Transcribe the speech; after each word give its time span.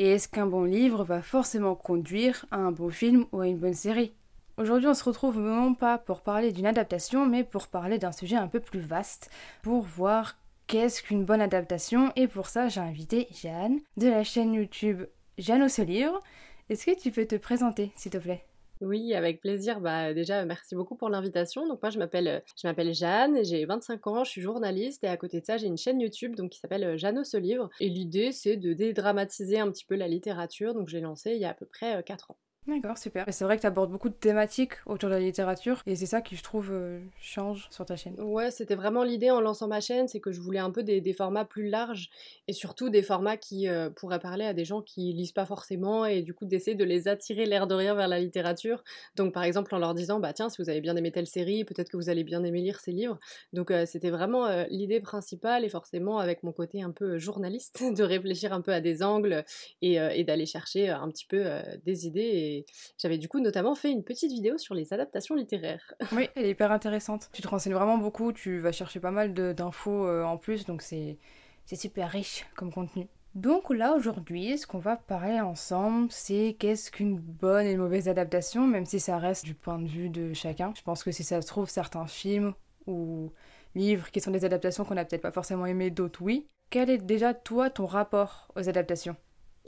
Et 0.00 0.12
est-ce 0.12 0.28
qu'un 0.28 0.46
bon 0.46 0.62
livre 0.62 1.02
va 1.02 1.22
forcément 1.22 1.74
conduire 1.74 2.46
à 2.52 2.56
un 2.56 2.70
bon 2.70 2.88
film 2.88 3.26
ou 3.32 3.40
à 3.40 3.48
une 3.48 3.58
bonne 3.58 3.74
série? 3.74 4.12
Aujourd'hui, 4.56 4.88
on 4.88 4.94
se 4.94 5.02
retrouve 5.04 5.40
non 5.40 5.74
pas 5.74 5.98
pour 5.98 6.20
parler 6.20 6.52
d'une 6.52 6.66
adaptation, 6.66 7.26
mais 7.26 7.42
pour 7.42 7.66
parler 7.66 7.98
d'un 7.98 8.12
sujet 8.12 8.36
un 8.36 8.46
peu 8.46 8.60
plus 8.60 8.80
vaste, 8.80 9.28
pour 9.62 9.82
voir 9.82 10.36
qu'est-ce 10.68 11.02
qu'une 11.02 11.24
bonne 11.24 11.40
adaptation. 11.40 12.12
Et 12.14 12.28
pour 12.28 12.46
ça, 12.46 12.68
j'ai 12.68 12.80
invité 12.80 13.26
Jeanne 13.32 13.80
de 13.96 14.08
la 14.08 14.22
chaîne 14.22 14.54
YouTube 14.54 15.02
Jeanne 15.36 15.62
au 15.62 15.84
livre. 15.84 16.20
Est-ce 16.70 16.86
que 16.86 17.00
tu 17.00 17.10
peux 17.10 17.26
te 17.26 17.36
présenter, 17.36 17.90
s'il 17.96 18.12
te 18.12 18.18
plaît? 18.18 18.47
Oui, 18.80 19.14
avec 19.14 19.40
plaisir. 19.40 19.80
Bah, 19.80 20.14
déjà, 20.14 20.44
merci 20.44 20.74
beaucoup 20.74 20.96
pour 20.96 21.08
l'invitation. 21.08 21.66
Donc 21.66 21.82
moi, 21.82 21.90
je 21.90 21.98
m'appelle, 21.98 22.42
je 22.60 22.66
m'appelle 22.66 22.94
Jeanne, 22.94 23.44
j'ai 23.44 23.64
25 23.64 24.06
ans, 24.06 24.24
je 24.24 24.30
suis 24.30 24.40
journaliste 24.40 25.04
et 25.04 25.08
à 25.08 25.16
côté 25.16 25.40
de 25.40 25.46
ça, 25.46 25.56
j'ai 25.56 25.66
une 25.66 25.76
chaîne 25.76 26.00
YouTube 26.00 26.36
donc 26.36 26.50
qui 26.50 26.58
s'appelle 26.58 26.96
Jeanne 26.96 27.18
au 27.18 27.38
livre. 27.38 27.68
Et 27.80 27.88
l'idée, 27.88 28.32
c'est 28.32 28.56
de 28.56 28.72
dédramatiser 28.72 29.58
un 29.58 29.70
petit 29.70 29.84
peu 29.84 29.96
la 29.96 30.08
littérature. 30.08 30.74
Donc 30.74 30.88
j'ai 30.88 31.00
lancé 31.00 31.32
il 31.32 31.40
y 31.40 31.44
a 31.44 31.50
à 31.50 31.54
peu 31.54 31.66
près 31.66 32.02
4 32.02 32.30
ans. 32.30 32.36
D'accord, 32.68 32.98
super. 32.98 33.24
C'est 33.30 33.44
vrai 33.44 33.56
que 33.56 33.62
tu 33.62 33.66
abordes 33.66 33.90
beaucoup 33.90 34.10
de 34.10 34.14
thématiques 34.14 34.74
autour 34.84 35.08
de 35.08 35.14
la 35.14 35.20
littérature 35.20 35.82
et 35.86 35.96
c'est 35.96 36.04
ça 36.04 36.20
qui, 36.20 36.36
je 36.36 36.42
trouve, 36.42 36.68
euh, 36.70 37.00
change 37.18 37.66
sur 37.70 37.86
ta 37.86 37.96
chaîne. 37.96 38.20
Ouais, 38.20 38.50
c'était 38.50 38.74
vraiment 38.74 39.04
l'idée 39.04 39.30
en 39.30 39.40
lançant 39.40 39.68
ma 39.68 39.80
chaîne, 39.80 40.06
c'est 40.06 40.20
que 40.20 40.32
je 40.32 40.40
voulais 40.42 40.58
un 40.58 40.70
peu 40.70 40.82
des, 40.82 41.12
formats 41.14 41.46
plus 41.46 41.70
larges 41.70 42.10
et 42.46 42.52
surtout 42.52 42.90
des 42.90 43.00
formats 43.00 43.38
qui 43.38 43.68
euh, 43.68 43.88
pourraient 43.88 44.18
parler 44.18 44.44
à 44.44 44.52
des 44.52 44.66
gens 44.66 44.82
qui 44.82 45.14
lisent 45.14 45.32
pas 45.32 45.46
forcément 45.46 46.04
et 46.04 46.20
du 46.20 46.34
coup 46.34 46.44
d'essayer 46.44 46.76
de 46.76 46.84
les 46.84 47.08
attirer 47.08 47.46
l'air 47.46 47.68
de 47.68 47.74
rien 47.74 47.94
vers 47.94 48.06
la 48.06 48.20
littérature. 48.20 48.84
Donc 49.16 49.32
par 49.32 49.44
exemple 49.44 49.74
en 49.74 49.78
leur 49.78 49.94
disant, 49.94 50.20
bah 50.20 50.34
tiens, 50.34 50.50
si 50.50 50.60
vous 50.60 50.68
avez 50.68 50.82
bien 50.82 50.94
aimé 50.94 51.10
telle 51.10 51.26
série, 51.26 51.64
peut-être 51.64 51.88
que 51.88 51.96
vous 51.96 52.10
allez 52.10 52.22
bien 52.22 52.44
aimer 52.44 52.60
lire 52.60 52.80
ces 52.80 52.92
livres. 52.92 53.18
Donc 53.54 53.70
euh, 53.70 53.86
c'était 53.86 54.10
vraiment 54.10 54.46
l'idée 54.68 55.00
principale 55.00 55.64
et 55.64 55.70
forcément 55.70 56.18
avec 56.18 56.42
mon 56.42 56.52
côté 56.52 56.82
un 56.82 56.90
peu 56.90 57.16
journaliste, 57.16 57.82
de 57.96 58.02
réfléchir 58.02 58.52
un 58.52 58.60
peu 58.60 58.72
à 58.74 58.82
des 58.82 59.02
angles 59.02 59.42
et, 59.80 59.94
et 59.94 60.24
d'aller 60.24 60.44
chercher 60.44 60.90
un 60.90 61.08
petit 61.08 61.26
peu 61.26 61.46
des 61.86 62.06
idées 62.06 62.20
et 62.20 62.57
j'avais 62.98 63.18
du 63.18 63.28
coup 63.28 63.40
notamment 63.40 63.74
fait 63.74 63.90
une 63.90 64.04
petite 64.04 64.32
vidéo 64.32 64.58
sur 64.58 64.74
les 64.74 64.92
adaptations 64.92 65.34
littéraires. 65.34 65.94
Oui, 66.12 66.28
elle 66.34 66.46
est 66.46 66.50
hyper 66.50 66.72
intéressante. 66.72 67.28
Tu 67.32 67.42
te 67.42 67.48
renseignes 67.48 67.74
vraiment 67.74 67.98
beaucoup, 67.98 68.32
tu 68.32 68.58
vas 68.58 68.72
chercher 68.72 68.98
pas 69.00 69.10
mal 69.10 69.34
d'infos 69.34 70.06
euh, 70.06 70.24
en 70.24 70.36
plus, 70.36 70.64
donc 70.64 70.82
c'est 70.82 71.18
super 71.66 72.10
riche 72.10 72.46
comme 72.56 72.72
contenu. 72.72 73.08
Donc 73.34 73.70
là 73.70 73.94
aujourd'hui, 73.94 74.58
ce 74.58 74.66
qu'on 74.66 74.78
va 74.78 74.96
parler 74.96 75.40
ensemble, 75.40 76.08
c'est 76.10 76.56
qu'est-ce 76.58 76.90
qu'une 76.90 77.18
bonne 77.18 77.66
et 77.66 77.72
une 77.72 77.78
mauvaise 77.78 78.08
adaptation, 78.08 78.66
même 78.66 78.86
si 78.86 78.98
ça 78.98 79.18
reste 79.18 79.44
du 79.44 79.54
point 79.54 79.78
de 79.78 79.86
vue 79.86 80.08
de 80.08 80.32
chacun. 80.32 80.72
Je 80.76 80.82
pense 80.82 81.04
que 81.04 81.12
si 81.12 81.22
ça 81.22 81.40
se 81.40 81.46
trouve, 81.46 81.68
certains 81.68 82.06
films 82.06 82.54
ou 82.86 83.30
livres 83.74 84.10
qui 84.10 84.20
sont 84.20 84.30
des 84.30 84.44
adaptations 84.44 84.84
qu'on 84.84 84.94
n'a 84.94 85.04
peut-être 85.04 85.22
pas 85.22 85.30
forcément 85.30 85.66
aimé, 85.66 85.90
d'autres 85.90 86.22
oui. 86.22 86.48
Quel 86.70 86.90
est 86.90 86.98
déjà 86.98 87.32
toi 87.32 87.70
ton 87.70 87.86
rapport 87.86 88.48
aux 88.56 88.68
adaptations? 88.68 89.16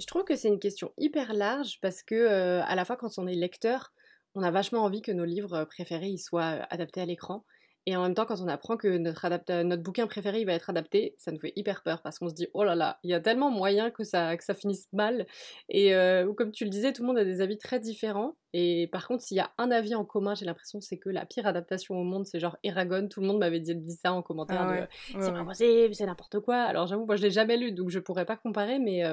Je 0.01 0.07
trouve 0.07 0.25
que 0.25 0.37
c'est 0.37 0.49
une 0.49 0.59
question 0.59 0.93
hyper 0.99 1.35
large 1.35 1.79
parce 1.81 2.03
que 2.03 2.15
euh, 2.15 2.63
à 2.65 2.75
la 2.75 2.85
fois 2.85 2.97
quand 2.97 3.19
on 3.19 3.27
est 3.27 3.35
lecteur, 3.35 3.93
on 4.35 4.43
a 4.43 4.51
vachement 4.51 4.81
envie 4.81 5.03
que 5.03 5.13
nos 5.13 5.25
livres 5.25 5.65
préférés 5.65 6.09
ils 6.09 6.19
soient 6.19 6.59
euh, 6.59 6.63
adaptés 6.71 7.01
à 7.01 7.07
l'écran. 7.07 7.45
Et 7.87 7.97
en 7.97 8.03
même 8.03 8.15
temps, 8.15 8.27
quand 8.27 8.41
on 8.41 8.49
apprend 8.49 8.77
que 8.77 8.99
notre, 8.99 9.27
notre 9.63 9.83
bouquin 9.83 10.07
préféré 10.07 10.41
il 10.41 10.45
va 10.45 10.53
être 10.53 10.69
adapté, 10.69 11.15
ça 11.17 11.33
nous 11.33 11.41
fait 11.41 11.55
hyper 11.57 11.83
peur 11.83 12.03
parce 12.03 12.19
qu'on 12.19 12.29
se 12.29 12.35
dit 12.35 12.47
oh 12.53 12.63
là 12.63 12.75
là, 12.75 12.99
il 13.03 13.11
y 13.11 13.15
a 13.15 13.21
tellement 13.21 13.51
moyen 13.51 13.91
que 13.91 14.05
ça, 14.05 14.37
que 14.37 14.45
ça 14.45 14.55
finisse 14.55 14.87
mal. 14.93 15.27
Et 15.71 15.95
euh, 15.95 16.31
comme 16.35 16.53
tu 16.53 16.65
le 16.65 16.71
disais, 16.71 16.93
tout 16.93 17.03
le 17.03 17.09
monde 17.09 17.19
a 17.19 17.25
des 17.25 17.41
avis 17.41 17.57
très 17.57 17.81
différents. 17.81 18.37
Et 18.53 18.89
par 18.93 19.09
contre, 19.09 19.23
s'il 19.23 19.39
y 19.39 19.41
a 19.41 19.51
un 19.57 19.71
avis 19.71 19.95
en 19.95 20.05
commun, 20.05 20.35
j'ai 20.35 20.45
l'impression 20.45 20.81
c'est 20.81 20.99
que 20.99 21.09
la 21.09 21.25
pire 21.25 21.47
adaptation 21.47 21.95
au 21.95 22.05
monde, 22.05 22.27
c'est 22.27 22.39
genre 22.39 22.59
Eragon. 22.63 23.09
Tout 23.09 23.23
le 23.23 23.27
monde 23.27 23.39
m'avait 23.39 23.61
dit, 23.61 23.75
ça 23.93 24.13
en 24.13 24.23
commentaire. 24.23 24.61
Ah 24.61 24.87
c'est 25.19 25.33
pas 25.33 25.45
possible, 25.45 25.95
c'est 25.95 26.07
n'importe 26.07 26.41
quoi. 26.41 26.57
Alors 26.57 26.87
j'avoue, 26.87 27.07
moi 27.07 27.17
je 27.17 27.23
l'ai 27.23 27.31
jamais 27.31 27.57
lu, 27.57 27.73
donc 27.73 27.89
je 27.89 27.99
pourrais 27.99 28.27
pas 28.27 28.37
comparer, 28.37 28.79
mais 28.79 29.05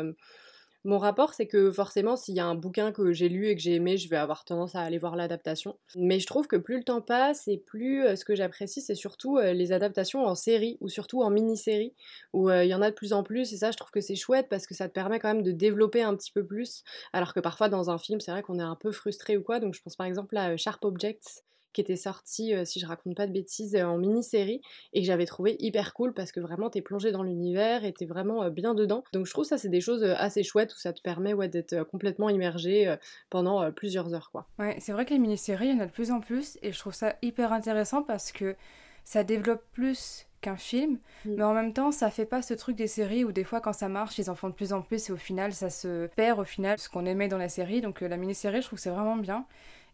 mon 0.88 1.00
rapport, 1.00 1.34
c'est 1.34 1.48
que 1.48 1.70
forcément, 1.70 2.16
s'il 2.16 2.34
y 2.34 2.40
a 2.40 2.46
un 2.46 2.56
bouquin 2.56 2.94
que 2.94 3.12
j'ai 3.12 3.28
lu 3.28 3.50
et 3.50 3.56
que 3.58 3.62
j'ai 3.62 3.76
aimé, 3.76 3.98
je 3.98 4.08
vais 4.08 4.16
avoir 4.16 4.46
tendance 4.46 4.74
à 4.74 4.80
aller 4.80 4.98
voir 4.98 5.18
l'adaptation. 5.18 5.78
Mais 5.98 6.22
je 6.22 6.26
trouve 6.26 6.48
que 6.48 6.56
plus 6.56 6.78
le 6.78 6.84
temps 6.86 7.02
passe 7.02 7.46
et 7.50 7.58
plus 7.58 8.06
euh, 8.06 8.16
ce 8.16 8.24
que 8.24 8.36
j'apprécie, 8.36 8.80
c'est 8.80 8.96
surtout 8.96 9.38
euh, 9.38 9.52
les 9.52 9.74
adaptations 9.74 10.26
en 10.26 10.34
série 10.34 10.78
ou 10.80 10.88
surtout 10.88 11.22
en 11.24 11.30
mini-série, 11.30 11.94
où 12.32 12.50
euh, 12.50 12.64
il 12.64 12.70
y 12.70 12.74
en 12.74 12.82
a 12.82 12.90
de 12.90 12.96
plus 12.96 13.12
en 13.12 13.22
plus. 13.22 13.52
Et 13.52 13.58
ça, 13.58 13.72
je 13.72 13.76
trouve 13.76 13.92
que 13.92 14.00
c'est 14.00 14.16
chouette 14.16 14.48
parce 14.50 14.66
que 14.66 14.74
ça 14.74 14.88
te 14.88 14.94
permet 14.94 15.20
quand 15.20 15.28
même 15.28 15.44
de 15.44 15.52
développer 15.52 16.04
un 16.04 16.16
petit 16.16 16.32
peu 16.32 16.46
plus. 16.46 16.86
Alors 17.12 17.34
que 17.34 17.42
parfois, 17.42 17.68
dans 17.68 17.90
un 17.90 17.98
film, 17.98 18.22
c'est 18.22 18.32
vrai 18.32 18.42
qu'on 18.42 18.58
est 18.58 18.64
un 18.64 18.78
peu 18.78 18.94
frustré 18.94 19.36
ou 19.36 19.44
quoi. 19.44 19.60
Donc, 19.60 19.74
je 19.74 19.82
pense 19.82 19.98
par 19.98 20.08
exemple 20.08 20.38
à 20.38 20.56
Sharp 20.56 20.86
Objects 20.86 21.44
qui 21.78 21.82
était 21.82 21.96
sorti, 21.96 22.56
euh, 22.56 22.66
si 22.66 22.80
je 22.80 22.88
raconte 22.88 23.16
pas 23.16 23.28
de 23.28 23.32
bêtises, 23.32 23.76
euh, 23.76 23.84
en 23.84 24.00
mini-série 24.00 24.62
et 24.94 25.02
que 25.02 25.06
j'avais 25.06 25.28
trouvé 25.28 25.58
hyper 25.60 25.94
cool 25.94 26.12
parce 26.12 26.32
que 26.32 26.40
vraiment 26.40 26.72
t'es 26.72 26.82
plongé 26.82 27.12
dans 27.12 27.22
l'univers 27.22 27.86
et 27.86 27.94
t'es 27.94 28.08
vraiment 28.08 28.42
euh, 28.42 28.50
bien 28.50 28.74
dedans. 28.74 29.04
Donc 29.14 29.28
je 29.28 29.32
trouve 29.32 29.46
ça 29.46 29.60
c'est 29.60 29.70
des 29.70 29.80
choses 29.80 30.04
assez 30.04 30.42
chouettes 30.42 30.74
où 30.74 30.80
ça 30.80 30.92
te 30.92 31.04
permet 31.04 31.34
ouais, 31.34 31.50
d'être 31.50 31.84
complètement 31.84 32.32
immergé 32.32 32.96
pendant 33.30 33.72
plusieurs 33.72 34.16
heures 34.16 34.32
quoi. 34.32 34.48
Ouais, 34.58 34.78
c'est 34.80 34.92
vrai 34.92 35.06
que 35.06 35.12
les 35.12 35.20
mini-séries, 35.20 35.68
il 35.68 35.76
y 35.76 35.78
en 35.78 35.82
a 35.82 35.86
de 35.86 35.92
plus 35.92 36.10
en 36.10 36.20
plus 36.20 36.58
et 36.64 36.72
je 36.72 36.80
trouve 36.80 36.96
ça 36.96 37.16
hyper 37.22 37.54
intéressant 37.54 38.02
parce 38.02 38.32
que 38.32 38.56
ça 39.04 39.24
développe 39.24 39.64
plus 39.74 40.26
qu'un 40.42 40.58
film, 40.58 40.98
mm. 41.26 41.36
mais 41.36 41.44
en 41.44 41.54
même 41.54 41.74
temps, 41.74 41.92
ça 41.92 42.10
fait 42.10 42.26
pas 42.26 42.42
ce 42.42 42.56
truc 42.56 42.76
des 42.76 42.88
séries 42.88 43.24
où 43.24 43.32
des 43.32 43.44
fois, 43.44 43.62
quand 43.62 43.74
ça 43.74 43.88
marche, 43.88 44.18
ils 44.18 44.32
en 44.32 44.36
font 44.36 44.50
de 44.50 44.56
plus 44.56 44.74
en 44.74 44.82
plus 44.82 45.10
et 45.10 45.12
au 45.12 45.18
final, 45.18 45.54
ça 45.54 45.70
se 45.70 46.08
perd 46.16 46.40
au 46.40 46.44
final 46.44 46.80
ce 46.80 46.90
qu'on 46.90 47.06
aimait 47.06 47.28
dans 47.28 47.38
la 47.38 47.50
série. 47.50 47.82
Donc 47.82 48.02
la 48.02 48.18
mini-série, 48.18 48.62
je 48.62 48.68
trouve 48.68 48.78
que 48.78 48.84
c'est 48.84 48.90
vraiment 48.90 49.18
bien. 49.18 49.46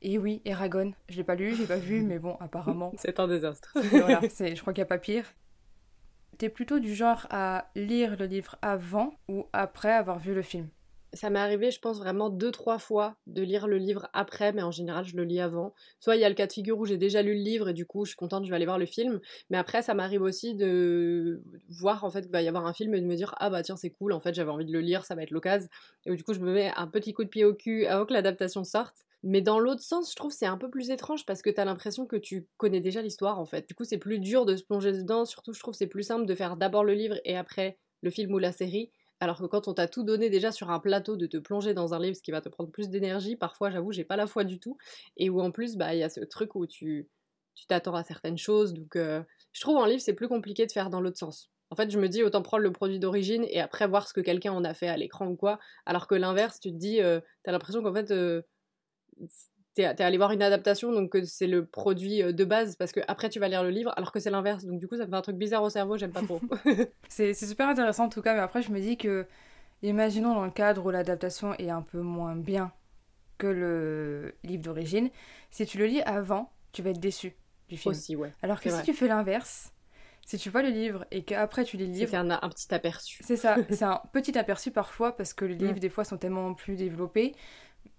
Et 0.06 0.18
oui, 0.18 0.41
Eragon, 0.44 0.91
je 1.08 1.16
l'ai 1.16 1.24
pas 1.24 1.36
lu, 1.36 1.56
j'ai 1.56 1.66
pas 1.66 1.78
vu, 1.78 2.03
mais 2.03 2.19
bon, 2.19 2.36
apparemment. 2.41 2.91
C'est 2.97 3.22
un 3.22 3.28
désastre. 3.28 3.72
voilà, 3.90 4.19
je 4.22 4.59
crois 4.59 4.74
qu'il 4.74 4.81
n'y 4.81 4.86
a 4.86 4.86
pas 4.86 4.97
pire. 4.97 5.34
T'es 6.38 6.50
plutôt 6.50 6.80
du 6.80 6.94
genre 6.94 7.25
à 7.30 7.69
lire 7.75 8.18
le 8.19 8.25
livre 8.25 8.58
avant 8.62 9.14
ou 9.30 9.46
après 9.53 9.94
avoir 9.94 10.19
vu 10.19 10.34
le 10.34 10.41
film? 10.41 10.68
Ça 11.14 11.30
m'est 11.30 11.40
arrivé, 11.40 11.72
je 11.72 11.80
pense, 11.80 12.00
vraiment 12.00 12.30
deux, 12.30 12.52
trois 12.52 12.80
fois 12.80 13.16
de 13.28 13.44
lire 13.44 13.68
le 13.68 13.78
livre 13.78 14.09
après, 14.14 14.52
mais 14.52 14.64
en 14.64 14.72
général, 14.72 15.06
je 15.06 15.16
le 15.16 15.24
lis 15.24 15.40
avant. 15.40 15.74
Soit 16.00 16.16
il 16.16 16.22
y 16.22 16.25
a 16.25 16.30
le 16.30 16.35
cas 16.35 16.47
de 16.47 16.52
figure 16.52 16.80
où 16.80 16.85
j'ai 16.85 16.97
déjà 16.97 17.22
lu 17.22 17.35
le 17.35 17.40
livre 17.40 17.70
et 17.70 17.74
du 17.74 17.85
coup, 17.85 18.03
je 18.03 18.09
suis 18.09 18.18
contente, 18.18 18.46
je 18.46 18.50
vais 18.50 18.56
aller 18.56 18.66
voir 18.66 18.80
le 18.80 18.88
film. 18.88 19.22
Mais 19.52 19.58
après, 19.58 19.84
ça 19.84 19.94
m'arrive 19.94 20.24
aussi 20.24 20.56
de 20.56 21.41
voir 21.70 22.03
en 22.03 22.09
fait 22.09 22.24
qu'il 22.24 22.31
va 22.31 22.41
y 22.41 22.47
avoir 22.47 22.66
un 22.66 22.74
film 22.74 22.94
et 22.96 23.00
de 23.00 23.06
me 23.06 23.16
dire, 23.16 23.35
ah 23.38 23.52
bah 23.52 23.62
tiens, 23.62 23.78
c'est 23.78 23.91
cool, 23.91 24.12
en 24.12 24.20
fait, 24.20 24.34
j'avais 24.34 24.50
envie 24.50 24.66
de 24.66 24.74
le 24.74 24.81
lire, 24.81 25.06
ça 25.06 25.14
va 25.14 25.22
être 25.22 25.31
l'occasion. 25.31 25.70
Et 26.08 26.14
du 26.14 26.24
coup, 26.24 26.34
je 26.34 26.40
me 26.40 26.52
mets 26.52 26.74
un 26.75 26.88
petit 26.88 27.14
coup 27.14 27.24
de 27.24 27.30
pied 27.30 27.46
au 27.46 27.53
cul 27.53 27.85
avant 27.85 28.06
que 28.06 28.14
l'adaptation 28.14 28.64
sorte. 28.64 29.06
Mais 29.23 29.41
dans 29.41 29.59
l'autre 29.59 29.81
sens, 29.81 30.11
je 30.11 30.16
trouve 30.16 30.31
c'est 30.31 30.45
un 30.45 30.57
peu 30.57 30.69
plus 30.69 30.89
étrange 30.89 31.25
parce 31.25 31.41
que 31.41 31.50
t'as 31.50 31.66
l'impression 31.66 32.06
que 32.06 32.17
tu 32.17 32.47
connais 32.57 32.81
déjà 32.81 33.01
l'histoire 33.01 33.39
en 33.39 33.45
fait. 33.45 33.67
Du 33.67 33.73
coup, 33.75 33.85
c'est 33.85 33.97
plus 33.97 34.19
dur 34.19 34.45
de 34.45 34.56
se 34.57 34.63
plonger 34.63 34.91
dedans. 34.91 35.25
Surtout, 35.25 35.53
je 35.53 35.59
trouve 35.59 35.73
c'est 35.73 35.88
plus 35.88 36.03
simple 36.03 36.25
de 36.25 36.35
faire 36.35 36.57
d'abord 36.57 36.84
le 36.84 36.94
livre 36.94 37.16
et 37.23 37.38
après 37.38 37.79
le 38.01 38.09
film 38.09 38.34
ou 38.34 38.39
la 38.39 38.51
série. 38.51 38.91
Alors 39.22 39.39
que 39.39 39.45
quand 39.45 39.69
on 39.69 39.73
t'a 39.73 39.88
tout 39.88 40.03
donné 40.03 40.29
déjà 40.29 40.51
sur 40.51 40.69
un 40.72 40.79
plateau, 40.79 41.16
de 41.16 41.25
te 41.28 41.38
plonger 41.38 41.73
dans 41.73 41.94
un 41.94 42.00
livre, 42.00 42.16
ce 42.17 42.22
qui 42.22 42.31
va 42.31 42.41
te 42.41 42.50
prendre 42.50 42.69
plus 42.72 42.89
d'énergie, 42.89 43.38
parfois, 43.38 43.69
j'avoue, 43.72 43.94
j'ai 43.94 44.03
pas 44.03 44.17
la 44.17 44.28
foi 44.28 44.44
du 44.44 44.59
tout. 44.59 44.78
Et 45.16 45.29
où 45.29 45.40
en 45.40 45.51
plus, 45.51 45.78
bah, 45.78 45.94
il 45.95 46.00
y 46.00 46.03
a 46.03 46.09
ce 46.09 46.19
truc 46.22 46.55
où 46.55 46.67
tu 46.67 47.09
tu 47.55 47.67
t'attends 47.67 47.95
à 47.95 48.03
certaines 48.03 48.38
choses. 48.38 48.73
Donc, 48.73 48.95
euh, 48.95 49.23
je 49.51 49.61
trouve 49.61 49.78
en 49.78 49.85
livre, 49.85 50.01
c'est 50.01 50.13
plus 50.13 50.28
compliqué 50.28 50.66
de 50.66 50.72
faire 50.72 50.90
dans 50.90 51.01
l'autre 51.01 51.19
sens. 51.19 51.51
En 51.69 51.75
fait, 51.75 51.90
je 51.91 52.00
me 52.00 52.07
dis 52.09 52.23
autant 52.23 52.41
prendre 52.41 52.63
le 52.63 52.72
produit 52.72 53.00
d'origine 53.00 53.45
et 53.50 53.59
après 53.59 53.88
voir 53.88 54.07
ce 54.07 54.13
que 54.13 54.22
quelqu'un 54.22 54.51
en 54.53 54.63
a 54.63 54.73
fait 54.73 54.88
à 54.88 54.97
l'écran 54.97 55.28
ou 55.28 55.35
quoi. 55.35 55.59
Alors 55.85 56.07
que 56.07 56.16
l'inverse, 56.16 56.59
tu 56.59 56.72
te 56.72 56.78
dis, 56.78 57.01
euh, 57.01 57.19
t'as 57.43 57.52
l'impression 57.52 57.81
qu'en 57.81 57.93
fait, 57.93 58.11
euh, 58.11 58.41
t'es 59.74 59.86
allé 59.86 60.18
voir 60.18 60.32
une 60.32 60.44
adaptation, 60.44 60.92
donc 60.92 61.18
c'est 61.26 61.48
le 61.48 61.66
produit 61.66 62.22
euh, 62.22 62.32
de 62.32 62.46
base, 62.46 62.76
parce 62.76 62.92
que 62.92 63.00
après 63.08 63.30
tu 63.30 63.40
vas 63.40 63.48
lire 63.48 63.64
le 63.64 63.70
livre, 63.70 63.92
alors 63.98 64.12
que 64.12 64.20
c'est 64.20 64.30
l'inverse. 64.30 64.66
Donc 64.66 64.80
du 64.80 64.88
coup, 64.88 64.98
ça 64.98 65.06
me 65.06 65.10
fait 65.10 65.16
un 65.16 65.22
truc 65.22 65.38
bizarre 65.38 65.64
au 65.64 65.70
cerveau, 65.70 65.98
j'aime 65.98 66.12
pas 66.12 66.22
trop. 66.22 66.40
c'est 67.10 67.34
super 67.34 67.68
intéressant 67.68 68.06
en 68.06 68.10
tout 68.10 68.22
cas, 68.22 68.34
mais 68.34 68.42
après 68.42 68.62
je 68.62 68.72
me 68.72 68.80
dis 68.80 68.98
que, 68.98 69.26
imaginons 69.82 70.36
dans 70.36 70.46
le 70.46 70.52
cadre 70.52 70.86
où 70.86 70.90
l'adaptation 70.90 71.54
est 71.56 71.70
un 71.70 71.82
peu 71.82 72.02
moins 72.02 72.36
bien 72.36 72.72
que 73.38 73.48
le 73.48 74.36
livre 74.44 74.64
d'origine, 74.64 75.10
si 75.50 75.66
tu 75.66 75.78
le 75.78 75.86
lis 75.86 76.02
avant, 76.02 76.52
tu 76.72 76.82
vas 76.82 76.92
être 76.92 77.00
déçu 77.00 77.36
du 77.68 77.78
film. 77.78 77.92
Aussi, 77.92 78.16
ouais. 78.16 78.32
Alors 78.42 78.62
que 78.62 78.70
si 78.70 78.84
tu 78.84 78.94
fais 78.94 79.08
l'inverse, 79.08 79.74
si 80.26 80.38
tu 80.38 80.50
vois 80.50 80.62
le 80.62 80.70
livre 80.70 81.06
et 81.12 81.24
qu'après 81.24 81.66
tu 81.66 81.78
lis 81.78 81.88
le 81.88 81.94
livre. 81.94 82.12
C'est 82.12 82.18
un, 82.18 82.30
un, 82.30 82.50
petit 82.50 82.74
aperçu. 82.74 83.24
C'est 83.26 83.36
ça, 83.36 83.58
c'est 83.72 83.84
un 83.84 84.02
petit 84.14 84.38
aperçu 84.38 84.72
parfois 84.72 85.16
parce 85.16 85.34
que 85.34 85.46
les 85.46 85.56
livres 85.56 85.80
des 85.80 85.90
fois 85.90 86.04
sont 86.04 86.18
tellement 86.18 86.54
plus 86.54 86.76
développés. 86.76 87.36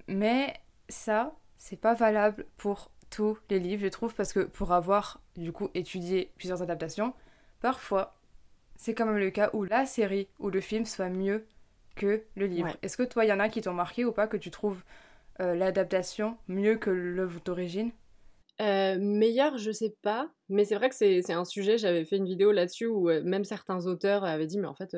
Mais 0.07 0.55
ça, 0.89 1.35
c'est 1.57 1.81
pas 1.81 1.95
valable 1.95 2.47
pour 2.57 2.91
tous 3.11 3.39
les 3.51 3.59
livres, 3.59 3.83
je 3.83 3.89
trouve, 3.89 4.15
parce 4.15 4.33
que 4.33 4.41
pour 4.41 4.73
avoir 4.73 5.21
du 5.37 5.53
coup 5.53 5.71
étudié 5.75 6.33
plusieurs 6.37 6.63
adaptations, 6.63 7.15
parfois 7.61 8.17
c'est 8.77 8.95
quand 8.95 9.07
même 9.07 9.19
le 9.19 9.31
cas 9.31 9.51
où 9.53 9.65
la 9.65 9.87
série 9.87 10.29
ou 10.39 10.51
le 10.51 10.61
film 10.61 10.85
soit 10.85 11.09
mieux 11.09 11.47
que 11.95 12.25
le 12.37 12.47
livre. 12.47 12.77
Est-ce 12.83 12.97
que 12.97 13.03
toi, 13.03 13.25
il 13.25 13.29
y 13.29 13.33
en 13.33 13.41
a 13.41 13.49
qui 13.49 13.61
t'ont 13.61 13.73
marqué 13.73 14.05
ou 14.05 14.13
pas, 14.13 14.27
que 14.27 14.37
tu 14.37 14.51
trouves 14.51 14.83
euh, 15.41 15.55
l'adaptation 15.55 16.37
mieux 16.49 16.77
que 16.77 16.91
l'œuvre 16.91 17.41
d'origine? 17.45 17.93
Euh, 18.61 18.99
meilleur, 18.99 19.59
je 19.59 19.71
sais 19.71 19.95
pas, 20.03 20.29
mais 20.49 20.65
c'est 20.65 20.75
vrai 20.75 20.89
que 20.89 20.95
c'est 20.95 21.33
un 21.33 21.45
sujet, 21.45 21.79
j'avais 21.79 22.05
fait 22.05 22.17
une 22.17 22.27
vidéo 22.27 22.53
là-dessus 22.53 22.87
où 22.87 23.09
euh, 23.09 23.23
même 23.25 23.45
certains 23.45 23.87
auteurs 23.87 24.25
avaient 24.25 24.47
dit, 24.47 24.59
mais 24.59 24.67
en 24.67 24.75
fait, 24.75 24.97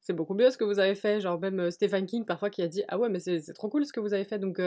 c'est 0.00 0.12
beaucoup 0.12 0.34
mieux 0.34 0.50
ce 0.50 0.56
que 0.56 0.64
vous 0.64 0.78
avez 0.78 0.94
fait, 0.94 1.20
genre 1.20 1.38
même 1.38 1.70
Stephen 1.70 2.06
King 2.06 2.24
parfois 2.24 2.50
qui 2.50 2.62
a 2.62 2.68
dit, 2.68 2.82
ah 2.88 2.98
ouais, 2.98 3.08
mais 3.08 3.20
c'est 3.20 3.52
trop 3.52 3.68
cool 3.68 3.84
ce 3.84 3.92
que 3.92 4.00
vous 4.00 4.14
avez 4.14 4.24
fait, 4.24 4.38
donc 4.38 4.60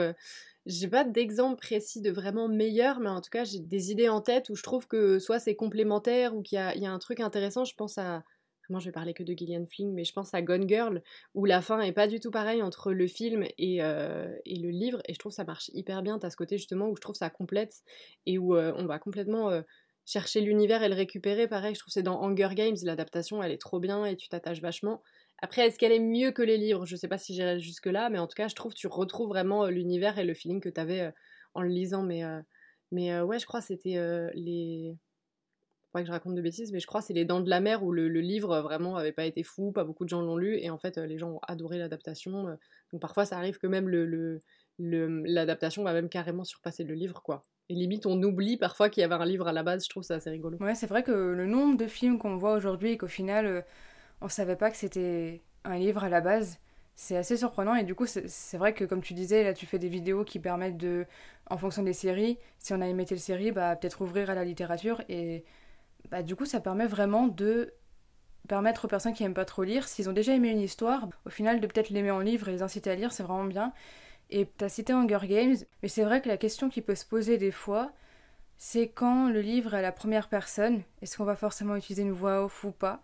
j'ai 0.66 0.88
pas 0.88 1.04
d'exemple 1.04 1.56
précis 1.60 2.00
de 2.00 2.10
vraiment 2.10 2.48
meilleur, 2.48 3.00
mais 3.00 3.08
en 3.08 3.20
tout 3.20 3.30
cas, 3.30 3.44
j'ai 3.44 3.58
des 3.58 3.90
idées 3.90 4.08
en 4.08 4.20
tête 4.20 4.48
où 4.50 4.54
je 4.54 4.62
trouve 4.62 4.86
que 4.86 5.18
soit 5.18 5.38
c'est 5.38 5.56
complémentaire 5.56 6.36
ou 6.36 6.42
qu'il 6.42 6.58
y, 6.58 6.80
y 6.80 6.86
a, 6.86 6.92
un 6.92 6.98
truc 6.98 7.20
intéressant, 7.20 7.64
je 7.64 7.74
pense 7.74 7.98
à 7.98 8.22
moi 8.72 8.80
je 8.80 8.86
vais 8.86 8.92
parler 8.92 9.14
que 9.14 9.22
de 9.22 9.32
Gillian 9.34 9.66
Flynn, 9.66 9.92
mais 9.92 10.04
je 10.04 10.12
pense 10.12 10.34
à 10.34 10.42
Gone 10.42 10.68
Girl, 10.68 11.02
où 11.34 11.44
la 11.44 11.62
fin 11.62 11.80
est 11.80 11.92
pas 11.92 12.08
du 12.08 12.18
tout 12.18 12.30
pareille 12.30 12.62
entre 12.62 12.92
le 12.92 13.06
film 13.06 13.44
et, 13.58 13.82
euh, 13.82 14.34
et 14.44 14.56
le 14.56 14.70
livre, 14.70 15.00
et 15.06 15.14
je 15.14 15.18
trouve 15.18 15.32
ça 15.32 15.44
marche 15.44 15.70
hyper 15.74 16.02
bien. 16.02 16.18
T'as 16.18 16.30
ce 16.30 16.36
côté 16.36 16.56
justement 16.56 16.88
où 16.88 16.96
je 16.96 17.00
trouve 17.00 17.14
ça 17.14 17.30
complète, 17.30 17.82
et 18.26 18.38
où 18.38 18.56
euh, 18.56 18.72
on 18.76 18.86
va 18.86 18.98
complètement 18.98 19.50
euh, 19.50 19.62
chercher 20.04 20.40
l'univers 20.40 20.82
et 20.82 20.88
le 20.88 20.94
récupérer. 20.94 21.46
Pareil, 21.46 21.74
je 21.74 21.80
trouve 21.80 21.92
c'est 21.92 22.02
dans 22.02 22.22
Hunger 22.22 22.54
Games, 22.54 22.76
l'adaptation 22.82 23.42
elle 23.42 23.52
est 23.52 23.60
trop 23.60 23.78
bien 23.78 24.04
et 24.04 24.16
tu 24.16 24.28
t'attaches 24.28 24.60
vachement. 24.60 25.02
Après, 25.42 25.66
est-ce 25.66 25.78
qu'elle 25.78 25.92
est 25.92 25.98
mieux 25.98 26.30
que 26.32 26.42
les 26.42 26.56
livres? 26.56 26.86
Je 26.86 26.96
sais 26.96 27.08
pas 27.08 27.18
si 27.18 27.34
j'irai 27.34 27.60
jusque-là, 27.60 28.08
mais 28.10 28.18
en 28.18 28.26
tout 28.26 28.36
cas, 28.36 28.48
je 28.48 28.54
trouve 28.54 28.72
que 28.72 28.78
tu 28.78 28.86
retrouves 28.86 29.28
vraiment 29.28 29.66
l'univers 29.66 30.18
et 30.18 30.24
le 30.24 30.34
feeling 30.34 30.60
que 30.60 30.68
t'avais 30.68 31.12
en 31.54 31.62
le 31.62 31.68
lisant. 31.68 32.02
Mais, 32.02 32.22
mais 32.92 33.20
ouais, 33.20 33.38
je 33.38 33.46
crois 33.46 33.60
que 33.60 33.66
c'était 33.66 33.98
les 34.34 34.96
pas 35.92 36.00
que 36.00 36.06
je 36.06 36.12
raconte 36.12 36.34
de 36.34 36.42
bêtises, 36.42 36.72
mais 36.72 36.80
je 36.80 36.86
crois 36.86 37.02
c'est 37.02 37.12
Les 37.12 37.24
Dents 37.24 37.40
de 37.40 37.50
la 37.50 37.60
Mer 37.60 37.82
où 37.84 37.92
le, 37.92 38.08
livre 38.08 38.60
vraiment 38.60 38.96
avait 38.96 39.12
pas 39.12 39.26
été 39.26 39.42
fou, 39.42 39.72
pas 39.72 39.84
beaucoup 39.84 40.04
de 40.04 40.08
gens 40.08 40.22
l'ont 40.22 40.36
lu, 40.36 40.58
et 40.58 40.70
en 40.70 40.78
fait 40.78 40.96
les 40.96 41.18
gens 41.18 41.32
ont 41.32 41.40
adoré 41.46 41.78
l'adaptation. 41.78 42.48
Euh. 42.48 42.54
donc 42.92 43.00
parfois 43.00 43.24
ça 43.24 43.36
arrive 43.36 43.58
que 43.58 43.66
même 43.66 43.88
l'adaptation 44.78 45.82
le, 45.82 45.88
va 45.88 45.92
même 45.92 46.08
carrément 46.08 46.44
surpasser 46.44 46.84
le 46.84 46.94
livre, 46.94 47.22
quoi. 47.22 47.42
Et 47.68 47.74
limite 47.74 48.06
on 48.06 48.20
oublie 48.22 48.56
parfois 48.56 48.88
qu'il 48.88 49.02
y 49.02 49.04
avait 49.04 49.14
un 49.14 49.24
livre 49.24 49.46
à 49.46 49.52
la 49.52 49.62
base, 49.62 49.84
je 49.84 49.90
trouve 49.90 50.02
ça 50.02 50.16
assez 50.16 50.30
rigolo. 50.30 50.56
Ouais, 50.60 50.74
c'est 50.74 50.86
vrai 50.86 51.02
que 51.02 51.12
le 51.12 51.46
nombre 51.46 51.76
de 51.76 51.86
films 51.86 52.18
qu'on 52.18 52.36
voit 52.36 52.54
aujourd'hui 52.54 52.92
et 52.92 52.98
qu'au 52.98 53.08
final 53.08 53.46
euh, 53.46 53.60
on 54.22 54.28
savait 54.28 54.56
pas 54.56 54.70
que 54.70 54.76
c'était 54.76 55.42
un 55.64 55.76
livre 55.78 56.04
à 56.04 56.08
la 56.08 56.20
base, 56.20 56.58
c'est 56.96 57.16
assez 57.16 57.36
surprenant 57.36 57.74
et 57.74 57.84
du 57.84 57.94
coup 57.94 58.06
c'est 58.06 58.56
vrai 58.58 58.74
que 58.74 58.84
comme 58.84 59.02
tu 59.02 59.14
disais 59.14 59.44
là 59.44 59.54
tu 59.54 59.66
fais 59.66 59.78
des 59.78 59.88
vidéos 59.88 60.24
qui 60.24 60.38
permettent 60.38 60.76
de 60.76 61.06
en 61.50 61.56
fonction 61.56 61.82
des 61.82 61.94
séries 61.94 62.38
si 62.58 62.74
on 62.74 62.80
a 62.82 62.86
aimé 62.86 63.06
telle 63.06 63.18
série 63.20 63.50
bah 63.50 63.74
peut-être 63.76 64.02
ouvrir 64.02 64.28
à 64.28 64.34
la 64.34 64.44
littérature 64.44 65.02
et 65.08 65.44
bah, 66.10 66.22
du 66.22 66.36
coup, 66.36 66.44
ça 66.46 66.60
permet 66.60 66.86
vraiment 66.86 67.28
de 67.28 67.72
permettre 68.48 68.86
aux 68.86 68.88
personnes 68.88 69.14
qui 69.14 69.22
n'aiment 69.22 69.34
pas 69.34 69.44
trop 69.44 69.62
lire, 69.62 69.88
s'ils 69.88 70.08
ont 70.08 70.12
déjà 70.12 70.34
aimé 70.34 70.50
une 70.50 70.60
histoire, 70.60 71.08
au 71.26 71.30
final, 71.30 71.60
de 71.60 71.66
peut-être 71.66 71.90
l'aimer 71.90 72.10
en 72.10 72.20
livre 72.20 72.48
et 72.48 72.52
les 72.52 72.62
inciter 72.62 72.90
à 72.90 72.94
lire, 72.94 73.12
c'est 73.12 73.22
vraiment 73.22 73.44
bien. 73.44 73.72
Et 74.30 74.48
tu 74.58 74.64
as 74.64 74.68
cité 74.68 74.92
Hunger 74.92 75.20
Games, 75.24 75.56
mais 75.82 75.88
c'est 75.88 76.04
vrai 76.04 76.20
que 76.20 76.28
la 76.28 76.36
question 76.36 76.68
qui 76.68 76.82
peut 76.82 76.94
se 76.94 77.06
poser 77.06 77.38
des 77.38 77.52
fois, 77.52 77.92
c'est 78.58 78.88
quand 78.88 79.28
le 79.28 79.40
livre 79.40 79.74
est 79.74 79.78
à 79.78 79.82
la 79.82 79.92
première 79.92 80.28
personne, 80.28 80.82
est-ce 81.02 81.16
qu'on 81.16 81.24
va 81.24 81.36
forcément 81.36 81.76
utiliser 81.76 82.02
une 82.02 82.12
voix 82.12 82.44
off 82.44 82.64
ou 82.64 82.72
pas? 82.72 83.00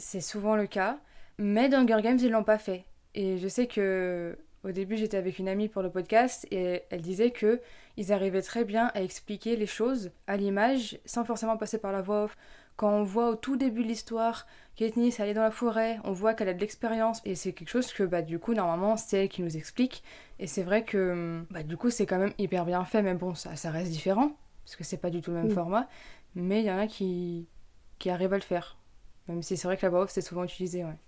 C'est 0.00 0.22
souvent 0.22 0.56
le 0.56 0.66
cas, 0.66 0.98
mais 1.36 1.68
dans 1.68 1.80
Hunger 1.80 2.00
Games, 2.00 2.18
ils 2.18 2.30
l'ont 2.30 2.42
pas 2.42 2.56
fait. 2.56 2.86
Et 3.14 3.36
je 3.36 3.46
sais 3.48 3.66
que 3.66 4.38
au 4.64 4.72
début, 4.72 4.96
j'étais 4.96 5.18
avec 5.18 5.38
une 5.38 5.46
amie 5.46 5.68
pour 5.68 5.82
le 5.82 5.90
podcast 5.90 6.46
et 6.50 6.84
elle 6.88 7.02
disait 7.02 7.32
que 7.32 7.60
ils 7.98 8.10
arrivaient 8.10 8.40
très 8.40 8.64
bien 8.64 8.90
à 8.94 9.02
expliquer 9.02 9.56
les 9.56 9.66
choses 9.66 10.10
à 10.26 10.38
l'image 10.38 10.98
sans 11.04 11.26
forcément 11.26 11.58
passer 11.58 11.76
par 11.76 11.92
la 11.92 12.00
voix 12.00 12.24
off. 12.24 12.38
Quand 12.76 12.90
on 12.90 13.02
voit 13.02 13.28
au 13.28 13.34
tout 13.34 13.56
début 13.56 13.82
de 13.82 13.88
l'histoire 13.88 14.46
Katniss 14.74 15.20
aller 15.20 15.34
dans 15.34 15.42
la 15.42 15.50
forêt, 15.50 15.98
on 16.04 16.12
voit 16.12 16.32
qu'elle 16.32 16.48
a 16.48 16.54
de 16.54 16.60
l'expérience 16.60 17.20
et 17.26 17.34
c'est 17.34 17.52
quelque 17.52 17.68
chose 17.68 17.92
que 17.92 18.02
bah 18.02 18.22
du 18.22 18.38
coup 18.38 18.54
normalement 18.54 18.96
c'est 18.96 19.24
elle 19.24 19.28
qui 19.28 19.42
nous 19.42 19.58
explique 19.58 20.02
et 20.38 20.46
c'est 20.46 20.62
vrai 20.62 20.82
que 20.82 21.44
bah 21.50 21.62
du 21.62 21.76
coup 21.76 21.90
c'est 21.90 22.06
quand 22.06 22.18
même 22.18 22.32
hyper 22.38 22.64
bien 22.64 22.86
fait 22.86 23.02
mais 23.02 23.12
bon 23.12 23.34
ça, 23.34 23.54
ça 23.54 23.70
reste 23.70 23.90
différent 23.90 24.32
parce 24.64 24.76
que 24.76 24.84
c'est 24.84 24.96
pas 24.96 25.10
du 25.10 25.20
tout 25.20 25.30
le 25.30 25.42
même 25.42 25.50
format 25.50 25.88
mais 26.34 26.60
il 26.60 26.66
y 26.66 26.70
en 26.70 26.78
a 26.78 26.86
qui 26.86 27.48
qui 27.98 28.08
arrivent 28.08 28.32
à 28.32 28.38
le 28.38 28.42
faire 28.42 28.79
même 29.30 29.42
si 29.42 29.56
c'est 29.56 29.68
vrai 29.68 29.76
que 29.76 29.82
la 29.86 29.90
voix 29.90 30.02
off 30.02 30.10
c'est 30.10 30.20
souvent 30.20 30.44
utilisé 30.44 30.84
ouais. 30.84 30.98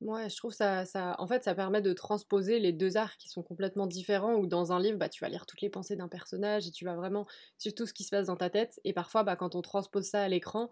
Ouais, 0.00 0.28
je 0.28 0.36
trouve 0.36 0.52
ça, 0.52 0.84
ça, 0.84 1.14
en 1.18 1.26
fait, 1.26 1.44
ça 1.44 1.54
permet 1.54 1.80
de 1.80 1.92
transposer 1.94 2.58
les 2.58 2.72
deux 2.72 2.96
arts 2.98 3.16
qui 3.16 3.28
sont 3.30 3.42
complètement 3.42 3.86
différents. 3.86 4.34
Ou 4.34 4.46
dans 4.46 4.70
un 4.72 4.78
livre, 4.80 4.98
bah, 4.98 5.08
tu 5.08 5.24
vas 5.24 5.30
lire 5.30 5.46
toutes 5.46 5.62
les 5.62 5.70
pensées 5.70 5.96
d'un 5.96 6.08
personnage 6.08 6.66
et 6.66 6.70
tu 6.72 6.84
vas 6.84 6.94
vraiment 6.94 7.26
suivre 7.56 7.74
tout 7.74 7.86
ce 7.86 7.94
qui 7.94 8.04
se 8.04 8.10
passe 8.10 8.26
dans 8.26 8.36
ta 8.36 8.50
tête. 8.50 8.78
Et 8.84 8.92
parfois, 8.92 9.22
bah, 9.22 9.34
quand 9.36 9.54
on 9.54 9.62
transpose 9.62 10.04
ça 10.04 10.22
à 10.22 10.28
l'écran, 10.28 10.70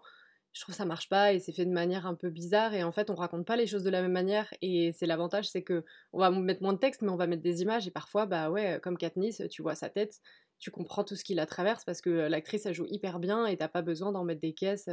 je 0.51 0.61
trouve 0.61 0.75
ça 0.75 0.85
marche 0.85 1.09
pas 1.09 1.33
et 1.33 1.39
c'est 1.39 1.51
fait 1.51 1.65
de 1.65 1.71
manière 1.71 2.05
un 2.05 2.13
peu 2.13 2.29
bizarre. 2.29 2.75
Et 2.75 2.83
en 2.83 2.91
fait, 2.91 3.09
on 3.09 3.15
raconte 3.15 3.47
pas 3.47 3.55
les 3.55 3.65
choses 3.65 3.83
de 3.83 3.89
la 3.89 4.03
même 4.03 4.11
manière. 4.11 4.53
Et 4.61 4.91
c'est 4.93 5.07
l'avantage, 5.07 5.49
c'est 5.49 5.63
que 5.63 5.83
on 6.11 6.19
va 6.19 6.29
mettre 6.29 6.61
moins 6.61 6.73
de 6.73 6.77
texte, 6.79 7.01
mais 7.01 7.09
on 7.09 7.15
va 7.15 7.25
mettre 7.25 7.41
des 7.41 7.63
images. 7.63 7.87
Et 7.87 7.91
parfois, 7.91 8.27
bah 8.27 8.51
ouais, 8.51 8.79
comme 8.83 8.97
Katniss, 8.97 9.41
tu 9.49 9.63
vois 9.63 9.73
sa 9.73 9.89
tête, 9.89 10.19
tu 10.63 10.71
comprends 10.71 11.03
tout 11.03 11.17
ce 11.17 11.25
qui 11.25 11.33
la 11.33 11.45
traverse 11.45 11.83
parce 11.83 11.99
que 11.99 12.09
l'actrice 12.09 12.65
elle 12.65 12.73
joue 12.73 12.85
hyper 12.89 13.19
bien 13.19 13.45
et 13.45 13.57
t'as 13.57 13.67
pas 13.67 13.81
besoin 13.81 14.13
d'en 14.13 14.23
mettre 14.23 14.39
des 14.39 14.53
caisses. 14.53 14.89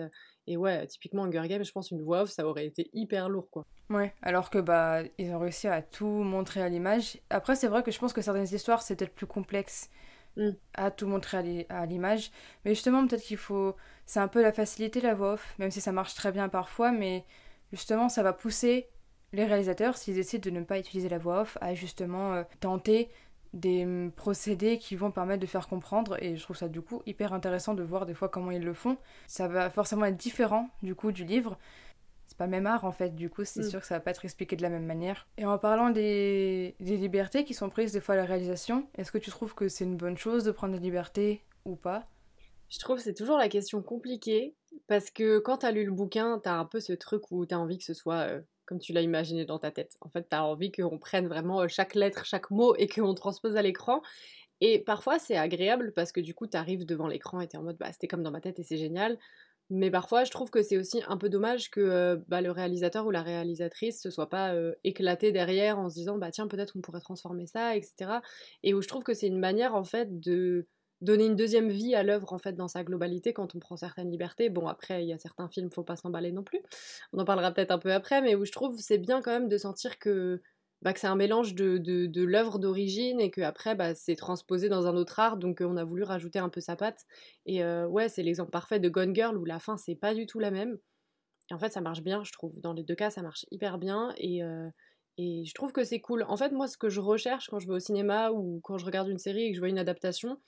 Et 0.49 0.56
ouais, 0.56 0.84
typiquement 0.88 1.22
Hunger 1.22 1.46
Games, 1.46 1.64
je 1.64 1.70
pense 1.70 1.93
une 1.93 2.02
voix 2.02 2.22
off 2.22 2.31
ça 2.31 2.44
aurait 2.44 2.67
été 2.67 2.90
hyper 2.93 3.28
lourd 3.28 3.49
quoi. 3.50 3.64
Ouais, 3.88 4.12
alors 4.22 4.50
que 4.50 4.58
bah 4.58 5.02
ils 5.19 5.31
ont 5.31 5.38
réussi 5.38 5.69
à 5.69 5.81
tout 5.81 6.06
montrer 6.06 6.61
à 6.61 6.69
l'image. 6.69 7.20
Après 7.31 7.55
c'est 7.55 7.69
vrai 7.69 7.84
que 7.84 7.93
je 7.93 7.99
pense 8.00 8.12
que 8.12 8.20
certaines 8.20 8.52
histoires 8.52 8.82
c'est 8.82 8.96
peut-être 8.96 9.14
plus 9.14 9.28
complexe 9.28 9.90
mmh. 10.37 10.50
à 10.75 10.90
tout 10.90 11.06
montrer 11.06 11.67
à 11.69 11.87
l'image, 11.87 12.32
mais 12.64 12.75
justement 12.75 13.06
peut-être 13.06 13.23
qu'il 13.23 13.37
faut, 13.37 13.76
c'est 14.06 14.20
un 14.20 14.28
peu 14.28 14.43
la 14.43 14.52
facilité 14.52 15.00
la 15.00 15.14
voix 15.14 15.34
off, 15.34 15.55
même 15.61 15.70
si 15.70 15.81
ça 15.81 15.93
marche 15.93 16.14
très 16.14 16.32
bien 16.32 16.49
parfois, 16.49 16.90
mais 16.90 17.25
justement 17.73 18.08
ça 18.08 18.25
va 18.25 18.32
pousser 18.32 18.88
les 19.32 19.44
réalisateurs 19.44 19.96
s'ils 19.96 20.16
décident 20.16 20.50
de 20.50 20.50
ne 20.50 20.64
pas 20.64 20.81
utiliser 20.81 21.08
la 21.08 21.19
voix 21.19 21.43
off 21.43 21.58
à 21.61 21.75
justement 21.75 22.34
euh, 22.34 22.43
tenter 22.58 23.08
des 23.52 23.85
mm, 23.85 24.12
procédés 24.12 24.79
qui 24.79 24.97
vont 24.97 25.11
permettre 25.11 25.41
de 25.41 25.47
faire 25.47 25.69
comprendre 25.69 26.23
et 26.23 26.37
je 26.37 26.43
trouve 26.43 26.56
ça 26.56 26.69
du 26.69 26.81
coup 26.81 27.02
hyper 27.06 27.32
intéressant 27.32 27.75
de 27.75 27.82
voir 27.82 28.06
des 28.06 28.14
fois 28.14 28.29
comment 28.29 28.50
ils 28.50 28.62
le 28.62 28.75
font. 28.75 28.97
Ça 29.26 29.49
va 29.49 29.70
forcément 29.70 30.05
être 30.05 30.17
différent 30.17 30.69
du 30.82 30.94
coup 30.94 31.12
du 31.12 31.25
livre. 31.25 31.58
C'est 32.26 32.38
pas 32.38 32.44
le 32.44 32.52
même 32.52 32.67
art 32.67 32.85
en 32.85 32.93
fait, 32.93 33.14
du 33.14 33.29
coup 33.29 33.44
c'est 33.44 33.61
mm. 33.61 33.70
sûr 33.70 33.81
que 33.81 33.87
ça 33.87 33.97
va 33.97 34.00
pas 34.00 34.12
être 34.12 34.25
expliqué 34.25 34.56
de 34.56 34.62
la 34.62 34.70
même 34.70 34.87
manière. 34.87 35.26
Et 35.37 35.44
en 35.44 35.58
parlant 35.58 35.91
des, 35.91 36.76
des 36.81 36.97
libertés 36.97 37.44
qui 37.44 37.55
sont 37.55 37.70
prises 37.70 37.93
des 37.93 38.00
fois 38.00 38.14
à 38.14 38.19
la 38.19 38.25
réalisation, 38.25 38.87
est-ce 38.97 39.11
que 39.11 39.19
tu 39.19 39.31
trouves 39.31 39.55
que 39.55 39.69
c'est 39.69 39.85
une 39.85 39.97
bonne 39.97 40.17
chose 40.17 40.44
de 40.44 40.50
prendre 40.52 40.75
des 40.75 40.81
libertés 40.81 41.43
ou 41.64 41.76
pas? 41.76 42.06
Je 42.69 42.79
trouve 42.79 42.99
que 42.99 43.02
c'est 43.02 43.14
toujours 43.14 43.37
la 43.37 43.49
question 43.49 43.82
compliquée 43.82 44.55
parce 44.87 45.11
que 45.11 45.41
quand 45.41 45.58
t'as 45.58 45.73
lu 45.73 45.85
le 45.85 45.91
bouquin, 45.93 46.41
t'as 46.43 46.55
un 46.55 46.64
peu 46.64 46.79
ce 46.79 46.93
truc 46.93 47.31
où 47.32 47.44
t'as 47.44 47.56
envie 47.56 47.79
que 47.79 47.85
ce 47.85 47.94
soit 47.94 48.29
euh, 48.29 48.41
comme 48.70 48.78
tu 48.78 48.93
l'as 48.93 49.02
imaginé 49.02 49.44
dans 49.44 49.58
ta 49.58 49.72
tête. 49.72 49.96
En 50.00 50.08
fait, 50.08 50.28
tu 50.31 50.37
as 50.37 50.44
envie 50.44 50.70
qu'on 50.70 50.96
prenne 50.96 51.26
vraiment 51.26 51.62
euh, 51.62 51.69
chaque 51.69 51.96
lettre, 51.96 52.25
chaque 52.25 52.52
mot 52.52 52.76
et 52.76 52.87
qu'on 52.87 53.14
transpose 53.14 53.56
à 53.56 53.62
l'écran. 53.62 54.00
Et 54.61 54.78
parfois, 54.78 55.18
c'est 55.18 55.37
agréable 55.37 55.92
parce 55.92 56.12
que 56.12 56.21
du 56.21 56.35
coup, 56.35 56.47
tu 56.47 56.56
arrives 56.56 56.87
devant 56.87 57.09
l'écran 57.09 57.40
et 57.40 57.49
tu 57.49 57.56
es 57.56 57.59
en 57.59 57.64
mode, 57.64 57.78
bah, 57.78 57.90
c'était 57.90 58.06
comme 58.06 58.23
dans 58.23 58.30
ma 58.30 58.40
tête 58.40 58.61
et 58.61 58.62
c'est 58.62 58.76
génial. 58.76 59.18
Mais 59.71 59.90
parfois, 59.90 60.23
je 60.23 60.30
trouve 60.30 60.50
que 60.50 60.62
c'est 60.62 60.76
aussi 60.76 61.02
un 61.09 61.16
peu 61.16 61.28
dommage 61.28 61.68
que 61.71 61.80
euh, 61.80 62.16
bah, 62.28 62.40
le 62.40 62.52
réalisateur 62.52 63.06
ou 63.06 63.11
la 63.11 63.23
réalisatrice 63.23 64.00
se 64.00 64.11
soit 64.11 64.28
pas 64.28 64.54
euh, 64.54 64.73
éclaté 64.85 65.33
derrière 65.33 65.80
en 65.80 65.88
se 65.88 65.94
disant, 65.97 66.16
bah 66.16 66.30
tiens, 66.30 66.47
peut-être 66.47 66.76
on 66.76 66.80
pourrait 66.80 67.00
transformer 67.00 67.47
ça, 67.47 67.75
etc. 67.75 68.21
Et 68.62 68.73
où 68.73 68.83
je 68.83 68.88
trouve 68.88 69.02
que 69.02 69.14
c'est 69.14 69.26
une 69.26 69.40
manière, 69.40 69.75
en 69.75 69.85
fait, 69.85 70.21
de 70.21 70.68
donner 71.00 71.26
une 71.26 71.37
deuxième 71.37 71.69
vie 71.69 71.95
à 71.95 72.02
l'œuvre 72.02 72.33
en 72.33 72.38
fait 72.38 72.52
dans 72.52 72.69
sa 72.69 72.85
globalité 72.85 73.33
quand 73.33 73.54
on 73.54 73.59
prend 73.59 73.76
certaines 73.76 74.11
libertés. 74.11 74.50
Bon 74.50 74.66
après 74.66 75.02
il 75.02 75.09
y 75.09 75.12
a 75.12 75.19
certains 75.19 75.49
films 75.49 75.71
faut 75.71 75.83
pas 75.83 75.97
s'emballer 75.97 76.33
non 76.33 76.42
plus. 76.42 76.61
On 77.12 77.19
en 77.19 77.25
parlera 77.25 77.52
peut-être 77.52 77.71
un 77.71 77.78
peu 77.78 77.92
après, 77.92 78.23
mais 78.23 78.35
où 78.35 78.45
je 78.45 78.52
trouve 78.52 78.78
c'est 78.78 78.99
bien 78.99 79.23
quand 79.23 79.30
même 79.30 79.49
de 79.49 79.59
sentir 79.59 79.99
que 79.99 80.38
bah, 80.83 80.95
que 80.95 81.00
c'est 81.00 81.07
un 81.07 81.16
mélange 81.16 81.54
de, 81.54 81.76
de, 81.76 82.25
l'œuvre 82.25 82.59
d'origine 82.59 83.21
et 83.21 83.30
que 83.30 83.42
après 83.42 83.75
bah, 83.75 83.95
c'est 83.95 84.16
transposé 84.16 84.71
dans 84.71 84.87
un 84.87 84.97
autre 84.97 85.21
art 85.21 85.37
donc 85.37 85.61
on 85.61 85.76
a 85.76 85.85
voulu 85.85 86.04
rajouter 86.04 86.38
un 86.38 86.49
peu 86.49 86.61
sa 86.61 86.75
patte 86.75 87.04
et 87.45 87.62
euh, 87.62 87.87
ouais 87.87 88.09
c'est 88.09 88.23
l'exemple 88.23 88.50
parfait 88.50 88.80
de 88.80 88.88
Gone 88.88 89.14
Girl 89.14 89.37
où 89.37 89.45
la 89.45 89.59
fin 89.59 89.76
c'est 89.76 89.95
pas 89.95 90.14
du 90.14 90.25
tout 90.25 90.38
la 90.38 90.50
même 90.50 90.78
et 91.50 91.54
en 91.54 91.59
fait 91.59 91.71
ça 91.71 91.83
marche 91.83 92.00
bien 92.02 92.25
je 92.25 92.33
trouve 92.33 92.59
dans 92.61 92.73
les 92.73 92.83
deux 92.83 92.95
cas 92.95 93.11
ça 93.11 93.21
marche 93.21 93.45
hyper 93.50 93.76
bien 93.76 94.14
et 94.16 94.42
euh, 94.42 94.71
et 95.23 95.45
je 95.45 95.52
trouve 95.52 95.73
que 95.73 95.85
c'est 95.85 96.00
cool. 96.00 96.25
En 96.28 96.38
fait, 96.38 96.50
moi, 96.50 96.66
ce 96.66 96.78
que 96.78 96.88
je 96.88 96.99
recherche 96.99 97.49
quand 97.50 97.59
je 97.59 97.66
vais 97.66 97.75
au 97.75 97.78
cinéma 97.78 98.30
ou 98.30 98.61
quand 98.62 98.78
je 98.78 98.87
regarde 98.87 99.09
une 99.09 99.19
série 99.19 99.45
et 99.45 99.50
que 99.50 99.54
je 99.57 99.61
vois 99.61 99.69
une 99.69 99.78
adaptation, 99.78 100.38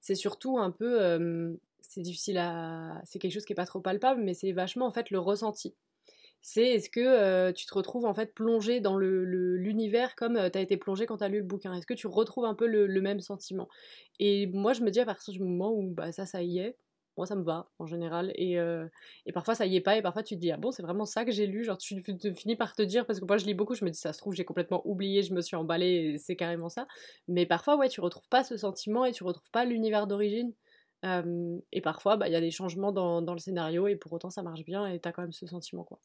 c'est 0.00 0.14
surtout 0.14 0.58
un 0.58 0.70
peu. 0.70 1.58
c'est 1.80 2.02
difficile 2.02 2.38
à. 2.38 3.00
C'est 3.04 3.18
quelque 3.18 3.32
chose 3.32 3.44
qui 3.44 3.52
est 3.52 3.56
pas 3.56 3.66
trop 3.66 3.80
palpable, 3.80 4.22
mais 4.22 4.34
c'est 4.34 4.52
vachement 4.52 4.86
en 4.86 4.92
fait 4.92 5.10
le 5.10 5.18
ressenti. 5.18 5.74
C'est 6.40 6.66
est-ce 6.66 6.88
que 6.88 7.50
tu 7.52 7.66
te 7.66 7.74
retrouves 7.74 8.04
en 8.06 8.14
fait 8.14 8.32
plongé 8.34 8.80
dans 8.80 8.96
l'univers 8.96 10.10
le, 10.10 10.14
comme 10.16 10.50
tu 10.50 10.58
as 10.58 10.60
été 10.60 10.76
plongé 10.76 11.06
quand 11.06 11.18
tu 11.18 11.24
as 11.24 11.28
lu 11.28 11.38
le 11.38 11.44
bouquin? 11.44 11.74
Est-ce 11.74 11.86
que 11.86 11.94
tu 11.94 12.06
retrouves 12.06 12.44
un 12.44 12.54
peu 12.54 12.66
le, 12.66 13.00
même 13.00 13.20
sentiment? 13.20 13.68
Et 14.20 14.46
moi, 14.46 14.72
je 14.72 14.82
me 14.82 14.90
dis 14.90 15.00
à 15.00 15.06
partir 15.06 15.32
du 15.34 15.40
moment 15.40 15.72
où 15.72 15.90
bah, 15.90 16.12
ça, 16.12 16.26
ça 16.26 16.42
y 16.42 16.58
est, 16.58 16.76
moi 17.18 17.26
ça 17.26 17.34
me 17.34 17.42
va 17.42 17.68
en 17.78 17.86
général 17.86 18.32
et, 18.36 18.58
euh, 18.58 18.86
et, 19.26 19.32
parfois 19.32 19.54
ça 19.54 19.66
y 19.66 19.76
est 19.76 19.80
pas 19.80 19.96
et 19.96 20.02
parfois 20.02 20.22
tu 20.22 20.36
te 20.36 20.40
dis 20.40 20.50
ah 20.50 20.56
bon 20.56 20.70
c'est 20.70 20.82
vraiment 20.82 21.04
ça 21.04 21.24
que 21.24 21.32
j'ai 21.32 21.46
lu? 21.46 21.64
Genre 21.64 21.76
tu, 21.76 22.02
finis 22.34 22.56
par 22.56 22.74
te 22.74 22.82
dire 22.82 23.06
parce 23.06 23.20
que 23.20 23.24
moi 23.26 23.36
je 23.36 23.44
lis 23.44 23.54
beaucoup 23.54 23.74
je 23.74 23.84
me 23.84 23.90
dis 23.90 23.98
ça 23.98 24.12
se 24.12 24.18
trouve 24.18 24.34
j'ai 24.34 24.44
complètement 24.44 24.80
oublié 24.86 25.22
je 25.22 25.34
me 25.34 25.42
suis 25.42 25.56
emballée 25.56 26.16
c'est 26.18 26.36
carrément 26.36 26.68
ça 26.68 26.86
mais 27.26 27.44
parfois 27.44 27.76
ouais 27.76 27.88
tu 27.88 28.00
retrouves 28.00 28.28
pas 28.30 28.44
ce 28.44 28.56
sentiment 28.56 29.04
et 29.04 29.12
tu 29.12 29.24
retrouves 29.24 29.50
pas 29.50 29.64
l'univers 29.64 30.06
d'origine. 30.06 30.52
Et 31.72 31.80
parfois 31.82 32.16
bah, 32.16 32.28
il 32.28 32.32
y 32.32 32.36
a 32.36 32.40
des 32.40 32.50
changements 32.50 32.92
dans, 32.92 33.22
dans, 33.22 33.34
le 33.34 33.38
scénario 33.38 33.86
et 33.88 33.96
pour 33.96 34.12
autant 34.12 34.30
ça 34.30 34.42
marche 34.42 34.64
bien 34.64 34.86
et 34.86 34.98
t'as 34.98 35.12
quand 35.12 35.22
même 35.22 35.32
ce 35.32 35.46
sentiment 35.46 35.84
quoi. 35.84 36.00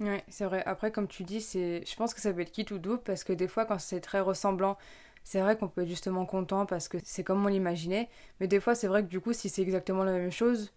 Ouais, 0.00 0.24
c'est 0.28 0.46
vrai. 0.46 0.62
Après, 0.64 0.90
comme 0.90 1.08
tu 1.08 1.24
dis, 1.24 1.42
c'est, 1.42 1.84
je 1.86 1.94
pense 1.94 2.14
que 2.14 2.22
ça 2.22 2.32
peut 2.32 2.40
être 2.40 2.52
quitte 2.52 2.70
ou 2.70 2.78
double 2.78 3.02
parce 3.02 3.22
que 3.22 3.34
des 3.34 3.48
fois, 3.48 3.66
quand 3.66 3.78
c'est 3.78 4.00
très 4.00 4.20
ressemblant, 4.20 4.78
c'est 5.24 5.40
vrai 5.40 5.56
qu'on 5.56 5.68
peut 5.68 5.82
être 5.82 5.88
justement 5.88 6.26
content 6.26 6.66
parce 6.66 6.88
que 6.88 6.98
c'est 7.04 7.24
comme 7.24 7.44
on 7.44 7.48
l'imaginait. 7.48 8.08
Mais 8.40 8.48
des 8.48 8.60
fois, 8.60 8.74
c'est 8.74 8.88
vrai 8.88 9.02
que 9.02 9.08
du 9.08 9.20
coup, 9.20 9.32
si 9.32 9.48
c'est 9.48 9.62
exactement 9.62 10.04
la 10.04 10.12
même 10.12 10.32
chose, 10.32 10.72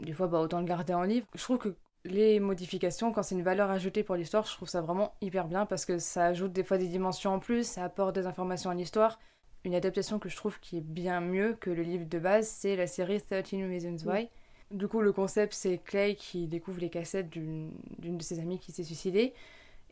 des 0.00 0.12
fois, 0.12 0.26
bah, 0.26 0.40
autant 0.40 0.60
le 0.60 0.66
garder 0.66 0.94
en 0.94 1.02
livre. 1.02 1.26
Je 1.34 1.42
trouve 1.42 1.58
que 1.58 1.76
les 2.04 2.40
modifications, 2.40 3.12
quand 3.12 3.22
c'est 3.22 3.34
une 3.34 3.42
valeur 3.42 3.70
ajoutée 3.70 4.02
pour 4.02 4.16
l'histoire, 4.16 4.44
je 4.44 4.52
trouve 4.52 4.68
ça 4.68 4.80
vraiment 4.80 5.14
hyper 5.20 5.46
bien 5.46 5.66
parce 5.66 5.84
que 5.84 5.98
ça 5.98 6.26
ajoute 6.26 6.52
des 6.52 6.64
fois 6.64 6.78
des 6.78 6.88
dimensions 6.88 7.34
en 7.34 7.38
plus, 7.38 7.64
ça 7.64 7.84
apporte 7.84 8.14
des 8.14 8.26
informations 8.26 8.70
à 8.70 8.74
l'histoire. 8.74 9.20
Une 9.64 9.74
adaptation 9.74 10.18
que 10.18 10.28
je 10.28 10.34
trouve 10.34 10.58
qui 10.58 10.78
est 10.78 10.84
bien 10.84 11.20
mieux 11.20 11.54
que 11.54 11.70
le 11.70 11.82
livre 11.82 12.06
de 12.06 12.18
base, 12.18 12.48
c'est 12.48 12.74
la 12.74 12.88
série 12.88 13.22
13 13.22 13.44
Reasons 13.52 14.08
Why. 14.08 14.28
Du 14.72 14.88
coup, 14.88 15.02
le 15.02 15.12
concept, 15.12 15.52
c'est 15.52 15.78
Clay 15.78 16.16
qui 16.16 16.48
découvre 16.48 16.80
les 16.80 16.90
cassettes 16.90 17.28
d'une 17.28 17.70
de 17.98 18.22
ses 18.22 18.40
amies 18.40 18.58
qui 18.58 18.72
s'est 18.72 18.82
suicidée. 18.82 19.34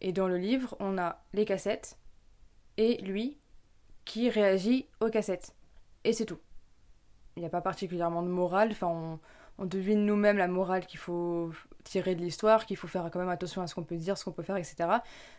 Et 0.00 0.12
dans 0.12 0.26
le 0.26 0.38
livre, 0.38 0.74
on 0.80 0.98
a 0.98 1.22
les 1.34 1.44
cassettes 1.44 1.99
et 2.80 3.00
lui 3.02 3.38
qui 4.04 4.30
réagit 4.30 4.86
aux 5.00 5.10
cassettes. 5.10 5.54
Et 6.04 6.12
c'est 6.12 6.24
tout. 6.24 6.38
Il 7.36 7.40
n'y 7.40 7.46
a 7.46 7.50
pas 7.50 7.60
particulièrement 7.60 8.22
de 8.22 8.28
morale. 8.28 8.70
Enfin, 8.72 8.88
on, 8.88 9.18
on 9.58 9.66
devine 9.66 10.06
nous-mêmes 10.06 10.38
la 10.38 10.48
morale 10.48 10.86
qu'il 10.86 10.98
faut 10.98 11.52
tirer 11.84 12.14
de 12.14 12.20
l'histoire, 12.20 12.64
qu'il 12.64 12.78
faut 12.78 12.88
faire 12.88 13.08
quand 13.12 13.18
même 13.18 13.28
attention 13.28 13.60
à 13.60 13.66
ce 13.66 13.74
qu'on 13.74 13.84
peut 13.84 13.96
dire, 13.96 14.16
ce 14.16 14.24
qu'on 14.24 14.32
peut 14.32 14.42
faire, 14.42 14.56
etc. 14.56 14.88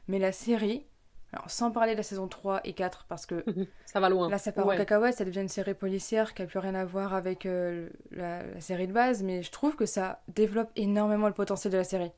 Mais 0.07 0.19
la 0.19 0.31
série, 0.31 0.85
alors, 1.33 1.49
sans 1.49 1.71
parler 1.71 1.93
de 1.93 1.97
la 1.97 2.03
saison 2.03 2.27
3 2.27 2.61
et 2.63 2.73
4, 2.73 3.05
parce 3.09 3.25
que 3.25 3.43
ça 3.85 3.99
va 3.99 4.09
loin. 4.09 4.29
Là, 4.29 4.37
ça 4.37 4.51
part 4.51 4.67
en 4.67 4.77
cacahuète, 4.77 5.15
ça 5.15 5.25
devient 5.25 5.41
une 5.41 5.47
série 5.47 5.73
policière 5.73 6.35
qui 6.35 6.43
n'a 6.43 6.47
plus 6.47 6.59
rien 6.59 6.75
à 6.75 6.85
voir 6.85 7.15
avec 7.15 7.47
euh, 7.47 7.89
la, 8.11 8.61
série 8.61 8.87
de 8.87 8.93
base, 8.93 9.23
mais 9.23 9.41
je 9.41 9.51
trouve 9.51 9.75
que 9.75 9.87
ça 9.87 10.21
développe 10.27 10.69
énormément 10.75 11.27
le 11.27 11.33
potentiel 11.33 11.73
de 11.73 11.77
la 11.77 11.83
série. 11.83 12.11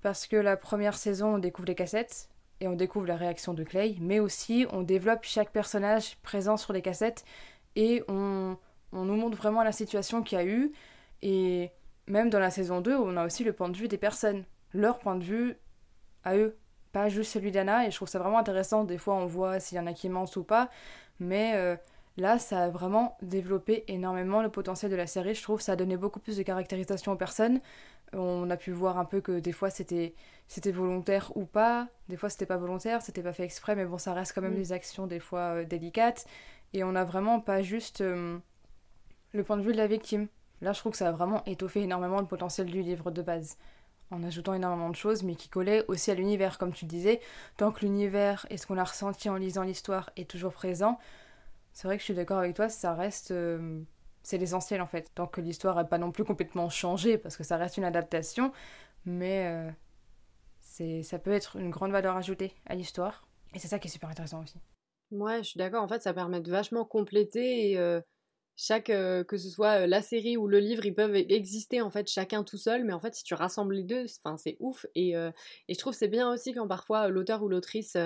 Parce 0.00 0.26
que 0.26 0.36
la 0.36 0.56
première 0.56 0.96
saison, 0.96 1.34
on 1.34 1.38
découvre 1.38 1.68
les 1.68 1.74
cassettes 1.74 2.28
et 2.62 2.68
on 2.68 2.74
découvre 2.74 3.06
la 3.06 3.16
réaction 3.16 3.54
de 3.54 3.64
Clay, 3.64 3.96
mais 4.00 4.20
aussi 4.20 4.66
on 4.70 4.82
développe 4.82 5.24
chaque 5.24 5.50
personnage 5.50 6.16
présent 6.22 6.56
sur 6.56 6.72
les 6.72 6.80
cassettes 6.80 7.24
et 7.74 8.04
on, 8.06 8.56
on 8.92 9.04
nous 9.04 9.16
montre 9.16 9.36
vraiment 9.36 9.64
la 9.64 9.72
situation 9.72 10.22
qu'il 10.22 10.38
y 10.38 10.40
a 10.40 10.44
eu. 10.44 10.72
Et 11.22 11.70
même 12.06 12.30
dans 12.30 12.38
la 12.38 12.50
saison 12.50 12.80
2, 12.80 12.96
on 12.96 13.16
a 13.16 13.26
aussi 13.26 13.42
le 13.42 13.52
point 13.52 13.68
de 13.68 13.76
vue 13.76 13.88
des 13.88 13.98
personnes, 13.98 14.44
leur 14.72 15.00
point 15.00 15.16
de 15.16 15.24
vue 15.24 15.56
à 16.24 16.36
eux 16.36 16.56
pas 16.92 17.08
juste 17.08 17.32
celui 17.32 17.50
d'Anna, 17.50 17.86
et 17.86 17.90
je 17.90 17.96
trouve 17.96 18.08
ça 18.08 18.18
vraiment 18.18 18.38
intéressant. 18.38 18.84
Des 18.84 18.98
fois, 18.98 19.14
on 19.14 19.26
voit 19.26 19.58
s'il 19.60 19.78
y 19.78 19.80
en 19.80 19.86
a 19.86 19.94
qui 19.94 20.08
mentent 20.08 20.36
ou 20.36 20.44
pas, 20.44 20.68
mais 21.20 21.52
euh, 21.54 21.74
là, 22.18 22.38
ça 22.38 22.64
a 22.64 22.68
vraiment 22.68 23.16
développé 23.22 23.84
énormément 23.88 24.42
le 24.42 24.50
potentiel 24.50 24.90
de 24.90 24.96
la 24.96 25.06
série. 25.06 25.34
Je 25.34 25.42
trouve 25.42 25.60
ça 25.60 25.72
a 25.72 25.76
donné 25.76 25.96
beaucoup 25.96 26.20
plus 26.20 26.36
de 26.36 26.42
caractérisation 26.42 27.12
aux 27.12 27.16
personnes. 27.16 27.60
On 28.14 28.50
a 28.50 28.56
pu 28.56 28.72
voir 28.72 28.98
un 28.98 29.04
peu 29.04 29.20
que 29.20 29.40
des 29.40 29.52
fois 29.52 29.70
c'était 29.70 30.14
c'était 30.48 30.72
volontaire 30.72 31.32
ou 31.36 31.44
pas, 31.46 31.88
des 32.08 32.16
fois 32.16 32.28
c'était 32.28 32.46
pas 32.46 32.58
volontaire, 32.58 33.00
c'était 33.02 33.22
pas 33.22 33.32
fait 33.32 33.44
exprès, 33.44 33.74
mais 33.74 33.86
bon, 33.86 33.98
ça 33.98 34.12
reste 34.12 34.34
quand 34.34 34.42
même 34.42 34.52
mm. 34.52 34.56
des 34.56 34.72
actions 34.72 35.06
des 35.06 35.20
fois 35.20 35.56
euh, 35.56 35.64
délicates. 35.64 36.26
Et 36.74 36.84
on 36.84 36.94
a 36.94 37.04
vraiment 37.04 37.40
pas 37.40 37.62
juste 37.62 38.00
euh, 38.00 38.38
le 39.32 39.44
point 39.44 39.56
de 39.56 39.62
vue 39.62 39.72
de 39.72 39.78
la 39.78 39.86
victime. 39.86 40.28
Là, 40.60 40.72
je 40.72 40.78
trouve 40.78 40.92
que 40.92 40.98
ça 40.98 41.08
a 41.08 41.12
vraiment 41.12 41.42
étoffé 41.44 41.82
énormément 41.82 42.20
le 42.20 42.26
potentiel 42.26 42.66
du 42.66 42.82
livre 42.82 43.10
de 43.10 43.22
base 43.22 43.56
en 44.12 44.22
ajoutant 44.22 44.54
énormément 44.54 44.90
de 44.90 44.96
choses, 44.96 45.22
mais 45.22 45.34
qui 45.34 45.48
collaient 45.48 45.84
aussi 45.88 46.10
à 46.10 46.14
l'univers, 46.14 46.58
comme 46.58 46.72
tu 46.72 46.84
disais. 46.84 47.20
Tant 47.56 47.72
que 47.72 47.80
l'univers 47.80 48.46
et 48.50 48.58
ce 48.58 48.66
qu'on 48.66 48.78
a 48.78 48.84
ressenti 48.84 49.28
en 49.28 49.36
lisant 49.36 49.62
l'histoire 49.62 50.10
est 50.16 50.28
toujours 50.28 50.52
présent, 50.52 50.98
c'est 51.72 51.88
vrai 51.88 51.96
que 51.96 52.00
je 52.00 52.04
suis 52.04 52.14
d'accord 52.14 52.38
avec 52.38 52.54
toi, 52.54 52.68
ça 52.68 52.94
reste. 52.94 53.30
Euh, 53.30 53.80
c'est 54.22 54.38
l'essentiel 54.38 54.80
en 54.80 54.86
fait. 54.86 55.10
Tant 55.14 55.26
que 55.26 55.40
l'histoire 55.40 55.76
n'est 55.76 55.88
pas 55.88 55.98
non 55.98 56.12
plus 56.12 56.24
complètement 56.24 56.68
changée, 56.68 57.18
parce 57.18 57.36
que 57.36 57.44
ça 57.44 57.56
reste 57.56 57.76
une 57.76 57.84
adaptation, 57.84 58.52
mais 59.04 59.46
euh, 59.46 59.70
c'est 60.60 61.02
ça 61.02 61.18
peut 61.18 61.32
être 61.32 61.56
une 61.56 61.70
grande 61.70 61.92
valeur 61.92 62.16
ajoutée 62.16 62.52
à 62.66 62.74
l'histoire. 62.74 63.26
Et 63.54 63.58
c'est 63.58 63.68
ça 63.68 63.78
qui 63.78 63.88
est 63.88 63.90
super 63.90 64.08
intéressant 64.08 64.42
aussi. 64.42 64.58
Ouais, 65.10 65.38
je 65.42 65.50
suis 65.50 65.58
d'accord. 65.58 65.82
En 65.82 65.88
fait, 65.88 66.02
ça 66.02 66.14
permet 66.14 66.40
de 66.40 66.50
vachement 66.50 66.84
compléter 66.84 67.70
et. 67.70 67.78
Euh, 67.78 68.00
chaque 68.54 68.90
euh, 68.90 69.24
que 69.24 69.38
ce 69.38 69.48
soit 69.48 69.86
la 69.86 70.02
série 70.02 70.36
ou 70.36 70.46
le 70.46 70.58
livre 70.58 70.84
ils 70.84 70.94
peuvent 70.94 71.16
exister 71.16 71.80
en 71.80 71.88
fait 71.88 72.06
chacun 72.06 72.44
tout 72.44 72.58
seul 72.58 72.84
mais 72.84 72.92
en 72.92 73.00
fait 73.00 73.14
si 73.14 73.24
tu 73.24 73.32
rassembles 73.32 73.74
les 73.74 73.82
deux 73.82 74.04
c'est 74.36 74.58
ouf 74.60 74.84
et 74.94 75.14
je 75.14 75.78
trouve 75.78 75.94
c'est 75.94 76.06
bien 76.06 76.30
aussi 76.30 76.52
quand 76.52 76.68
parfois 76.68 77.08
l'auteur 77.08 77.42
ou 77.42 77.48
l'autrice 77.48 77.96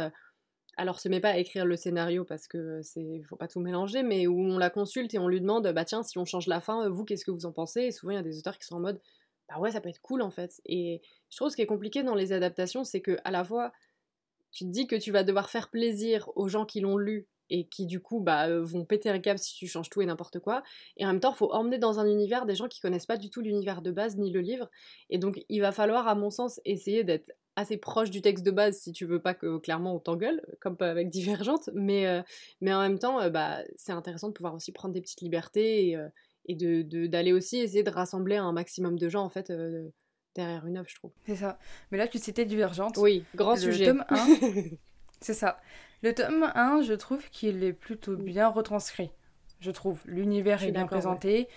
alors 0.76 1.00
se 1.00 1.08
met 1.08 1.20
pas 1.20 1.30
à 1.30 1.38
écrire 1.38 1.64
le 1.64 1.76
scénario 1.76 2.24
parce 2.24 2.48
que 2.48 2.80
c'est 2.82 3.22
faut 3.28 3.36
pas 3.36 3.48
tout 3.48 3.60
mélanger 3.60 4.02
mais 4.02 4.26
où 4.26 4.38
on 4.38 4.58
la 4.58 4.70
consulte 4.70 5.14
et 5.14 5.18
on 5.18 5.28
lui 5.28 5.40
demande 5.40 5.66
bah 5.72 5.84
tiens 5.84 6.02
si 6.02 6.18
on 6.18 6.24
change 6.24 6.46
la 6.46 6.60
fin 6.60 6.88
vous 6.88 7.04
qu'est-ce 7.04 7.24
que 7.24 7.30
vous 7.30 7.46
en 7.46 7.52
pensez? 7.52 7.82
Et 7.82 7.90
souvent 7.92 8.12
il 8.12 8.16
y 8.16 8.18
a 8.18 8.22
des 8.22 8.38
auteurs 8.38 8.58
qui 8.58 8.66
sont 8.66 8.76
en 8.76 8.80
mode 8.80 9.00
bah 9.48 9.58
ouais 9.58 9.70
ça 9.72 9.80
peut 9.80 9.88
être 9.88 10.02
cool 10.02 10.22
en 10.22 10.30
fait 10.30 10.60
et 10.66 11.00
je 11.30 11.36
trouve 11.36 11.50
ce 11.50 11.56
qui 11.56 11.62
est 11.62 11.66
compliqué 11.66 12.02
dans 12.02 12.14
les 12.14 12.32
adaptations 12.32 12.84
c'est 12.84 13.00
que 13.00 13.16
à 13.24 13.30
la 13.30 13.44
fois 13.44 13.72
tu 14.52 14.64
te 14.64 14.70
dis 14.70 14.86
que 14.86 14.96
tu 14.96 15.12
vas 15.12 15.24
devoir 15.24 15.50
faire 15.50 15.70
plaisir 15.70 16.30
aux 16.34 16.48
gens 16.48 16.64
qui 16.64 16.80
l'ont 16.80 16.98
lu 16.98 17.28
et 17.50 17.68
qui 17.68 17.86
du 17.86 18.00
coup 18.00 18.20
bah, 18.20 18.48
euh, 18.48 18.62
vont 18.62 18.84
péter 18.84 19.10
un 19.10 19.18
câble 19.18 19.38
si 19.38 19.54
tu 19.54 19.66
changes 19.66 19.90
tout 19.90 20.02
et 20.02 20.06
n'importe 20.06 20.40
quoi. 20.40 20.62
Et 20.96 21.04
en 21.04 21.08
même 21.08 21.20
temps, 21.20 21.32
il 21.32 21.36
faut 21.36 21.52
emmener 21.52 21.78
dans 21.78 22.00
un 22.00 22.06
univers 22.06 22.46
des 22.46 22.54
gens 22.54 22.68
qui 22.68 22.80
connaissent 22.80 23.06
pas 23.06 23.16
du 23.16 23.30
tout 23.30 23.40
l'univers 23.40 23.82
de 23.82 23.90
base 23.90 24.16
ni 24.16 24.30
le 24.30 24.40
livre. 24.40 24.68
Et 25.10 25.18
donc 25.18 25.44
il 25.48 25.60
va 25.60 25.72
falloir, 25.72 26.08
à 26.08 26.14
mon 26.14 26.30
sens, 26.30 26.60
essayer 26.64 27.04
d'être 27.04 27.30
assez 27.56 27.76
proche 27.76 28.10
du 28.10 28.22
texte 28.22 28.44
de 28.44 28.50
base 28.50 28.78
si 28.78 28.92
tu 28.92 29.06
veux 29.06 29.20
pas 29.20 29.34
que 29.34 29.58
clairement 29.58 29.96
on 29.96 29.98
t'engueule, 29.98 30.40
comme 30.60 30.76
avec 30.80 31.08
Divergente. 31.08 31.70
Mais, 31.74 32.06
euh, 32.06 32.22
mais 32.60 32.72
en 32.72 32.80
même 32.80 32.98
temps, 32.98 33.20
euh, 33.20 33.30
bah, 33.30 33.62
c'est 33.76 33.92
intéressant 33.92 34.28
de 34.28 34.34
pouvoir 34.34 34.54
aussi 34.54 34.72
prendre 34.72 34.94
des 34.94 35.00
petites 35.00 35.22
libertés 35.22 35.88
et, 35.88 35.98
et 36.46 36.54
de, 36.54 37.06
d'aller 37.06 37.32
aussi 37.32 37.58
essayer 37.58 37.82
de 37.82 37.90
rassembler 37.90 38.36
un 38.36 38.52
maximum 38.52 38.98
de 38.98 39.08
gens 39.08 39.24
en 39.24 39.30
fait. 39.30 39.52
derrière 40.34 40.66
une 40.66 40.76
œuvre, 40.76 40.88
je 40.88 40.96
trouve. 40.96 41.12
C'est 41.26 41.36
ça. 41.36 41.58
Mais 41.90 41.98
là, 41.98 42.06
tu 42.06 42.18
citais 42.18 42.44
Divergente. 42.44 42.98
Oui, 42.98 43.24
grand 43.34 43.56
sujet. 43.56 43.86
Tome 43.86 44.04
1, 44.10 44.26
c'est 45.20 45.34
ça. 45.34 45.58
Le 46.02 46.14
tome 46.14 46.50
1, 46.54 46.82
je 46.82 46.92
trouve 46.92 47.28
qu'il 47.30 47.64
est 47.64 47.72
plutôt 47.72 48.16
bien 48.16 48.48
retranscrit. 48.48 49.10
Je 49.60 49.70
trouve. 49.70 50.00
L'univers 50.04 50.62
est 50.62 50.72
bien 50.72 50.86
présenté. 50.86 51.48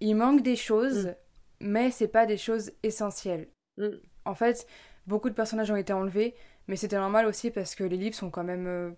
Il 0.00 0.14
manque 0.14 0.42
des 0.42 0.56
choses, 0.56 1.06
mm. 1.06 1.14
mais 1.60 1.90
c'est 1.90 2.08
pas 2.08 2.26
des 2.26 2.36
choses 2.36 2.72
essentielles. 2.82 3.48
Mm. 3.76 3.88
En 4.24 4.34
fait, 4.34 4.66
beaucoup 5.08 5.30
de 5.30 5.34
personnages 5.34 5.70
ont 5.70 5.76
été 5.76 5.92
enlevés, 5.92 6.34
mais 6.68 6.76
c'était 6.76 6.98
normal 6.98 7.26
aussi 7.26 7.50
parce 7.50 7.74
que 7.74 7.82
les 7.82 7.96
livres 7.96 8.14
sont 8.14 8.30
quand 8.30 8.44
même 8.44 8.66
euh, 8.66 8.90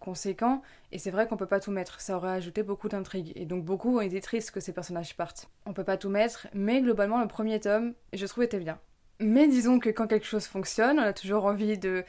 conséquents, 0.00 0.62
et 0.90 0.98
c'est 0.98 1.10
vrai 1.10 1.28
qu'on 1.28 1.36
peut 1.36 1.46
pas 1.46 1.60
tout 1.60 1.70
mettre. 1.70 2.00
Ça 2.00 2.16
aurait 2.16 2.30
ajouté 2.30 2.62
beaucoup 2.64 2.88
d'intrigues, 2.88 3.32
et 3.36 3.44
donc 3.44 3.64
beaucoup 3.64 3.98
ont 3.98 4.00
été 4.00 4.20
tristes 4.20 4.50
que 4.50 4.60
ces 4.60 4.72
personnages 4.72 5.16
partent. 5.16 5.48
On 5.66 5.74
peut 5.74 5.84
pas 5.84 5.98
tout 5.98 6.08
mettre, 6.08 6.48
mais 6.54 6.80
globalement, 6.80 7.20
le 7.20 7.28
premier 7.28 7.60
tome, 7.60 7.94
je 8.12 8.26
trouve, 8.26 8.42
était 8.42 8.58
bien. 8.58 8.80
Mais 9.20 9.46
disons 9.46 9.78
que 9.78 9.90
quand 9.90 10.08
quelque 10.08 10.26
chose 10.26 10.46
fonctionne, 10.46 10.98
on 10.98 11.02
a 11.02 11.12
toujours 11.12 11.44
envie 11.44 11.78
de 11.78 12.04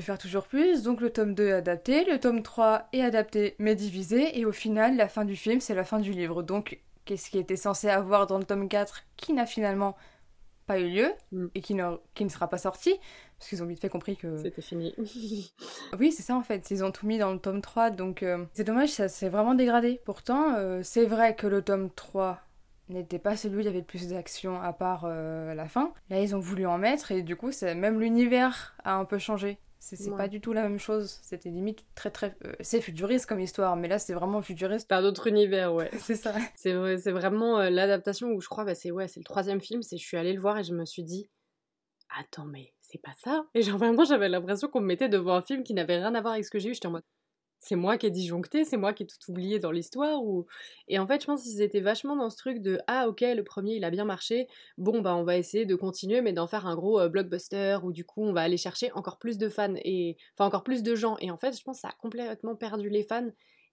faire 0.00 0.16
toujours 0.16 0.46
plus. 0.46 0.82
Donc 0.82 1.00
le 1.00 1.10
tome 1.10 1.34
2 1.34 1.48
est 1.48 1.52
adapté, 1.52 2.04
le 2.04 2.18
tome 2.18 2.42
3 2.42 2.88
est 2.92 3.02
adapté 3.02 3.54
mais 3.58 3.74
divisé, 3.74 4.38
et 4.38 4.46
au 4.46 4.52
final, 4.52 4.96
la 4.96 5.08
fin 5.08 5.24
du 5.24 5.36
film, 5.36 5.60
c'est 5.60 5.74
la 5.74 5.84
fin 5.84 5.98
du 5.98 6.12
livre. 6.12 6.42
Donc, 6.42 6.80
qu'est-ce 7.04 7.30
qui 7.30 7.38
était 7.38 7.56
censé 7.56 7.88
avoir 7.88 8.26
dans 8.26 8.38
le 8.38 8.44
tome 8.44 8.68
4 8.68 9.02
qui 9.16 9.32
n'a 9.32 9.44
finalement 9.44 9.96
pas 10.66 10.78
eu 10.78 10.88
lieu 10.88 11.12
mm. 11.32 11.46
et 11.54 11.60
qui 11.60 11.74
ne, 11.74 11.96
qui 12.14 12.24
ne 12.24 12.28
sera 12.28 12.48
pas 12.48 12.58
sorti 12.58 12.94
parce 13.38 13.48
qu'ils 13.48 13.62
ont 13.62 13.66
vite 13.66 13.80
fait 13.80 13.88
compris 13.88 14.16
que 14.16 14.36
c'était 14.38 14.62
fini. 14.62 14.94
oui, 15.98 16.12
c'est 16.12 16.22
ça 16.22 16.34
en 16.34 16.42
fait, 16.42 16.70
ils 16.70 16.84
ont 16.84 16.90
tout 16.90 17.06
mis 17.06 17.18
dans 17.18 17.32
le 17.32 17.38
tome 17.38 17.60
3 17.60 17.90
donc 17.90 18.22
euh, 18.22 18.44
c'est 18.52 18.64
dommage, 18.64 18.90
ça 18.90 19.08
s'est 19.08 19.28
vraiment 19.28 19.54
dégradé. 19.54 20.00
Pourtant, 20.04 20.54
euh, 20.54 20.80
c'est 20.82 21.06
vrai 21.06 21.34
que 21.34 21.46
le 21.46 21.62
tome 21.62 21.90
3 21.94 22.40
n'était 22.88 23.18
pas 23.18 23.36
celui 23.36 23.56
où 23.56 23.60
il 23.60 23.66
y 23.66 23.68
avait 23.68 23.78
le 23.78 23.84
plus 23.84 24.08
d'action 24.08 24.60
à 24.60 24.72
part 24.72 25.04
euh, 25.06 25.54
la 25.54 25.68
fin. 25.68 25.92
Là, 26.10 26.20
ils 26.20 26.34
ont 26.36 26.40
voulu 26.40 26.66
en 26.66 26.78
mettre 26.78 27.12
et 27.12 27.22
du 27.22 27.36
coup, 27.36 27.50
même 27.62 28.00
l'univers 28.00 28.74
a 28.84 28.94
un 28.94 29.04
peu 29.04 29.18
changé. 29.18 29.58
C'est 29.84 30.16
pas 30.16 30.28
du 30.28 30.40
tout 30.40 30.54
la 30.54 30.62
même 30.62 30.78
chose. 30.78 31.18
C'était 31.22 31.50
limite 31.50 31.84
très 31.94 32.10
très. 32.10 32.34
Euh, 32.44 32.54
c'est 32.60 32.80
futuriste 32.80 33.26
comme 33.26 33.40
histoire, 33.40 33.76
mais 33.76 33.86
là 33.86 33.98
c'est 33.98 34.14
vraiment 34.14 34.40
futuriste. 34.40 34.88
Par 34.88 35.02
d'autres 35.02 35.26
univers, 35.26 35.74
ouais. 35.74 35.90
c'est 35.98 36.16
ça. 36.16 36.34
C'est 36.54 36.96
c'est 36.98 37.12
vraiment 37.12 37.60
euh, 37.60 37.68
l'adaptation 37.68 38.28
où 38.28 38.40
je 38.40 38.48
crois, 38.48 38.64
bah, 38.64 38.74
c'est 38.74 38.90
ouais, 38.90 39.08
c'est 39.08 39.20
le 39.20 39.24
troisième 39.24 39.60
film. 39.60 39.82
C'est 39.82 39.98
je 39.98 40.04
suis 40.04 40.16
allée 40.16 40.32
le 40.32 40.40
voir 40.40 40.58
et 40.58 40.64
je 40.64 40.72
me 40.72 40.86
suis 40.86 41.04
dit, 41.04 41.28
attends 42.18 42.46
mais 42.46 42.72
c'est 42.80 43.00
pas 43.00 43.14
ça. 43.22 43.44
Et 43.54 43.60
genre 43.60 43.78
vraiment 43.78 44.04
j'avais 44.04 44.30
l'impression 44.30 44.68
qu'on 44.68 44.80
me 44.80 44.86
mettait 44.86 45.10
devant 45.10 45.34
un 45.34 45.42
film 45.42 45.62
qui 45.62 45.74
n'avait 45.74 45.96
rien 45.96 46.14
à 46.14 46.20
voir 46.22 46.32
avec 46.32 46.46
ce 46.46 46.50
que 46.50 46.58
j'ai 46.58 46.70
eu. 46.70 46.74
J'étais 46.74 46.86
en 46.86 46.92
mode, 46.92 47.04
c'est 47.58 47.76
moi 47.76 47.96
qui 47.96 48.06
ai 48.06 48.10
disjoncté, 48.10 48.64
c'est 48.64 48.76
moi 48.76 48.92
qui 48.92 49.04
ai 49.04 49.06
tout 49.06 49.16
oublié 49.30 49.58
dans 49.58 49.70
l'histoire. 49.70 50.22
Ou... 50.22 50.46
Et 50.88 50.98
en 50.98 51.06
fait, 51.06 51.20
je 51.20 51.26
pense 51.26 51.42
qu'ils 51.42 51.62
étaient 51.62 51.80
vachement 51.80 52.16
dans 52.16 52.30
ce 52.30 52.36
truc 52.36 52.60
de 52.60 52.78
Ah, 52.86 53.08
ok, 53.08 53.22
le 53.22 53.42
premier 53.42 53.74
il 53.76 53.84
a 53.84 53.90
bien 53.90 54.04
marché, 54.04 54.48
bon, 54.78 55.00
bah 55.00 55.16
on 55.16 55.24
va 55.24 55.36
essayer 55.36 55.66
de 55.66 55.74
continuer, 55.74 56.20
mais 56.20 56.32
d'en 56.32 56.46
faire 56.46 56.66
un 56.66 56.74
gros 56.74 57.08
blockbuster 57.08 57.78
où 57.82 57.92
du 57.92 58.04
coup 58.04 58.22
on 58.22 58.32
va 58.32 58.42
aller 58.42 58.56
chercher 58.56 58.92
encore 58.92 59.18
plus 59.18 59.38
de 59.38 59.48
fans, 59.48 59.74
et 59.76 60.16
enfin 60.34 60.46
encore 60.46 60.64
plus 60.64 60.82
de 60.82 60.94
gens. 60.94 61.16
Et 61.20 61.30
en 61.30 61.36
fait, 61.36 61.58
je 61.58 61.62
pense 61.62 61.78
que 61.78 61.82
ça 61.82 61.88
a 61.88 61.96
complètement 62.00 62.54
perdu 62.56 62.88
les 62.88 63.02
fans 63.02 63.30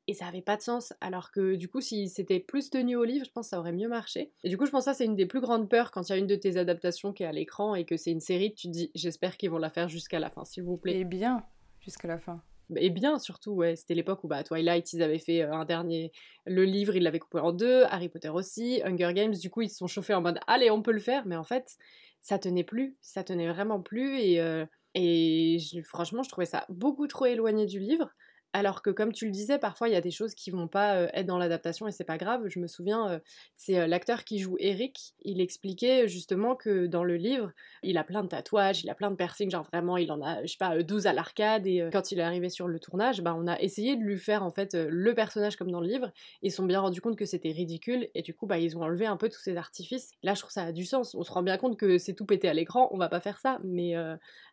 et 0.08 0.14
ça 0.14 0.28
avait 0.28 0.42
pas 0.42 0.58
de 0.58 0.62
sens. 0.62 0.94
Alors 1.02 1.32
que 1.32 1.56
du 1.56 1.68
coup, 1.68 1.82
si 1.82 2.10
c'était 2.10 2.40
plus 2.40 2.70
tenu 2.70 2.96
au 2.96 3.04
livre, 3.04 3.26
je 3.26 3.32
pense 3.32 3.48
que 3.48 3.50
ça 3.52 3.60
aurait 3.60 3.72
mieux 3.72 3.88
marché. 3.88 4.32
Et 4.44 4.50
du 4.50 4.58
coup, 4.58 4.66
je 4.66 4.72
pense 4.72 4.86
que 4.86 4.92
ça, 4.92 4.94
c'est 4.94 5.06
une 5.06 5.16
des 5.16 5.26
plus 5.26 5.42
grandes 5.42 5.70
peurs 5.70 5.92
quand 5.92 6.08
il 6.08 6.12
y 6.12 6.16
a 6.16 6.18
une 6.18 6.28
de 6.28 6.36
tes 6.36 6.58
adaptations 6.58 7.14
qui 7.14 7.24
est 7.24 7.28
à 7.28 7.32
l'écran 7.32 7.76
et 7.76 7.86
que 7.86 7.98
c'est 7.98 8.12
une 8.12 8.20
série, 8.20 8.54
tu 8.54 8.68
te 8.68 8.72
dis 8.74 8.92
J'espère 8.96 9.38
qu'ils 9.38 9.50
vont 9.50 9.58
la 9.58 9.70
faire 9.70 9.88
jusqu'à 9.88 10.20
la 10.20 10.30
fin, 10.30 10.46
s'il 10.46 10.64
vous 10.64 10.78
plaît. 10.78 11.00
Et 11.00 11.06
bien, 11.06 11.44
jusqu'à 11.80 12.08
la 12.08 12.20
fin 12.20 12.42
et 12.78 12.90
bien 12.90 13.20
surtout, 13.20 13.52
ouais. 13.54 13.76
C'était 13.76 13.94
l'époque 13.96 14.24
où 14.24 14.28
bah, 14.28 14.44
Twilight, 14.44 14.94
ils 14.94 15.02
avaient 15.04 15.20
fait 15.20 15.44
euh, 15.44 15.54
un 15.54 15.66
dernier. 15.66 16.12
Le 16.46 16.64
livre, 16.66 16.96
ils 16.96 17.04
l'avaient 17.04 17.20
coupé 17.20 17.40
en 17.40 17.52
deux, 17.52 17.84
Harry 17.86 18.10
Potter 18.10 18.30
aussi, 18.30 18.82
Hunger 18.86 19.14
Games, 19.14 19.34
du 19.34 19.50
coup, 19.50 19.62
ils 19.62 19.70
se 19.70 19.78
sont 19.78 19.88
chauffés 19.88 20.14
en 20.14 20.22
mode 20.22 20.40
allez, 20.48 20.72
on 20.72 20.82
peut 20.82 20.92
le 20.92 21.00
faire, 21.00 21.26
mais 21.26 21.36
en 21.36 21.44
fait, 21.44 21.76
ça 22.22 22.40
tenait 22.40 22.64
plus, 22.64 22.98
ça 23.02 23.24
tenait 23.24 23.48
vraiment 23.52 23.82
plus 23.82 24.20
et, 24.20 24.42
euh, 24.42 24.66
et 24.94 25.58
franchement 25.86 26.22
je 26.24 26.30
trouvais 26.30 26.46
ça 26.46 26.66
beaucoup 26.70 27.08
trop 27.08 27.26
éloigné 27.26 27.66
du 27.66 27.80
livre. 27.80 28.10
Alors 28.54 28.82
que 28.82 28.90
comme 28.90 29.14
tu 29.14 29.26
le 29.26 29.32
disais, 29.32 29.58
parfois 29.60 29.88
il 29.88 29.94
y 29.94 29.96
a 29.96 30.02
des 30.02 30.12
choses 30.12 30.36
qui 30.36 30.52
vont 30.52 30.68
pas 30.68 31.04
être 31.14 31.26
dans 31.26 31.38
l'adaptation 31.38 31.88
et 31.88 31.92
c'est 31.92 32.04
pas 32.04 32.18
grave. 32.18 32.48
Je 32.48 32.60
me 32.60 32.68
souviens, 32.68 33.22
c'est 33.56 33.88
l'acteur 33.88 34.26
qui 34.26 34.40
joue 34.40 34.58
Eric, 34.60 35.14
il 35.22 35.40
expliquait 35.40 36.10
justement 36.10 36.56
que 36.58 36.86
dans 36.86 37.06
le 37.06 37.16
livre, 37.16 37.54
il 37.82 37.98
a 37.98 38.04
plein 38.04 38.24
de 38.24 38.28
tatouages, 38.28 38.84
il 38.84 38.90
a 38.90 38.96
plein 38.96 39.10
de 39.10 39.16
piercings, 39.16 39.50
genre 39.50 39.64
vraiment 39.64 39.96
il 39.96 40.12
en 40.12 40.22
a, 40.22 40.42
je 40.42 40.48
sais 40.52 40.58
pas, 40.58 40.84
12 40.84 41.08
à 41.08 41.14
l'arcade 41.14 41.66
et 41.66 41.88
quand 41.94 42.12
il 42.12 42.20
est 42.20 42.24
arrivé 42.24 42.50
sur 42.50 42.68
le 42.68 42.78
tournage, 42.80 43.22
bah, 43.22 43.34
on 43.38 43.48
a 43.48 43.58
essayé 43.62 43.96
de 43.96 44.02
lui 44.02 44.18
faire 44.18 44.44
en 44.44 44.52
fait 44.52 44.74
le 44.76 45.16
personnage 45.16 45.56
comme 45.56 45.72
dans 45.72 45.82
le 45.82 45.88
livre. 45.88 46.12
Ils 46.42 46.52
se 46.52 46.58
sont 46.58 46.66
bien 46.66 46.82
rendus 46.82 47.00
compte 47.00 47.18
que 47.18 47.26
c'était 47.26 47.52
ridicule 47.52 48.10
et 48.16 48.22
du 48.22 48.34
coup 48.34 48.48
bah 48.48 48.58
ils 48.60 48.78
ont 48.78 48.82
enlevé 48.82 49.06
un 49.06 49.18
peu 49.18 49.30
tous 49.30 49.40
ces 49.40 49.56
artifices. 49.56 50.12
Là 50.24 50.34
je 50.34 50.42
trouve 50.42 50.52
ça 50.52 50.64
a 50.64 50.72
du 50.74 50.84
sens. 50.86 51.16
On 51.16 51.24
se 51.24 51.32
rend 51.32 51.44
bien 51.44 51.58
compte 51.58 51.78
que 51.78 51.98
c'est 51.98 52.14
tout 52.14 52.26
pété 52.26 52.50
à 52.50 52.54
l'écran, 52.54 52.90
on 52.92 52.98
va 52.98 53.08
pas 53.08 53.22
faire 53.22 53.40
ça. 53.40 53.60
Mais 53.64 53.94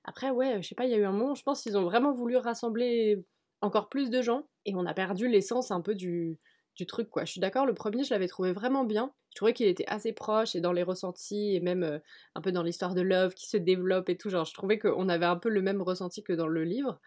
après 0.04 0.30
ouais, 0.30 0.62
je 0.62 0.68
sais 0.68 0.74
pas, 0.76 0.84
il 0.84 0.90
y 0.92 0.94
a 0.94 0.98
eu 0.98 1.04
un 1.04 1.12
moment, 1.12 1.34
je 1.34 1.42
pense 1.42 1.62
qu'ils 1.62 1.76
ont 1.76 1.82
vraiment 1.84 2.12
voulu 2.12 2.36
rassembler 2.36 3.24
encore 3.60 3.88
plus 3.88 4.10
de 4.10 4.22
gens 4.22 4.46
et 4.64 4.74
on 4.74 4.86
a 4.86 4.94
perdu 4.94 5.28
l'essence 5.28 5.70
un 5.70 5.80
peu 5.80 5.94
du, 5.94 6.38
du 6.76 6.86
truc 6.86 7.10
quoi. 7.10 7.24
Je 7.24 7.32
suis 7.32 7.40
d'accord, 7.40 7.66
le 7.66 7.74
premier 7.74 8.04
je 8.04 8.14
l'avais 8.14 8.28
trouvé 8.28 8.52
vraiment 8.52 8.84
bien. 8.84 9.12
Je 9.30 9.36
trouvais 9.36 9.52
qu'il 9.52 9.66
était 9.66 9.86
assez 9.88 10.12
proche 10.12 10.56
et 10.56 10.60
dans 10.60 10.72
les 10.72 10.82
ressentis 10.82 11.54
et 11.54 11.60
même 11.60 11.82
euh, 11.82 11.98
un 12.34 12.40
peu 12.40 12.52
dans 12.52 12.62
l'histoire 12.62 12.94
de 12.94 13.02
Love 13.02 13.34
qui 13.34 13.48
se 13.48 13.56
développe 13.56 14.08
et 14.08 14.16
tout. 14.16 14.30
Genre 14.30 14.44
je 14.44 14.54
trouvais 14.54 14.78
qu'on 14.78 15.08
avait 15.08 15.26
un 15.26 15.36
peu 15.36 15.48
le 15.48 15.62
même 15.62 15.82
ressenti 15.82 16.22
que 16.22 16.32
dans 16.32 16.46
le 16.46 16.64
livre. 16.64 17.00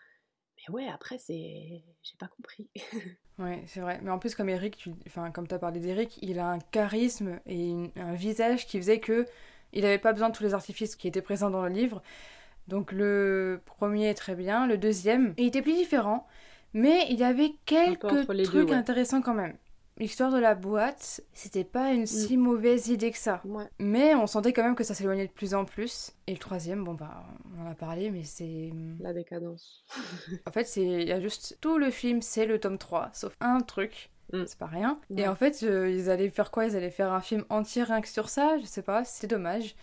Mais 0.57 0.73
ouais, 0.73 0.87
après 0.87 1.17
c'est, 1.17 1.83
j'ai 2.03 2.17
pas 2.19 2.27
compris. 2.27 2.69
ouais, 3.39 3.63
c'est 3.65 3.79
vrai. 3.79 3.99
Mais 4.03 4.11
en 4.11 4.19
plus 4.19 4.35
comme 4.35 4.49
Eric, 4.49 4.77
tu... 4.77 4.91
enfin 5.07 5.31
comme 5.31 5.47
t'as 5.47 5.59
parlé 5.59 5.79
d'Eric, 5.79 6.19
il 6.21 6.39
a 6.39 6.51
un 6.51 6.59
charisme 6.59 7.39
et 7.45 7.73
un 7.95 8.13
visage 8.13 8.67
qui 8.67 8.77
faisait 8.77 8.99
que 8.99 9.25
il 9.73 9.83
n'avait 9.83 9.99
pas 9.99 10.11
besoin 10.11 10.29
de 10.29 10.35
tous 10.35 10.43
les 10.43 10.53
artifices 10.53 10.95
qui 10.95 11.07
étaient 11.07 11.21
présents 11.21 11.49
dans 11.49 11.63
le 11.63 11.73
livre. 11.73 12.01
Donc 12.71 12.93
le 12.93 13.59
premier 13.65 14.07
est 14.07 14.13
très 14.13 14.33
bien, 14.33 14.65
le 14.65 14.77
deuxième, 14.77 15.33
il 15.37 15.47
était 15.47 15.61
plus 15.61 15.73
différent, 15.73 16.25
mais 16.73 17.05
il 17.09 17.19
y 17.19 17.23
avait 17.25 17.51
quelques 17.65 18.25
trucs 18.45 18.71
intéressants 18.71 19.21
quand 19.21 19.33
même. 19.33 19.57
L'histoire 19.97 20.31
de 20.31 20.39
la 20.39 20.55
boîte, 20.55 21.19
c'était 21.33 21.65
pas 21.65 21.91
une 21.91 22.05
si 22.05 22.37
mm. 22.37 22.39
mauvaise 22.39 22.87
idée 22.87 23.11
que 23.11 23.17
ça. 23.17 23.43
Mais 23.77 24.15
on 24.15 24.25
sentait 24.25 24.53
quand 24.53 24.63
même 24.63 24.75
que 24.75 24.85
ça 24.85 24.93
s'éloignait 24.93 25.27
de 25.27 25.33
plus 25.33 25.53
en 25.53 25.65
plus. 25.65 26.13
Et 26.27 26.31
le 26.31 26.37
troisième, 26.37 26.85
bon 26.85 26.93
bah, 26.93 27.25
on 27.53 27.67
en 27.67 27.69
a 27.69 27.75
parlé, 27.75 28.09
mais 28.09 28.23
c'est... 28.23 28.71
La 29.01 29.11
décadence. 29.11 29.83
en 30.47 30.51
fait, 30.51 30.77
il 30.77 31.09
y 31.09 31.11
a 31.11 31.19
juste... 31.19 31.57
Tout 31.59 31.77
le 31.77 31.91
film, 31.91 32.21
c'est 32.21 32.45
le 32.45 32.57
tome 32.57 32.77
3, 32.77 33.09
sauf 33.11 33.35
un 33.41 33.59
truc. 33.59 34.09
Mm. 34.31 34.43
C'est 34.47 34.57
pas 34.57 34.67
rien. 34.67 34.97
Et 35.17 35.27
en 35.27 35.35
fait, 35.35 35.61
euh, 35.63 35.91
ils 35.91 36.09
allaient 36.09 36.29
faire 36.29 36.51
quoi? 36.51 36.67
Ils 36.67 36.77
allaient 36.77 36.89
faire 36.89 37.11
un 37.11 37.21
film 37.21 37.43
entier 37.49 37.83
rien 37.83 37.99
que 37.99 38.07
sur 38.07 38.29
ça? 38.29 38.57
Je 38.59 38.65
sais 38.65 38.81
pas, 38.81 39.03
c'est 39.03 39.27
dommage. 39.27 39.75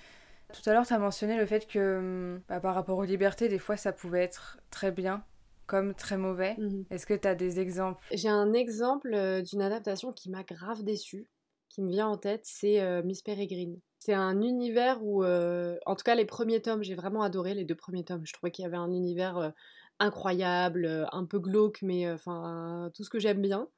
Tout 0.53 0.71
à 0.71 0.73
l'heure, 0.73 0.87
tu 0.87 0.95
as 0.95 0.99
mentionné 0.99 1.37
le 1.37 1.47
fait 1.47 1.67
que 1.67 1.99
hum, 1.99 2.41
bah, 2.49 2.61
par 2.61 2.75
rapport 2.75 2.99
aux 2.99 3.05
libertés, 3.05 3.49
des 3.49 3.59
fois, 3.59 3.77
ça 3.77 3.93
pouvait 3.93 4.23
être 4.23 4.59
très 4.71 4.91
bien 4.91 5.25
comme 5.67 5.95
très 5.95 6.17
mauvais. 6.17 6.57
Mhm. 6.59 6.87
Est-ce 6.91 7.07
que 7.07 7.15
tu 7.15 7.29
as 7.29 7.35
des 7.35 7.61
exemples? 7.61 8.03
J'ai 8.13 8.29
un 8.29 8.53
exemple 8.55 9.13
euh, 9.13 9.43
d'une 9.43 9.61
adaptation 9.61 10.13
qui 10.13 10.31
m'a 10.31 10.43
grave 10.43 10.83
déçue, 10.83 11.29
qui 11.69 11.83
me 11.83 11.91
vient 11.91 12.09
en 12.09 12.17
tête, 12.17 12.41
c'est 12.45 12.81
euh, 12.81 13.03
Miss 13.03 13.23
Peregrine. 13.23 13.79
C'est 13.99 14.15
un 14.15 14.41
univers 14.41 15.05
où, 15.05 15.23
euh, 15.23 15.77
en 15.85 15.95
tout 15.95 16.05
cas 16.05 16.15
les 16.15 16.25
premiers 16.25 16.63
tomes, 16.63 16.83
j'ai 16.83 16.95
vraiment 16.95 17.23
adoré 17.23 17.53
les 17.53 17.65
deux 17.65 17.75
premiers 17.75 18.05
tomes. 18.05 18.25
Je 18.25 18.33
trouvais 18.33 18.51
qu'il 18.51 18.63
y 18.63 18.67
avait 18.67 18.77
un 18.77 18.91
univers 18.91 19.53
incroyable, 19.99 21.07
un 21.13 21.25
peu 21.27 21.39
glauque, 21.41 21.81
mais 21.83 22.11
enfin 22.11 22.91
tout 22.95 23.05
ce 23.05 23.11
que 23.11 23.19
j'aime 23.19 23.43
bien. 23.43 23.69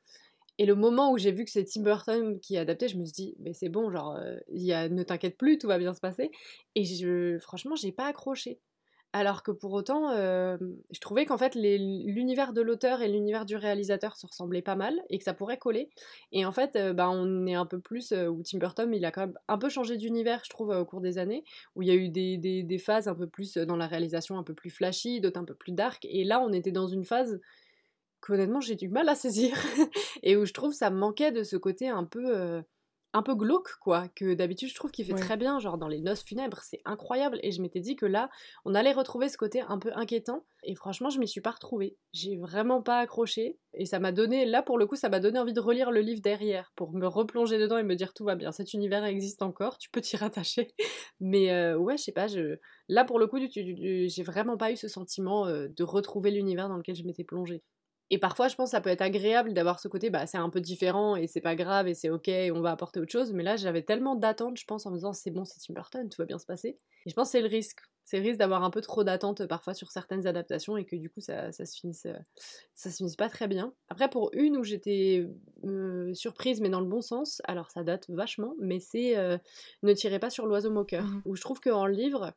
Et 0.61 0.67
le 0.67 0.75
moment 0.75 1.11
où 1.11 1.17
j'ai 1.17 1.33
vu 1.33 1.47
que 1.47 1.51
c'est 1.51 1.65
Tim 1.65 1.81
Burton 1.81 2.39
qui 2.39 2.59
adapté, 2.59 2.87
je 2.87 2.99
me 2.99 3.05
suis 3.07 3.15
dit, 3.15 3.35
mais 3.39 3.55
c'est 3.55 3.71
bon, 3.71 3.91
genre, 3.91 4.15
a, 4.19 4.89
ne 4.91 5.03
t'inquiète 5.03 5.39
plus, 5.39 5.57
tout 5.57 5.67
va 5.67 5.79
bien 5.79 5.95
se 5.95 6.01
passer. 6.01 6.31
Et 6.75 6.85
je, 6.85 7.39
franchement, 7.39 7.77
j'ai 7.77 7.93
pas 7.93 8.05
accroché. 8.05 8.61
Alors 9.15 9.43
que 9.43 9.53
pour 9.53 9.73
autant, 9.73 10.11
je 10.15 11.01
trouvais 11.01 11.25
qu'en 11.25 11.39
fait, 11.39 11.55
l'univers 11.55 12.53
de 12.53 12.61
l'auteur 12.61 13.01
et 13.01 13.09
l'univers 13.09 13.47
du 13.47 13.57
réalisateur 13.57 14.17
se 14.17 14.27
ressemblaient 14.27 14.61
pas 14.61 14.77
mal 14.77 15.01
et 15.09 15.17
que 15.17 15.25
ça 15.25 15.33
pourrait 15.33 15.57
coller. 15.57 15.89
Et 16.31 16.45
en 16.45 16.53
fait, 16.53 16.77
bah, 16.93 17.09
on 17.09 17.47
est 17.47 17.55
un 17.55 17.65
peu 17.65 17.81
plus 17.81 18.13
où 18.13 18.43
Tim 18.43 18.59
Burton, 18.59 18.93
il 18.93 19.07
a 19.07 19.13
quand 19.13 19.23
même 19.23 19.39
un 19.49 19.57
peu 19.57 19.71
changé 19.71 19.97
d'univers, 19.97 20.43
je 20.45 20.51
trouve, 20.51 20.77
au 20.77 20.85
cours 20.85 21.01
des 21.01 21.17
années, 21.17 21.43
où 21.75 21.81
il 21.81 21.89
y 21.89 21.91
a 21.91 21.95
eu 21.95 22.11
des, 22.11 22.37
des, 22.37 22.79
phases 22.79 23.09
un 23.09 23.15
peu 23.15 23.27
plus 23.27 23.57
dans 23.57 23.77
la 23.77 23.87
réalisation, 23.87 24.37
un 24.37 24.45
peu 24.45 24.55
plus 24.55 24.71
flashy, 24.71 25.23
d'autres 25.23 25.41
un 25.41 25.45
peu 25.47 25.55
plus 25.55 25.73
dark. 25.73 26.05
Et 26.05 26.23
là, 26.23 26.39
on 26.39 26.53
était 26.53 26.71
dans 26.71 26.87
une 26.87 27.07
phase 27.07 27.41
qu'honnêtement 28.21 28.61
j'ai 28.61 28.77
du 28.77 28.89
mal 28.89 29.09
à 29.09 29.15
saisir. 29.15 29.57
Et 30.23 30.37
où 30.37 30.45
je 30.45 30.53
trouve 30.53 30.73
ça 30.73 30.91
manquait 30.91 31.33
de 31.33 31.43
ce 31.43 31.57
côté 31.57 31.89
un 31.89 32.05
peu 32.05 32.37
euh, 32.37 32.63
un 33.13 33.23
peu 33.23 33.35
glauque 33.35 33.73
quoi 33.81 34.07
que 34.15 34.35
d'habitude 34.35 34.69
je 34.69 34.75
trouve 34.75 34.93
qu'il 34.93 35.05
fait 35.05 35.15
très 35.15 35.37
bien 35.37 35.59
genre 35.59 35.79
dans 35.79 35.89
les 35.89 36.01
noces 36.01 36.23
funèbres 36.23 36.61
c'est 36.63 36.81
incroyable. 36.85 37.41
Et 37.43 37.51
je 37.51 37.61
m'étais 37.61 37.81
dit 37.81 37.97
que 37.97 38.07
là 38.07 38.31
on 38.65 38.75
allait 38.75 38.93
retrouver 38.93 39.29
ce 39.29 39.37
côté 39.37 39.61
un 39.63 39.79
peu 39.79 39.91
inquiétant. 39.95 40.45
Et 40.63 40.75
franchement 40.75 41.11
je 41.11 41.19
m'y 41.19 41.27
suis 41.27 41.41
pas 41.41 41.51
retrouvée. 41.51 41.97
J'ai 42.13 42.37
vraiment 42.37 42.83
pas 42.83 42.99
accroché. 42.99 43.59
Et 43.75 43.85
ça 43.85 43.99
m'a 43.99 44.13
donné 44.13 44.47
là 44.47 44.63
pour 44.63 44.79
le 44.79 44.87
coup 44.87 44.97
ça 44.97 45.09
m'a 45.09 45.21
donné 45.21 45.39
envie 45.39 45.53
de 45.53 45.61
relire 45.61 45.91
le 45.91 46.01
livre 46.01 46.21
derrière 46.23 46.73
pour 46.77 46.93
me 46.93 47.07
replonger 47.07 47.59
dedans 47.59 47.79
et 47.79 47.83
me 47.83 47.97
dire 47.97 48.15
tout 48.15 48.25
va 48.25 48.37
bien 48.37 48.53
cet 48.53 48.75
univers 48.75 49.05
existe 49.05 49.43
encore 49.43 49.79
tu 49.79 49.91
peux 49.91 50.01
t'y 50.01 50.17
rattacher. 50.17 50.73
Mais 51.21 51.51
euh, 51.51 51.77
ouais 51.77 51.97
je 51.97 52.05
sais 52.05 52.13
pas 52.13 52.29
je 52.29 52.59
là 52.89 53.05
pour 53.05 53.19
le 53.19 53.27
coup 53.27 53.39
j'ai 53.39 54.23
vraiment 54.23 54.57
pas 54.57 54.71
eu 54.71 54.77
ce 54.77 54.89
sentiment 54.89 55.47
euh, 55.47 55.69
de 55.69 55.83
retrouver 55.83 56.31
l'univers 56.31 56.69
dans 56.69 56.77
lequel 56.77 56.95
je 56.95 57.05
m'étais 57.05 57.25
plongée 57.25 57.63
et 58.13 58.19
parfois, 58.19 58.49
je 58.49 58.57
pense 58.57 58.71
que 58.71 58.77
ça 58.77 58.81
peut 58.81 58.91
être 58.91 59.03
agréable 59.03 59.55
d'avoir 59.55 59.79
ce 59.79 59.87
côté, 59.87 60.11
bah, 60.11 60.27
c'est 60.27 60.37
un 60.37 60.51
peu 60.51 60.61
différent 60.61 61.15
et 61.15 61.29
c'est 61.29 61.41
pas 61.41 61.55
grave 61.55 61.87
et 61.87 61.95
c'est 61.95 62.11
ok, 62.11 62.29
on 62.53 62.61
va 62.61 62.73
apporter 62.73 62.99
autre 62.99 63.13
chose. 63.13 63.33
Mais 63.33 63.45
là, 63.45 63.57
j'avais 63.57 63.83
tellement 63.83 64.17
d'attentes, 64.17 64.59
je 64.59 64.65
pense, 64.65 64.85
en 64.85 64.91
me 64.91 64.97
disant 64.97 65.13
c'est 65.13 65.31
bon, 65.31 65.45
c'est 65.45 65.61
Tim 65.65 65.75
Burton, 65.75 66.09
tout 66.09 66.21
va 66.21 66.27
bien 66.27 66.39
se 66.39 66.47
passer. 66.47 66.77
Et 67.07 67.11
je 67.11 67.15
pense 67.15 67.29
que 67.29 67.33
c'est 67.33 67.41
le 67.41 67.47
risque. 67.47 67.81
C'est 68.05 68.19
le 68.19 68.25
risque 68.25 68.41
d'avoir 68.41 68.65
un 68.65 68.71
peu 68.71 68.81
trop 68.81 69.05
d'attentes 69.05 69.47
parfois 69.47 69.73
sur 69.75 69.93
certaines 69.93 70.27
adaptations 70.27 70.77
et 70.77 70.85
que 70.85 70.97
du 70.97 71.09
coup, 71.09 71.21
ça, 71.21 71.53
ça, 71.53 71.65
se, 71.65 71.79
finisse, 71.79 72.09
ça 72.75 72.91
se 72.91 72.97
finisse 72.97 73.15
pas 73.15 73.29
très 73.29 73.47
bien. 73.47 73.73
Après, 73.89 74.11
pour 74.11 74.31
une 74.33 74.57
où 74.57 74.65
j'étais 74.65 75.29
euh, 75.65 76.13
surprise, 76.13 76.61
mais 76.61 76.71
dans 76.71 76.81
le 76.81 76.89
bon 76.89 77.03
sens, 77.03 77.41
alors 77.45 77.71
ça 77.71 77.85
date 77.85 78.11
vachement, 78.11 78.57
mais 78.59 78.81
c'est 78.81 79.17
euh, 79.17 79.39
Ne 79.85 79.93
tirez 79.93 80.19
pas 80.19 80.31
sur 80.31 80.47
l'oiseau 80.47 80.73
moqueur, 80.73 81.05
mmh 81.05 81.23
où 81.27 81.37
je 81.37 81.41
trouve 81.41 81.61
qu'en 81.61 81.87
livre, 81.87 82.33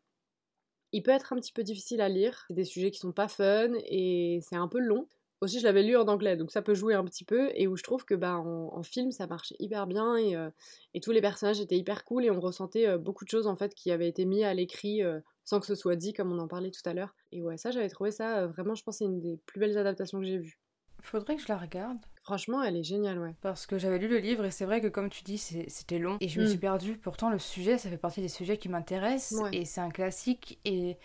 il 0.92 1.02
peut 1.02 1.10
être 1.10 1.34
un 1.34 1.38
petit 1.38 1.52
peu 1.52 1.64
difficile 1.64 2.02
à 2.02 2.10
lire. 2.10 2.46
C'est 2.48 2.54
des 2.54 2.66
sujets 2.66 2.92
qui 2.92 3.00
sont 3.00 3.12
pas 3.12 3.28
fun 3.28 3.72
et 3.86 4.40
c'est 4.44 4.56
un 4.56 4.68
peu 4.68 4.80
long. 4.80 5.08
Aussi, 5.44 5.60
je 5.60 5.66
l'avais 5.66 5.84
lu 5.84 5.98
en 5.98 6.08
anglais, 6.08 6.38
donc 6.38 6.52
ça 6.52 6.62
peut 6.62 6.74
jouer 6.74 6.94
un 6.94 7.04
petit 7.04 7.26
peu, 7.26 7.52
et 7.56 7.68
où 7.68 7.76
je 7.76 7.84
trouve 7.84 8.06
que 8.06 8.14
bah, 8.16 8.38
en, 8.38 8.82
film, 8.82 9.12
ça 9.12 9.28
marchait 9.28 9.58
hyper 9.60 9.88
bien, 9.88 10.16
et, 10.16 10.38
euh, 10.38 10.50
et, 10.94 11.02
tous 11.02 11.12
les 11.12 11.20
personnages 11.20 11.60
étaient 11.60 11.76
hyper 11.76 12.06
cool, 12.06 12.24
et 12.24 12.32
on 12.32 12.40
ressentait 12.40 12.88
euh, 12.88 12.98
beaucoup 12.98 13.26
de 13.26 13.30
choses 13.30 13.46
en 13.46 13.58
fait 13.58 13.76
qui 13.76 13.92
avaient 13.92 14.08
été 14.08 14.24
mis 14.24 14.46
à 14.46 14.54
l'écrit 14.54 15.04
euh, 15.04 15.20
sans 15.44 15.60
que 15.60 15.66
ce 15.66 15.76
soit 15.76 15.98
dit, 15.98 16.14
comme 16.14 16.32
on 16.32 16.40
en 16.40 16.48
parlait 16.48 16.72
tout 16.72 16.82
à 16.86 16.94
l'heure. 16.94 17.14
Et 17.34 17.42
ouais, 17.42 17.58
ça, 17.58 17.72
j'avais 17.72 17.90
trouvé 17.90 18.12
ça 18.12 18.48
vraiment, 18.48 18.74
je 18.74 18.84
pense, 18.84 19.00
c'est 19.00 19.04
une 19.04 19.20
des 19.20 19.38
plus 19.46 19.60
belles 19.60 19.78
adaptations 19.78 20.20
que 20.20 20.26
j'ai 20.26 20.38
vues. 20.38 20.62
Faudrait 21.02 21.36
que 21.36 21.42
je 21.42 21.50
la 21.50 21.58
regarde. 21.58 21.98
Franchement, 22.22 22.64
elle 22.64 22.78
est 22.78 22.84
géniale, 22.84 23.20
ouais. 23.20 23.36
Parce 23.42 23.66
que 23.66 23.78
j'avais 23.78 24.00
lu 24.00 24.08
le 24.08 24.20
livre 24.20 24.46
et 24.46 24.52
c'est 24.52 24.64
vrai 24.64 24.80
que 24.80 24.88
comme 24.88 25.10
tu 25.10 25.24
dis, 25.24 25.38
c'était 25.38 26.00
long 26.00 26.16
et 26.22 26.30
je 26.30 26.40
me 26.40 26.46
suis 26.46 26.56
mm. 26.56 26.62
perdue. 26.62 26.98
Pourtant, 26.98 27.30
le 27.30 27.40
sujet, 27.40 27.78
ça 27.78 27.90
fait 27.90 27.98
partie 27.98 28.22
des 28.22 28.30
sujets 28.30 28.58
qui 28.58 28.70
m'intéressent 28.70 29.44
et 29.52 29.66
c'est 29.66 29.82
un 29.82 29.90
classique 29.90 30.62
et 30.64 30.98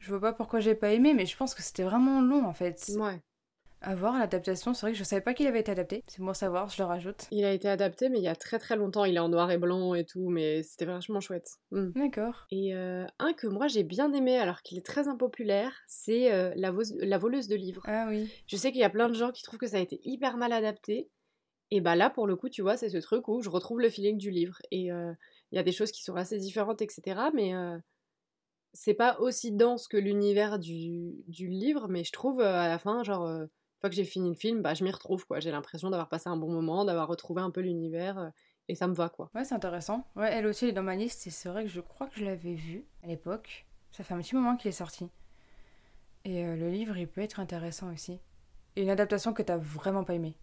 je 0.00 0.08
vois 0.08 0.20
pas 0.20 0.32
pourquoi 0.32 0.58
j'ai 0.58 0.74
pas 0.74 0.90
aimé, 0.90 1.14
mais 1.14 1.26
je 1.26 1.36
pense 1.36 1.54
que 1.54 1.62
c'était 1.62 1.84
vraiment 1.84 2.20
long 2.20 2.44
en 2.44 2.52
fait. 2.52 2.90
Ouais 2.96 3.22
à 3.80 3.94
voir 3.94 4.18
l'adaptation. 4.18 4.74
C'est 4.74 4.82
vrai 4.82 4.92
que 4.92 4.98
je 4.98 5.04
savais 5.04 5.22
pas 5.22 5.34
qu'il 5.34 5.46
avait 5.46 5.60
été 5.60 5.70
adapté. 5.72 6.02
C'est 6.06 6.20
bon 6.20 6.30
à 6.30 6.34
savoir, 6.34 6.68
je 6.68 6.82
le 6.82 6.86
rajoute. 6.86 7.26
Il 7.30 7.44
a 7.44 7.52
été 7.52 7.68
adapté, 7.68 8.08
mais 8.08 8.18
il 8.18 8.24
y 8.24 8.28
a 8.28 8.34
très 8.34 8.58
très 8.58 8.76
longtemps. 8.76 9.04
Il 9.04 9.16
est 9.16 9.20
en 9.20 9.28
noir 9.28 9.50
et 9.50 9.58
blanc 9.58 9.94
et 9.94 10.04
tout, 10.04 10.28
mais 10.28 10.62
c'était 10.62 10.84
vachement 10.84 11.20
chouette. 11.20 11.58
Hmm. 11.70 11.90
D'accord. 11.94 12.46
Et 12.50 12.74
euh, 12.74 13.06
un 13.18 13.32
que 13.32 13.46
moi 13.46 13.68
j'ai 13.68 13.84
bien 13.84 14.12
aimé, 14.12 14.38
alors 14.38 14.62
qu'il 14.62 14.78
est 14.78 14.86
très 14.86 15.08
impopulaire, 15.08 15.72
c'est 15.86 16.32
euh, 16.32 16.52
la, 16.56 16.72
la, 17.00 17.18
voleuse 17.18 17.48
de 17.48 17.56
livres. 17.56 17.82
Ah 17.84 18.06
oui. 18.08 18.30
Je 18.46 18.56
sais 18.56 18.72
qu'il 18.72 18.80
y 18.80 18.84
a 18.84 18.90
plein 18.90 19.08
de 19.08 19.14
gens 19.14 19.30
qui 19.30 19.42
trouvent 19.42 19.60
que 19.60 19.68
ça 19.68 19.76
a 19.76 19.80
été 19.80 20.00
hyper 20.04 20.36
mal 20.36 20.52
adapté. 20.52 21.08
Et 21.70 21.80
bah 21.80 21.96
là, 21.96 22.10
pour 22.10 22.26
le 22.26 22.34
coup, 22.34 22.48
tu 22.48 22.62
vois, 22.62 22.76
c'est 22.76 22.88
ce 22.88 22.98
truc 22.98 23.28
où 23.28 23.42
je 23.42 23.50
retrouve 23.50 23.80
le 23.80 23.90
feeling 23.90 24.16
du 24.16 24.30
livre. 24.30 24.58
Et 24.70 24.90
euh, 24.90 25.12
il 25.52 25.56
y 25.56 25.58
a 25.58 25.62
des 25.62 25.72
choses 25.72 25.92
qui 25.92 26.02
sont 26.02 26.16
assez 26.16 26.38
différentes, 26.38 26.80
etc. 26.80 27.20
Mais 27.34 27.52
c'est 28.72 28.94
pas 28.94 29.18
aussi 29.20 29.52
dense 29.52 29.86
que 29.86 29.98
l'univers 29.98 30.58
du, 30.58 31.12
du, 31.26 31.48
livre, 31.48 31.86
mais 31.88 32.04
je 32.04 32.12
trouve 32.12 32.40
à 32.40 32.68
la 32.68 32.78
fin, 32.78 33.02
genre 33.02 33.46
fois 33.80 33.90
que 33.90 33.96
j'ai 33.96 34.04
fini 34.04 34.28
le 34.28 34.34
film, 34.34 34.62
bah, 34.62 34.74
je 34.74 34.84
m'y 34.84 34.90
retrouve, 34.90 35.26
quoi. 35.26 35.40
J'ai 35.40 35.50
l'impression 35.50 35.90
d'avoir 35.90 36.08
passé 36.08 36.28
un 36.28 36.36
bon 36.36 36.50
moment, 36.50 36.84
d'avoir 36.84 37.08
retrouvé 37.08 37.42
un 37.42 37.50
peu 37.50 37.60
l'univers, 37.60 38.18
euh, 38.18 38.28
et 38.68 38.74
ça 38.74 38.86
me 38.86 38.94
va, 38.94 39.08
quoi. 39.08 39.30
Ouais, 39.34 39.44
c'est 39.44 39.54
intéressant. 39.54 40.06
Ouais, 40.16 40.30
elle 40.32 40.46
aussi, 40.46 40.64
elle 40.64 40.70
est 40.70 40.74
dans 40.74 40.82
ma 40.82 40.96
liste, 40.96 41.26
et 41.26 41.30
c'est 41.30 41.48
vrai 41.48 41.64
que 41.64 41.70
je 41.70 41.80
crois 41.80 42.08
que 42.08 42.18
je 42.18 42.24
l'avais 42.24 42.54
vue 42.54 42.84
à 43.02 43.06
l'époque. 43.06 43.66
Ça 43.92 44.04
fait 44.04 44.14
un 44.14 44.20
petit 44.20 44.34
moment 44.34 44.56
qu'il 44.56 44.68
est 44.68 44.72
sorti. 44.72 45.08
Et 46.24 46.44
euh, 46.44 46.56
le 46.56 46.70
livre, 46.70 46.96
il 46.96 47.08
peut 47.08 47.20
être 47.20 47.40
intéressant 47.40 47.92
aussi. 47.92 48.18
Et 48.76 48.82
une 48.82 48.90
adaptation 48.90 49.32
que 49.32 49.42
t'as 49.42 49.56
vraiment 49.56 50.04
pas 50.04 50.14
aimée. 50.14 50.36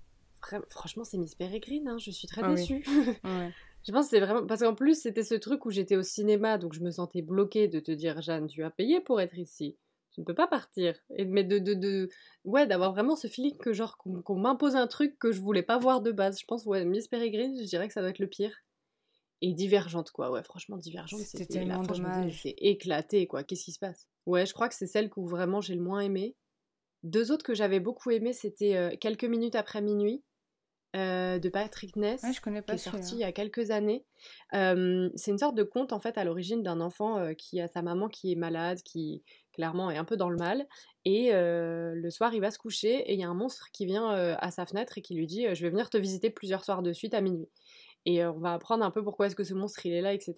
Franchement, 0.69 1.03
c'est 1.03 1.17
Miss 1.17 1.35
Peregrine, 1.35 1.87
hein, 1.87 1.97
je 1.97 2.11
suis 2.11 2.27
très 2.27 2.43
ah 2.43 2.53
déçue. 2.53 2.83
Je 3.87 3.91
pense 3.91 4.05
que 4.05 4.09
c'est 4.11 4.19
vraiment. 4.19 4.47
Parce 4.47 4.61
qu'en 4.61 4.73
plus, 4.73 4.99
c'était 4.99 5.23
ce 5.23 5.35
truc 5.35 5.65
où 5.65 5.69
j'étais 5.69 5.95
au 5.95 6.01
cinéma, 6.01 6.57
donc 6.57 6.73
je 6.73 6.79
me 6.79 6.89
sentais 6.89 7.21
bloquée 7.21 7.67
de 7.67 7.79
te 7.79 7.91
dire, 7.91 8.19
Jeanne, 8.19 8.47
tu 8.47 8.63
as 8.63 8.71
payé 8.71 8.99
pour 8.99 9.21
être 9.21 9.37
ici 9.37 9.77
tu 10.15 10.21
ne 10.21 10.25
peux 10.25 10.33
pas 10.33 10.47
partir. 10.47 10.97
Et, 11.15 11.25
mais 11.25 11.43
de, 11.43 11.59
de, 11.59 11.73
de 11.73 12.09
ouais, 12.45 12.65
d'avoir 12.65 12.93
vraiment 12.93 13.15
ce 13.15 13.27
feeling 13.27 13.57
que 13.57 13.73
genre 13.73 13.97
qu'on 13.97 14.35
m'impose 14.39 14.75
un 14.75 14.87
truc 14.87 15.19
que 15.19 15.31
je 15.31 15.41
voulais 15.41 15.61
pas 15.63 15.77
voir 15.77 16.01
de 16.01 16.11
base. 16.11 16.39
Je 16.39 16.45
pense, 16.45 16.65
ouais, 16.65 16.85
Miss 16.85 17.07
Peregrine, 17.07 17.55
je 17.59 17.65
dirais 17.65 17.87
que 17.87 17.93
ça 17.93 18.01
doit 18.01 18.09
être 18.09 18.19
le 18.19 18.27
pire. 18.27 18.55
et 19.41 19.53
Divergente, 19.53 20.11
quoi. 20.11 20.31
Ouais, 20.31 20.41
franchement, 20.43 20.77
Divergente, 20.77 21.19
C'était 21.19 21.45
tellement 21.45 21.81
là, 21.81 21.87
dommage. 21.87 22.39
C'est 22.41 22.55
éclaté, 22.57 23.27
quoi. 23.27 23.43
Qu'est-ce 23.43 23.65
qui 23.65 23.71
se 23.73 23.79
passe? 23.79 24.07
Ouais, 24.25 24.45
je 24.45 24.53
crois 24.53 24.69
que 24.69 24.75
c'est 24.75 24.87
celle 24.87 25.09
que 25.09 25.19
vraiment 25.19 25.61
j'ai 25.61 25.75
le 25.75 25.81
moins 25.83 25.99
aimé. 25.99 26.35
Deux 27.03 27.31
autres 27.31 27.45
que 27.45 27.53
j'avais 27.53 27.79
beaucoup 27.79 28.09
aimé, 28.09 28.33
c'était 28.33 28.75
euh, 28.75 28.95
Quelques 28.99 29.25
minutes 29.25 29.53
après 29.55 29.81
minuit 29.81 30.23
euh, 30.95 31.37
de 31.39 31.49
Patrick 31.49 31.95
Ness, 31.97 32.23
Ouais, 32.23 32.31
je 32.31 32.39
connais 32.39 32.61
qui 32.61 32.67
pas 32.67 32.73
est 32.75 32.77
sorti 32.77 33.15
il 33.15 33.19
y 33.19 33.23
a 33.25 33.33
quelques 33.33 33.69
années. 33.69 34.05
Euh, 34.53 35.09
c'est 35.15 35.31
une 35.31 35.37
sorte 35.37 35.55
de 35.55 35.63
conte 35.63 35.91
en 35.91 35.99
fait 35.99 36.17
à 36.17 36.23
l'origine 36.23 36.63
d'un 36.63 36.79
enfant 36.79 37.19
euh, 37.19 37.33
qui 37.33 37.59
a 37.59 37.67
sa 37.67 37.81
maman 37.81 38.07
qui 38.07 38.31
est 38.31 38.35
malade, 38.35 38.81
qui 38.81 39.21
clairement 39.55 39.89
est 39.89 39.97
un 39.97 40.05
peu 40.05 40.17
dans 40.17 40.29
le 40.29 40.37
mal, 40.37 40.67
et 41.05 41.33
euh, 41.33 41.93
le 41.95 42.09
soir 42.09 42.33
il 42.33 42.41
va 42.41 42.51
se 42.51 42.59
coucher 42.59 42.97
et 43.09 43.13
il 43.13 43.19
y 43.19 43.23
a 43.23 43.29
un 43.29 43.33
monstre 43.33 43.69
qui 43.71 43.85
vient 43.85 44.13
euh, 44.13 44.35
à 44.39 44.51
sa 44.51 44.65
fenêtre 44.65 44.97
et 44.97 45.01
qui 45.01 45.15
lui 45.15 45.27
dit 45.27 45.47
euh, 45.47 45.55
je 45.55 45.61
vais 45.63 45.69
venir 45.69 45.89
te 45.89 45.97
visiter 45.97 46.29
plusieurs 46.29 46.63
soirs 46.65 46.81
de 46.81 46.93
suite 46.93 47.13
à 47.13 47.21
minuit. 47.21 47.49
Et 48.05 48.23
on 48.25 48.39
va 48.39 48.53
apprendre 48.53 48.85
un 48.85 48.91
peu 48.91 49.03
pourquoi 49.03 49.27
est-ce 49.27 49.35
que 49.35 49.43
ce 49.43 49.55
monstre 49.55 49.85
il 49.85 49.93
est 49.93 50.01
là, 50.01 50.13
etc. 50.13 50.35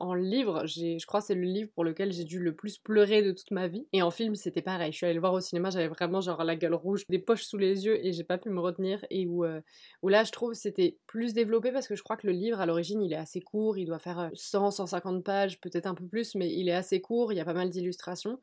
En 0.00 0.14
livre, 0.14 0.64
je 0.66 1.04
crois 1.06 1.20
c'est 1.20 1.34
le 1.34 1.42
livre 1.42 1.70
pour 1.74 1.82
lequel 1.82 2.12
j'ai 2.12 2.22
dû 2.24 2.38
le 2.38 2.54
plus 2.54 2.78
pleurer 2.78 3.20
de 3.22 3.32
toute 3.32 3.50
ma 3.50 3.66
vie. 3.66 3.88
Et 3.92 4.00
en 4.00 4.12
film, 4.12 4.36
c'était 4.36 4.62
pareil. 4.62 4.92
Je 4.92 4.96
suis 4.96 5.06
allée 5.06 5.14
le 5.14 5.20
voir 5.20 5.32
au 5.32 5.40
cinéma, 5.40 5.70
j'avais 5.70 5.88
vraiment 5.88 6.20
genre 6.20 6.44
la 6.44 6.54
gueule 6.54 6.74
rouge, 6.74 7.02
des 7.08 7.18
poches 7.18 7.42
sous 7.44 7.58
les 7.58 7.84
yeux 7.84 8.04
et 8.06 8.12
j'ai 8.12 8.22
pas 8.22 8.38
pu 8.38 8.48
me 8.50 8.60
retenir. 8.60 9.04
Et 9.10 9.26
où, 9.26 9.44
euh, 9.44 9.60
là, 10.04 10.22
je 10.22 10.30
trouve 10.30 10.54
c'était 10.54 10.98
plus 11.08 11.32
développé 11.34 11.72
parce 11.72 11.88
que 11.88 11.96
je 11.96 12.02
crois 12.04 12.16
que 12.16 12.28
le 12.28 12.32
livre 12.32 12.60
à 12.60 12.66
l'origine, 12.66 13.02
il 13.02 13.12
est 13.12 13.16
assez 13.16 13.40
court, 13.40 13.76
il 13.76 13.86
doit 13.86 13.98
faire 13.98 14.20
euh, 14.20 14.28
100, 14.34 14.70
150 14.70 15.24
pages, 15.24 15.60
peut-être 15.60 15.86
un 15.86 15.94
peu 15.94 16.06
plus, 16.06 16.36
mais 16.36 16.52
il 16.52 16.68
est 16.68 16.72
assez 16.74 17.00
court, 17.00 17.32
il 17.32 17.36
y 17.36 17.40
a 17.40 17.44
pas 17.44 17.54
mal 17.54 17.68
d'illustrations. 17.70 18.38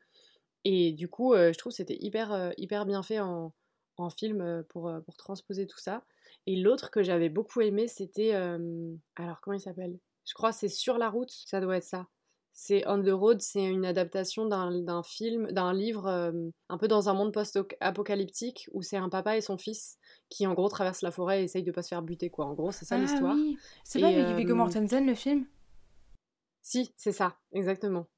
Et 0.64 0.92
du 0.92 1.08
coup, 1.08 1.34
euh, 1.34 1.52
je 1.52 1.58
trouve 1.58 1.72
c'était 1.72 1.96
hyper, 2.00 2.32
euh, 2.32 2.50
hyper 2.58 2.86
bien 2.86 3.02
fait 3.02 3.20
en, 3.20 3.52
film 4.18 4.40
euh, 4.40 4.62
pour, 4.68 4.88
euh, 4.88 5.00
transposer 5.18 5.66
tout 5.66 5.78
ça. 5.78 6.04
Et 6.46 6.56
l'autre 6.56 6.90
que 6.90 7.02
j'avais 7.02 7.28
beaucoup 7.28 7.60
aimé, 7.62 7.88
c'était. 7.88 8.34
euh, 8.34 8.94
alors, 9.16 9.40
comment 9.40 9.56
il 9.56 9.60
s'appelle? 9.60 9.98
Je 10.26 10.34
crois 10.34 10.50
que 10.52 10.58
c'est 10.58 10.68
Sur 10.68 10.98
la 10.98 11.08
route, 11.08 11.30
ça 11.30 11.60
doit 11.60 11.76
être 11.78 11.84
ça. 11.84 12.08
C'est 12.52 12.86
On 12.88 13.02
the 13.02 13.10
Road, 13.10 13.40
c'est 13.42 13.64
une 13.64 13.84
adaptation 13.84 14.46
d'un 14.46 14.70
d'un 14.80 15.02
film, 15.02 15.46
d'un 15.52 15.72
livre 15.74 16.06
euh, 16.06 16.32
un 16.70 16.78
peu 16.78 16.88
dans 16.88 17.08
un 17.10 17.14
monde 17.14 17.32
post-apocalyptique 17.32 18.68
où 18.72 18.82
c'est 18.82 18.96
un 18.96 19.10
papa 19.10 19.36
et 19.36 19.42
son 19.42 19.58
fils 19.58 19.98
qui 20.30 20.46
en 20.46 20.54
gros 20.54 20.68
traversent 20.70 21.02
la 21.02 21.10
forêt 21.10 21.42
et 21.42 21.44
essayent 21.44 21.62
de 21.64 21.72
pas 21.72 21.82
se 21.82 21.88
faire 21.88 22.02
buter 22.02 22.30
quoi. 22.30 22.46
En 22.46 22.54
gros, 22.54 22.72
c'est 22.72 22.86
ça 22.86 22.96
Ah 22.96 22.98
l'histoire. 22.98 23.34
oui, 23.34 23.60
c'est 23.84 23.98
Et, 23.98 24.00
pas 24.00 24.08
avec 24.08 24.30
Viggo 24.32 24.52
euh, 24.52 24.56
Mortensen 24.56 25.06
le 25.06 25.14
film? 25.14 25.46
Si, 26.62 26.92
c'est 26.96 27.12
ça, 27.12 27.38
exactement. 27.52 28.08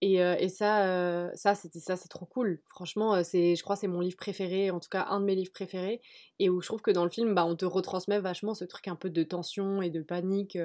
Et, 0.00 0.22
euh, 0.22 0.36
et 0.38 0.48
ça, 0.48 0.86
euh, 0.86 1.30
ça 1.34 1.54
c'était 1.54 1.80
ça, 1.80 1.96
c'est 1.96 2.08
trop 2.08 2.24
cool. 2.26 2.62
Franchement, 2.68 3.22
c'est, 3.24 3.56
je 3.56 3.62
crois, 3.62 3.74
que 3.76 3.80
c'est 3.80 3.88
mon 3.88 4.00
livre 4.00 4.16
préféré, 4.16 4.70
en 4.70 4.80
tout 4.80 4.88
cas 4.88 5.06
un 5.10 5.20
de 5.20 5.24
mes 5.26 5.34
livres 5.34 5.52
préférés, 5.52 6.00
et 6.38 6.48
où 6.48 6.60
je 6.60 6.68
trouve 6.68 6.82
que 6.82 6.92
dans 6.92 7.04
le 7.04 7.10
film, 7.10 7.34
bah, 7.34 7.44
on 7.44 7.56
te 7.56 7.64
retransmet 7.64 8.20
vachement 8.20 8.54
ce 8.54 8.64
truc 8.64 8.88
un 8.88 8.96
peu 8.96 9.10
de 9.10 9.22
tension 9.24 9.82
et 9.82 9.90
de 9.90 10.02
panique. 10.02 10.56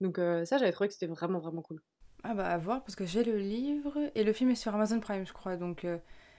Donc 0.00 0.18
euh, 0.18 0.44
ça, 0.44 0.58
j'avais 0.58 0.72
trouvé 0.72 0.88
que 0.88 0.94
c'était 0.94 1.06
vraiment 1.06 1.38
vraiment 1.38 1.62
cool. 1.62 1.80
Ah 2.24 2.34
bah 2.34 2.48
à 2.48 2.58
voir 2.58 2.82
parce 2.82 2.96
que 2.96 3.06
j'ai 3.06 3.22
le 3.24 3.36
livre 3.38 3.98
et 4.14 4.24
le 4.24 4.32
film 4.32 4.50
est 4.50 4.54
sur 4.56 4.74
Amazon 4.74 4.98
Prime 5.00 5.24
je 5.26 5.32
crois 5.32 5.56
donc 5.56 5.84
euh, 5.84 5.98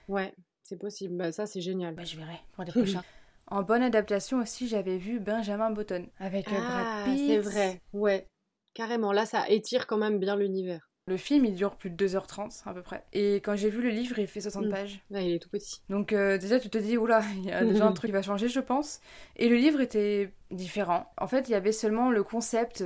Ouais, 0.10 0.34
c'est 0.64 0.78
possible. 0.78 1.16
Bah, 1.16 1.32
ça, 1.32 1.46
c'est 1.46 1.62
génial. 1.62 1.96
bah, 1.96 2.04
je 2.04 2.18
verrai 2.18 2.40
pour 2.54 2.64
les 2.64 2.72
prochains. 2.72 3.04
En 3.50 3.64
bonne 3.64 3.82
adaptation 3.82 4.42
aussi 4.42 4.68
j'avais 4.68 4.98
vu 4.98 5.22
Benjamin 5.22 5.72
Button 5.72 6.08
avec 6.20 6.50
euh, 6.50 6.58
ah, 6.58 7.04
Brad 7.06 7.16
Pitt. 7.16 7.28
c'est 7.28 7.38
vrai. 7.40 7.82
Ouais, 7.94 8.28
carrément. 8.74 9.14
Là, 9.14 9.26
ça 9.26 9.48
étire 9.50 9.88
quand 9.88 9.96
même 9.98 10.20
bien 10.20 10.36
l'univers. 10.36 10.90
Le 11.06 11.16
film 11.16 11.46
il 11.46 11.56
dure 11.56 11.78
plus 11.78 11.90
de 11.90 11.96
2h30 12.08 12.64
à 12.66 12.74
peu 12.74 12.82
près. 12.82 13.06
Et 13.14 13.36
quand 13.36 13.56
j'ai 13.56 13.70
vu 13.70 13.82
le 13.82 13.88
livre 13.90 14.20
il 14.20 14.28
fait 14.28 14.42
60 14.42 14.66
Mm. 14.66 14.70
pages. 14.70 15.00
Il 15.12 15.32
est 15.32 15.40
tout 15.40 15.48
petit. 15.50 15.80
Donc 15.90 16.12
euh, 16.12 16.38
déjà 16.38 16.60
tu 16.60 16.70
te 16.70 16.78
dis 16.78 16.98
oula 16.98 17.22
il 17.38 17.46
y 17.46 17.52
a 17.54 17.64
déjà 17.64 17.86
un 17.88 17.92
truc 17.94 18.10
qui 18.10 18.12
va 18.12 18.22
changer 18.22 18.50
je 18.50 18.60
pense. 18.60 19.00
Et 19.38 19.48
le 19.48 19.56
livre 19.56 19.80
était 19.80 20.34
différent. 20.52 21.10
En 21.18 21.28
fait 21.28 21.48
il 21.48 21.54
y 21.54 21.56
avait 21.56 21.72
seulement 21.72 22.12
le 22.12 22.24
concept 22.24 22.84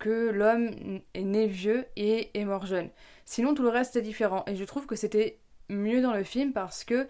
que 0.00 0.30
l'homme 0.30 1.00
est 1.14 1.22
né 1.24 1.46
vieux 1.46 1.86
et 1.96 2.30
est 2.38 2.44
mort 2.44 2.66
jeune. 2.66 2.90
Sinon 3.26 3.54
tout 3.54 3.62
le 3.62 3.68
reste 3.70 3.96
est 3.96 4.02
différent. 4.02 4.44
Et 4.48 4.56
je 4.56 4.64
trouve 4.64 4.86
que 4.86 4.96
c'était 4.96 5.38
mieux 5.68 6.02
dans 6.02 6.14
le 6.14 6.24
film 6.24 6.52
parce 6.52 6.84
que 6.84 7.06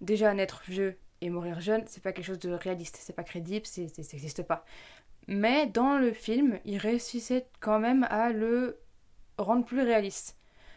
déjà 0.00 0.32
naître 0.34 0.62
vieux 0.68 0.98
et 1.22 1.30
mourir 1.30 1.60
jeune 1.60 1.82
c'est 1.88 2.02
pas 2.02 2.12
quelque 2.12 2.26
chose 2.26 2.38
de 2.38 2.52
réaliste, 2.52 2.98
c'est 3.00 3.16
pas 3.16 3.24
crédible, 3.24 3.66
c'est, 3.66 3.88
c'est- 3.88 4.02
ça 4.04 4.12
n'existe 4.16 4.44
pas. 4.44 4.64
Mais 5.28 5.66
dans 5.66 5.98
le 5.98 6.12
film 6.12 6.58
il 6.64 6.78
réussissait 6.78 7.46
quand 7.60 7.78
même 7.80 8.04
à 8.10 8.30
le 8.32 8.78
rendre 9.38 9.64
plus 9.64 9.82
réaliste. 9.82 10.36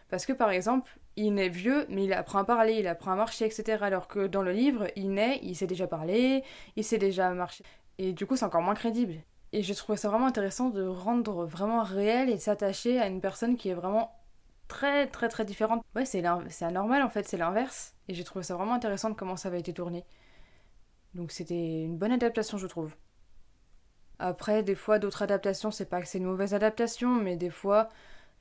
Parce 0.10 0.26
que 0.26 0.34
par 0.34 0.52
exemple, 0.52 1.00
il 1.18 1.34
naît 1.34 1.50
vieux, 1.50 1.86
mais 1.90 2.06
il 2.06 2.14
apprend 2.14 2.40
à 2.40 2.46
parler, 2.46 2.74
il 2.80 2.88
apprend 2.88 3.12
à 3.12 3.16
marcher, 3.16 3.46
etc. 3.46 3.86
Alors 3.86 4.08
que 4.08 4.28
dans 4.28 4.44
le 4.44 4.52
livre, 4.54 4.88
il 4.96 5.12
naît, 5.14 5.40
il 5.44 5.56
sait 5.56 5.68
déjà 5.68 5.88
parler, 5.88 6.44
il 6.76 6.84
sait 6.84 6.98
déjà 7.00 7.32
marcher. 7.34 7.64
Et 7.98 8.14
du 8.14 8.26
coup, 8.26 8.36
c'est 8.38 8.46
encore 8.46 8.62
moins 8.62 8.76
crédible. 8.76 9.16
Et 9.58 9.64
je 9.64 9.74
trouvais 9.74 9.98
ça 9.98 10.10
vraiment 10.10 10.28
intéressant 10.28 10.70
de 10.70 10.86
rendre 10.86 11.48
vraiment 11.48 11.82
réel 11.82 12.30
et 12.30 12.36
de 12.36 12.40
s'attacher 12.40 13.00
à 13.00 13.08
une 13.08 13.22
personne 13.22 13.58
qui 13.58 13.70
est 13.70 13.74
vraiment 13.74 14.16
très 14.68 15.08
très 15.08 15.30
très 15.30 15.46
différente. 15.46 15.84
Ouais, 15.96 16.06
c'est 16.06 16.24
anormal 16.24 17.02
en 17.02 17.10
fait, 17.10 17.28
c'est 17.28 17.38
l'inverse. 17.38 17.96
Et 18.08 18.14
j'ai 18.14 18.24
trouvé 18.24 18.44
ça 18.44 18.54
vraiment 18.54 18.76
intéressant 18.76 19.10
de 19.10 19.16
comment 19.16 19.36
ça 19.36 19.48
avait 19.48 19.60
été 19.60 19.74
tourné. 19.74 20.06
Donc 21.16 21.32
c'était 21.32 21.82
une 21.82 21.98
bonne 21.98 22.12
adaptation, 22.12 22.60
je 22.60 22.68
trouve. 22.68 22.96
Après, 24.20 24.62
des 24.62 24.76
fois, 24.76 25.00
d'autres 25.00 25.24
adaptations, 25.24 25.72
c'est 25.72 25.90
pas 25.90 26.02
que 26.02 26.08
c'est 26.08 26.20
une 26.20 26.26
mauvaise 26.26 26.54
adaptation, 26.54 27.10
mais 27.16 27.36
des 27.36 27.50
fois, 27.50 27.90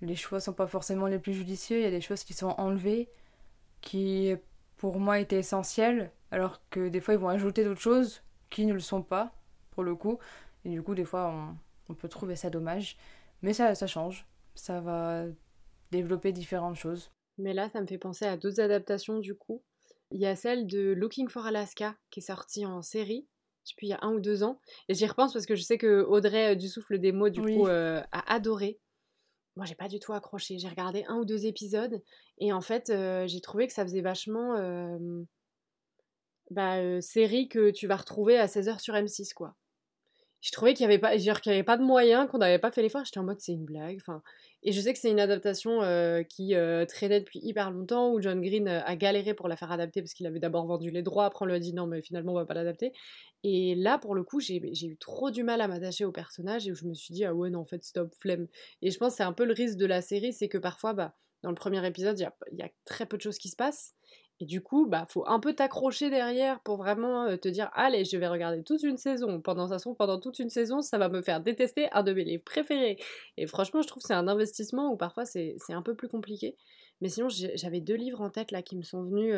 les 0.02 0.16
choix 0.16 0.38
sont 0.38 0.52
pas 0.52 0.66
forcément 0.66 1.06
les 1.06 1.18
plus 1.18 1.32
judicieux. 1.32 1.78
Il 1.78 1.82
y 1.82 1.86
a 1.86 1.90
des 1.90 2.02
choses 2.02 2.24
qui 2.24 2.34
sont 2.34 2.54
enlevées, 2.58 3.08
qui 3.80 4.34
pour 4.76 5.00
moi 5.00 5.18
étaient 5.18 5.38
essentielles, 5.38 6.12
alors 6.30 6.60
que 6.68 6.90
des 6.90 7.00
fois, 7.00 7.14
ils 7.14 7.20
vont 7.20 7.30
ajouter 7.30 7.64
d'autres 7.64 7.80
choses 7.80 8.22
qui 8.50 8.66
ne 8.66 8.74
le 8.74 8.80
sont 8.80 9.00
pas, 9.00 9.32
pour 9.70 9.82
le 9.82 9.94
coup. 9.94 10.18
Et 10.66 10.70
du 10.70 10.82
coup, 10.82 10.94
des 10.96 11.04
fois, 11.04 11.30
on, 11.32 11.56
on 11.92 11.94
peut 11.94 12.08
trouver 12.08 12.34
ça 12.34 12.50
dommage. 12.50 12.96
Mais 13.40 13.52
ça, 13.52 13.74
ça 13.76 13.86
change. 13.86 14.26
Ça 14.56 14.80
va 14.80 15.26
développer 15.92 16.32
différentes 16.32 16.74
choses. 16.74 17.12
Mais 17.38 17.54
là, 17.54 17.68
ça 17.68 17.80
me 17.80 17.86
fait 17.86 17.98
penser 17.98 18.24
à 18.24 18.36
d'autres 18.36 18.60
adaptations 18.60 19.20
du 19.20 19.36
coup. 19.36 19.62
Il 20.10 20.20
y 20.20 20.26
a 20.26 20.34
celle 20.34 20.66
de 20.66 20.92
Looking 20.92 21.28
for 21.28 21.46
Alaska 21.46 21.94
qui 22.10 22.18
est 22.20 22.22
sortie 22.22 22.66
en 22.66 22.82
série, 22.82 23.28
plus, 23.76 23.86
il 23.86 23.90
y 23.90 23.92
a 23.92 23.98
un 24.02 24.12
ou 24.12 24.20
deux 24.20 24.42
ans. 24.42 24.60
Et 24.88 24.94
j'y 24.94 25.06
repense 25.06 25.32
parce 25.32 25.46
que 25.46 25.54
je 25.56 25.62
sais 25.62 25.76
que 25.78 26.02
Audrey 26.04 26.52
euh, 26.52 26.54
du 26.54 26.68
Souffle 26.68 26.98
des 26.98 27.12
mots, 27.12 27.28
du 27.28 27.40
Oui. 27.40 27.56
coup, 27.56 27.66
euh, 27.68 28.00
a 28.12 28.32
adoré. 28.32 28.80
Moi, 29.56 29.66
j'ai 29.66 29.74
pas 29.74 29.88
du 29.88 29.98
tout 30.00 30.12
accroché. 30.12 30.58
J'ai 30.58 30.68
regardé 30.68 31.04
un 31.08 31.16
ou 31.16 31.24
deux 31.24 31.46
épisodes 31.46 32.02
et 32.38 32.52
en 32.52 32.60
fait, 32.60 32.90
euh, 32.90 33.26
j'ai 33.26 33.40
trouvé 33.40 33.66
que 33.66 33.72
ça 33.72 33.82
faisait 33.84 34.02
vachement 34.02 34.56
euh, 34.56 34.98
bah, 36.50 37.00
série 37.00 37.48
que 37.48 37.70
tu 37.70 37.86
vas 37.86 37.96
retrouver 37.96 38.38
à 38.38 38.46
16h 38.46 38.78
sur 38.80 38.94
M6, 38.94 39.34
quoi. 39.34 39.54
Je 40.42 40.52
trouvais 40.52 40.74
qu'il 40.74 40.86
n'y 40.86 40.94
avait, 40.94 41.00
pas- 41.00 41.12
avait 41.46 41.62
pas 41.64 41.76
de 41.76 41.82
moyens, 41.82 42.28
qu'on 42.30 42.38
n'avait 42.38 42.58
pas 42.58 42.70
fait 42.70 42.82
l'effort. 42.82 43.04
J'étais 43.04 43.18
en 43.18 43.24
mode, 43.24 43.40
c'est 43.40 43.52
une 43.52 43.64
blague. 43.64 43.98
Enfin, 44.00 44.22
et 44.62 44.72
je 44.72 44.80
sais 44.80 44.92
que 44.92 44.98
c'est 44.98 45.10
une 45.10 45.20
adaptation 45.20 45.82
euh, 45.82 46.22
qui 46.22 46.54
euh, 46.54 46.84
traînait 46.86 47.20
depuis 47.20 47.40
hyper 47.42 47.70
longtemps, 47.70 48.12
où 48.12 48.20
John 48.20 48.40
Green 48.40 48.68
euh, 48.68 48.80
a 48.84 48.96
galéré 48.96 49.34
pour 49.34 49.48
la 49.48 49.56
faire 49.56 49.72
adapter 49.72 50.02
parce 50.02 50.12
qu'il 50.14 50.26
avait 50.26 50.38
d'abord 50.40 50.66
vendu 50.66 50.90
les 50.90 51.02
droits, 51.02 51.24
après 51.24 51.44
on 51.44 51.48
lui 51.48 51.54
a 51.54 51.58
dit 51.58 51.72
non, 51.74 51.86
mais 51.86 52.02
finalement 52.02 52.32
on 52.32 52.36
va 52.36 52.46
pas 52.46 52.54
l'adapter. 52.54 52.92
Et 53.44 53.74
là, 53.76 53.98
pour 53.98 54.14
le 54.14 54.24
coup, 54.24 54.40
j'ai 54.40 54.56
eu 54.56 54.96
trop 54.98 55.30
du 55.30 55.42
mal 55.44 55.60
à 55.60 55.68
m'attacher 55.68 56.04
au 56.04 56.12
personnage 56.12 56.66
et 56.66 56.72
où 56.72 56.74
je 56.74 56.86
me 56.86 56.94
suis 56.94 57.14
dit, 57.14 57.24
ah 57.24 57.34
ouais, 57.34 57.50
non, 57.50 57.60
en 57.60 57.64
fait, 57.66 57.84
stop, 57.84 58.12
flemme. 58.20 58.48
Et 58.82 58.90
je 58.90 58.98
pense 58.98 59.12
que 59.12 59.16
c'est 59.18 59.22
un 59.22 59.32
peu 59.32 59.44
le 59.44 59.52
risque 59.52 59.76
de 59.76 59.86
la 59.86 60.02
série, 60.02 60.32
c'est 60.32 60.48
que 60.48 60.58
parfois, 60.58 60.94
bah, 60.94 61.14
dans 61.42 61.50
le 61.50 61.54
premier 61.54 61.84
épisode, 61.86 62.18
il 62.18 62.28
y 62.58 62.60
y 62.60 62.62
a 62.62 62.70
très 62.84 63.06
peu 63.06 63.16
de 63.16 63.22
choses 63.22 63.38
qui 63.38 63.48
se 63.48 63.56
passent. 63.56 63.94
Et 64.40 64.44
du 64.44 64.62
coup, 64.62 64.86
bah, 64.86 65.06
faut 65.08 65.26
un 65.26 65.40
peu 65.40 65.54
t'accrocher 65.54 66.10
derrière 66.10 66.60
pour 66.60 66.76
vraiment 66.76 67.36
te 67.38 67.48
dire, 67.48 67.70
allez, 67.72 68.04
je 68.04 68.18
vais 68.18 68.28
regarder 68.28 68.62
toute 68.62 68.82
une 68.82 68.98
saison. 68.98 69.40
Pendant 69.40 69.68
ça, 69.68 69.78
toute 70.20 70.38
une 70.38 70.50
saison, 70.50 70.82
ça 70.82 70.98
va 70.98 71.08
me 71.08 71.22
faire 71.22 71.40
détester 71.40 71.88
un 71.92 72.02
de 72.02 72.12
mes 72.12 72.24
livres 72.24 72.44
préférés. 72.44 72.98
Et 73.38 73.46
franchement, 73.46 73.80
je 73.80 73.88
trouve 73.88 74.02
que 74.02 74.08
c'est 74.08 74.14
un 74.14 74.28
investissement 74.28 74.92
où 74.92 74.96
parfois 74.96 75.24
c'est 75.24 75.56
un 75.70 75.82
peu 75.82 75.94
plus 75.94 76.08
compliqué. 76.08 76.56
Mais 77.00 77.08
sinon, 77.08 77.28
j'avais 77.30 77.80
deux 77.80 77.94
livres 77.94 78.20
en 78.20 78.28
tête 78.28 78.50
là 78.50 78.60
qui 78.62 78.76
me 78.76 78.82
sont 78.82 79.02
venus 79.04 79.34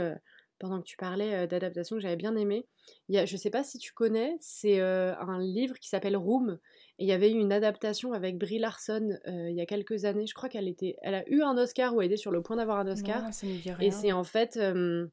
pendant 0.59 0.81
que 0.81 0.87
tu 0.87 0.97
parlais 0.97 1.47
d'adaptation 1.47 1.95
que 1.95 2.03
j'avais 2.03 2.17
bien 2.17 2.35
aimé. 2.35 2.67
Il 3.09 3.15
y 3.15 3.19
a, 3.19 3.25
je 3.25 3.37
sais 3.37 3.51
pas 3.51 3.63
si 3.63 3.79
tu 3.79 3.93
connais, 3.93 4.37
c'est 4.41 4.81
un 4.81 5.39
livre 5.39 5.79
qui 5.79 5.89
s'appelle 5.89 6.17
Room. 6.17 6.59
Et 6.99 7.05
il 7.05 7.09
y 7.09 7.13
avait 7.13 7.31
eu 7.31 7.39
une 7.39 7.53
adaptation 7.53 8.13
avec 8.13 8.39
Brie 8.39 8.59
Larson 8.59 9.09
euh, 9.29 9.51
il 9.51 9.57
y 9.57 9.61
a 9.61 9.67
quelques 9.67 10.05
années. 10.05 10.27
Je 10.27 10.35
crois 10.35 10.49
qu'elle 10.49 10.67
était, 10.67 10.97
elle 11.03 11.15
a 11.15 11.29
eu 11.29 11.43
un 11.43 11.57
Oscar 11.57 11.95
ou 11.95 12.01
elle 12.01 12.09
était 12.09 12.17
sur 12.17 12.33
le 12.33 12.43
point 12.43 12.57
d'avoir 12.57 12.79
un 12.79 12.89
Oscar. 12.89 13.21
Ça 13.21 13.33
Et 13.81 13.93
c'est 13.93 14.11
en 14.11 14.25
fait 14.25 14.57
euh, 14.57 15.07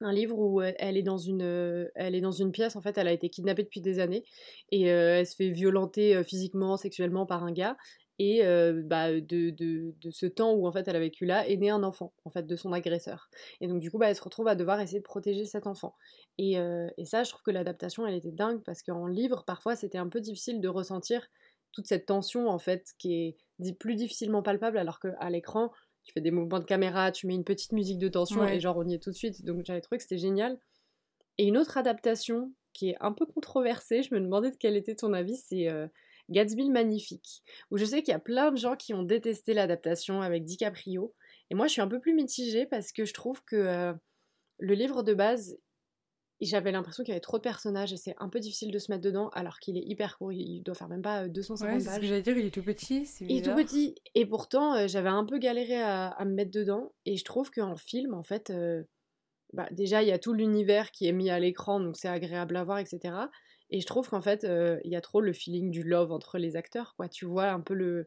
un 0.00 0.12
livre 0.12 0.38
où 0.38 0.62
euh, 0.62 0.72
elle 0.78 0.96
est 0.96 1.02
dans 1.02 1.18
une, 1.18 1.90
elle 1.94 2.14
est 2.14 2.22
dans 2.22 2.32
une 2.32 2.50
pièce. 2.50 2.76
En 2.76 2.80
fait, 2.80 2.96
elle 2.96 3.08
a 3.08 3.12
été 3.12 3.28
kidnappée 3.28 3.62
depuis 3.62 3.82
des 3.82 4.00
années 4.00 4.24
et 4.70 4.90
euh, 4.90 5.18
elle 5.18 5.26
se 5.26 5.36
fait 5.36 5.50
violenter 5.50 6.22
physiquement, 6.24 6.78
sexuellement 6.78 7.26
par 7.26 7.44
un 7.44 7.52
gars. 7.52 7.76
Et 8.20 8.44
euh, 8.44 8.82
bah, 8.84 9.12
de, 9.12 9.50
de, 9.50 9.94
de 10.00 10.10
ce 10.10 10.26
temps 10.26 10.52
où 10.52 10.66
en 10.66 10.72
fait 10.72 10.88
elle 10.88 10.96
a 10.96 11.00
vécu 11.00 11.24
là 11.24 11.48
est 11.48 11.56
né 11.56 11.70
un 11.70 11.82
enfant 11.84 12.12
en 12.24 12.30
fait 12.30 12.44
de 12.46 12.56
son 12.56 12.72
agresseur. 12.72 13.28
Et 13.60 13.68
donc 13.68 13.80
du 13.80 13.90
coup 13.90 13.98
bah, 13.98 14.08
elle 14.10 14.16
se 14.16 14.22
retrouve 14.22 14.48
à 14.48 14.54
devoir 14.56 14.80
essayer 14.80 14.98
de 14.98 15.04
protéger 15.04 15.44
cet 15.44 15.66
enfant. 15.66 15.94
Et, 16.36 16.58
euh, 16.58 16.88
et 16.96 17.04
ça 17.04 17.22
je 17.22 17.30
trouve 17.30 17.42
que 17.42 17.50
l'adaptation 17.52 18.06
elle 18.06 18.14
était 18.14 18.32
dingue 18.32 18.62
parce 18.64 18.82
qu'en 18.82 19.06
livre 19.06 19.44
parfois 19.46 19.76
c'était 19.76 19.98
un 19.98 20.08
peu 20.08 20.20
difficile 20.20 20.60
de 20.60 20.68
ressentir 20.68 21.28
toute 21.72 21.86
cette 21.86 22.06
tension 22.06 22.48
en 22.48 22.58
fait 22.58 22.92
qui 22.98 23.36
est 23.62 23.72
plus 23.78 23.94
difficilement 23.94 24.42
palpable 24.42 24.78
alors 24.78 24.98
qu'à 24.98 25.30
l'écran 25.30 25.70
tu 26.04 26.12
fais 26.14 26.20
des 26.22 26.30
mouvements 26.30 26.58
de 26.58 26.64
caméra, 26.64 27.12
tu 27.12 27.26
mets 27.26 27.34
une 27.34 27.44
petite 27.44 27.72
musique 27.72 27.98
de 27.98 28.08
tension 28.08 28.40
Ouais. 28.40 28.56
et 28.56 28.60
genre 28.60 28.78
on 28.78 28.88
y 28.88 28.94
est 28.94 29.02
tout 29.02 29.10
de 29.10 29.14
suite. 29.14 29.44
Donc 29.44 29.64
j'avais 29.66 29.82
trouvé 29.82 29.98
que 29.98 30.02
c'était 30.04 30.16
génial. 30.16 30.58
Et 31.36 31.44
une 31.46 31.58
autre 31.58 31.76
adaptation 31.76 32.52
qui 32.72 32.90
est 32.90 32.96
un 33.00 33.12
peu 33.12 33.26
controversée, 33.26 34.02
je 34.02 34.14
me 34.14 34.20
demandais 34.20 34.50
de 34.50 34.56
quel 34.56 34.74
était 34.76 34.94
ton 34.94 35.12
avis, 35.12 35.36
c'est 35.36 35.68
euh, 35.68 35.86
Gatsby 36.30 36.66
le 36.66 36.72
Magnifique, 36.72 37.42
où 37.70 37.78
je 37.78 37.84
sais 37.84 38.02
qu'il 38.02 38.12
y 38.12 38.16
a 38.16 38.20
plein 38.20 38.50
de 38.50 38.56
gens 38.56 38.76
qui 38.76 38.94
ont 38.94 39.02
détesté 39.02 39.54
l'adaptation 39.54 40.20
avec 40.20 40.44
DiCaprio. 40.44 41.14
Et 41.50 41.54
moi, 41.54 41.66
je 41.66 41.72
suis 41.72 41.80
un 41.80 41.88
peu 41.88 42.00
plus 42.00 42.14
mitigée 42.14 42.66
parce 42.66 42.92
que 42.92 43.04
je 43.04 43.14
trouve 43.14 43.42
que 43.44 43.56
euh, 43.56 43.94
le 44.58 44.74
livre 44.74 45.02
de 45.02 45.14
base, 45.14 45.58
j'avais 46.40 46.70
l'impression 46.70 47.02
qu'il 47.02 47.12
y 47.12 47.14
avait 47.14 47.20
trop 47.20 47.38
de 47.38 47.42
personnages 47.42 47.92
et 47.92 47.96
c'est 47.96 48.14
un 48.18 48.28
peu 48.28 48.38
difficile 48.38 48.70
de 48.70 48.78
se 48.78 48.92
mettre 48.92 49.02
dedans 49.02 49.28
alors 49.30 49.58
qu'il 49.58 49.76
est 49.76 49.84
hyper 49.84 50.18
court. 50.18 50.32
Il 50.32 50.62
doit 50.62 50.74
faire 50.74 50.88
même 50.88 51.02
pas 51.02 51.26
250 51.26 51.78
ouais, 51.78 51.84
pages. 51.84 51.94
ce 51.94 52.00
que 52.00 52.06
j'allais 52.06 52.22
dire, 52.22 52.38
il 52.38 52.46
est 52.46 52.50
tout 52.50 52.62
petit. 52.62 53.08
il 53.20 53.38
est 53.38 53.42
tout 53.42 53.54
petit. 53.54 53.96
Et 54.14 54.26
pourtant, 54.26 54.74
euh, 54.74 54.86
j'avais 54.86 55.08
un 55.08 55.24
peu 55.24 55.38
galéré 55.38 55.80
à, 55.80 56.16
me 56.24 56.34
mettre 56.34 56.52
dedans. 56.52 56.92
Et 57.06 57.16
je 57.16 57.24
trouve 57.24 57.50
qu'en 57.50 57.76
film, 57.76 58.14
en 58.14 58.22
fait, 58.22 58.50
euh, 58.50 58.84
bah, 59.52 59.68
déjà, 59.72 60.02
il 60.02 60.08
y 60.08 60.12
a 60.12 60.18
tout 60.18 60.32
l'univers 60.32 60.90
qui 60.90 61.08
est 61.08 61.12
mis 61.12 61.30
à 61.30 61.40
l'écran, 61.40 61.80
donc 61.80 61.96
c'est 61.96 62.08
agréable 62.08 62.56
à 62.56 62.64
voir, 62.64 62.78
etc. 62.78 63.14
Et 63.70 63.80
je 63.80 63.86
trouve 63.86 64.08
qu'en 64.08 64.22
fait, 64.22 64.44
euh, 64.44 64.78
il 64.84 64.92
y 64.92 64.96
a 64.96 65.00
trop 65.00 65.20
le 65.20 65.32
feeling 65.32 65.70
du 65.70 65.82
love 65.82 66.12
entre 66.12 66.38
les 66.38 66.56
acteurs, 66.56 66.94
quoi. 66.96 67.08
Tu 67.08 67.26
vois 67.26 67.50
un 67.50 67.60
peu 67.60 67.74
le, 67.74 68.06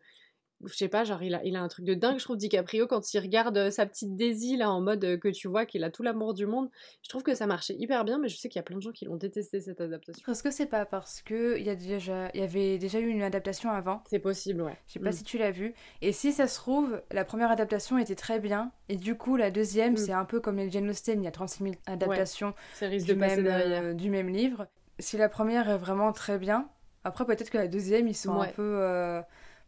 je 0.66 0.76
sais 0.76 0.88
pas, 0.88 1.04
genre 1.04 1.24
il 1.24 1.36
a, 1.36 1.44
il 1.44 1.56
a 1.56 1.62
un 1.62 1.68
truc 1.68 1.86
de 1.86 1.94
dingue, 1.94 2.20
je 2.20 2.24
trouve, 2.24 2.38
DiCaprio, 2.38 2.88
quand 2.88 3.14
il 3.14 3.20
regarde 3.20 3.58
euh, 3.58 3.72
sa 3.72 3.86
petite 3.86 4.16
Daisy, 4.16 4.58
là, 4.58 4.72
en 4.72 4.82
mode 4.82 5.04
euh, 5.04 5.18
que 5.18 5.28
tu 5.28 5.48
vois 5.48 5.66
qu'il 5.66 5.84
a 5.84 5.90
tout 5.90 6.04
l'amour 6.04 6.34
du 6.34 6.46
monde. 6.46 6.70
Je 7.04 7.10
trouve 7.10 7.24
que 7.24 7.34
ça 7.34 7.48
marchait 7.48 7.76
hyper 7.78 8.06
bien, 8.06 8.20
mais 8.20 8.28
je 8.28 8.38
sais 8.38 8.50
qu'il 8.50 8.60
y 8.60 8.60
a 8.60 8.64
plein 8.64 8.78
de 8.78 8.82
gens 8.82 8.92
qui 8.92 9.06
l'ont 9.06 9.16
détesté, 9.16 9.62
cette 9.62 9.82
adaptation. 9.82 10.32
Est-ce 10.32 10.44
que 10.44 10.52
c'est 10.52 10.66
pas 10.66 10.86
parce 10.86 11.22
que 11.22 11.58
il 11.58 11.66
y, 11.66 11.70
a 11.70 11.76
déjà, 11.76 12.30
y 12.34 12.42
avait 12.42 12.78
déjà 12.78 13.00
eu 13.00 13.08
une 13.08 13.24
adaptation 13.24 13.70
avant? 13.70 14.04
C'est 14.10 14.20
possible, 14.20 14.62
ouais. 14.62 14.78
Je 14.88 14.94
sais 14.94 15.00
pas 15.00 15.10
mm. 15.10 15.14
si 15.14 15.24
tu 15.24 15.38
l'as 15.38 15.52
vu. 15.52 15.74
Et 16.02 16.12
si 16.12 16.32
ça 16.32 16.48
se 16.48 16.56
trouve, 16.56 17.02
la 17.12 17.26
première 17.26 17.52
adaptation 17.52 17.98
était 17.98 18.16
très 18.16 18.40
bien, 18.40 18.72
et 18.90 18.98
du 18.98 19.16
coup, 19.16 19.36
la 19.36 19.52
deuxième, 19.52 19.94
mm. 19.94 19.98
c'est 19.98 20.14
un 20.14 20.26
peu 20.26 20.40
comme 20.40 20.58
les 20.58 20.70
Jane 20.70 20.90
Austen, 20.90 21.22
il 21.22 21.26
y 21.26 21.28
a 21.28 21.32
36 21.32 21.64
000 21.64 21.76
adaptations 21.86 22.54
risque 22.82 23.06
du, 23.06 23.14
de 23.14 23.20
même, 23.20 23.48
euh, 23.48 23.94
du 23.94 24.10
même 24.10 24.30
livre. 24.30 24.68
Si 25.02 25.18
la 25.18 25.28
première 25.28 25.70
est 25.70 25.78
vraiment 25.78 26.14
très 26.14 26.38
bien, 26.38 26.70
après 27.04 27.26
peut-être 27.26 27.50
que 27.50 27.58
la 27.58 27.68
deuxième, 27.68 28.08
ils 28.08 28.16
sont 28.16 28.40
un 28.40 28.48
peu 28.48 29.22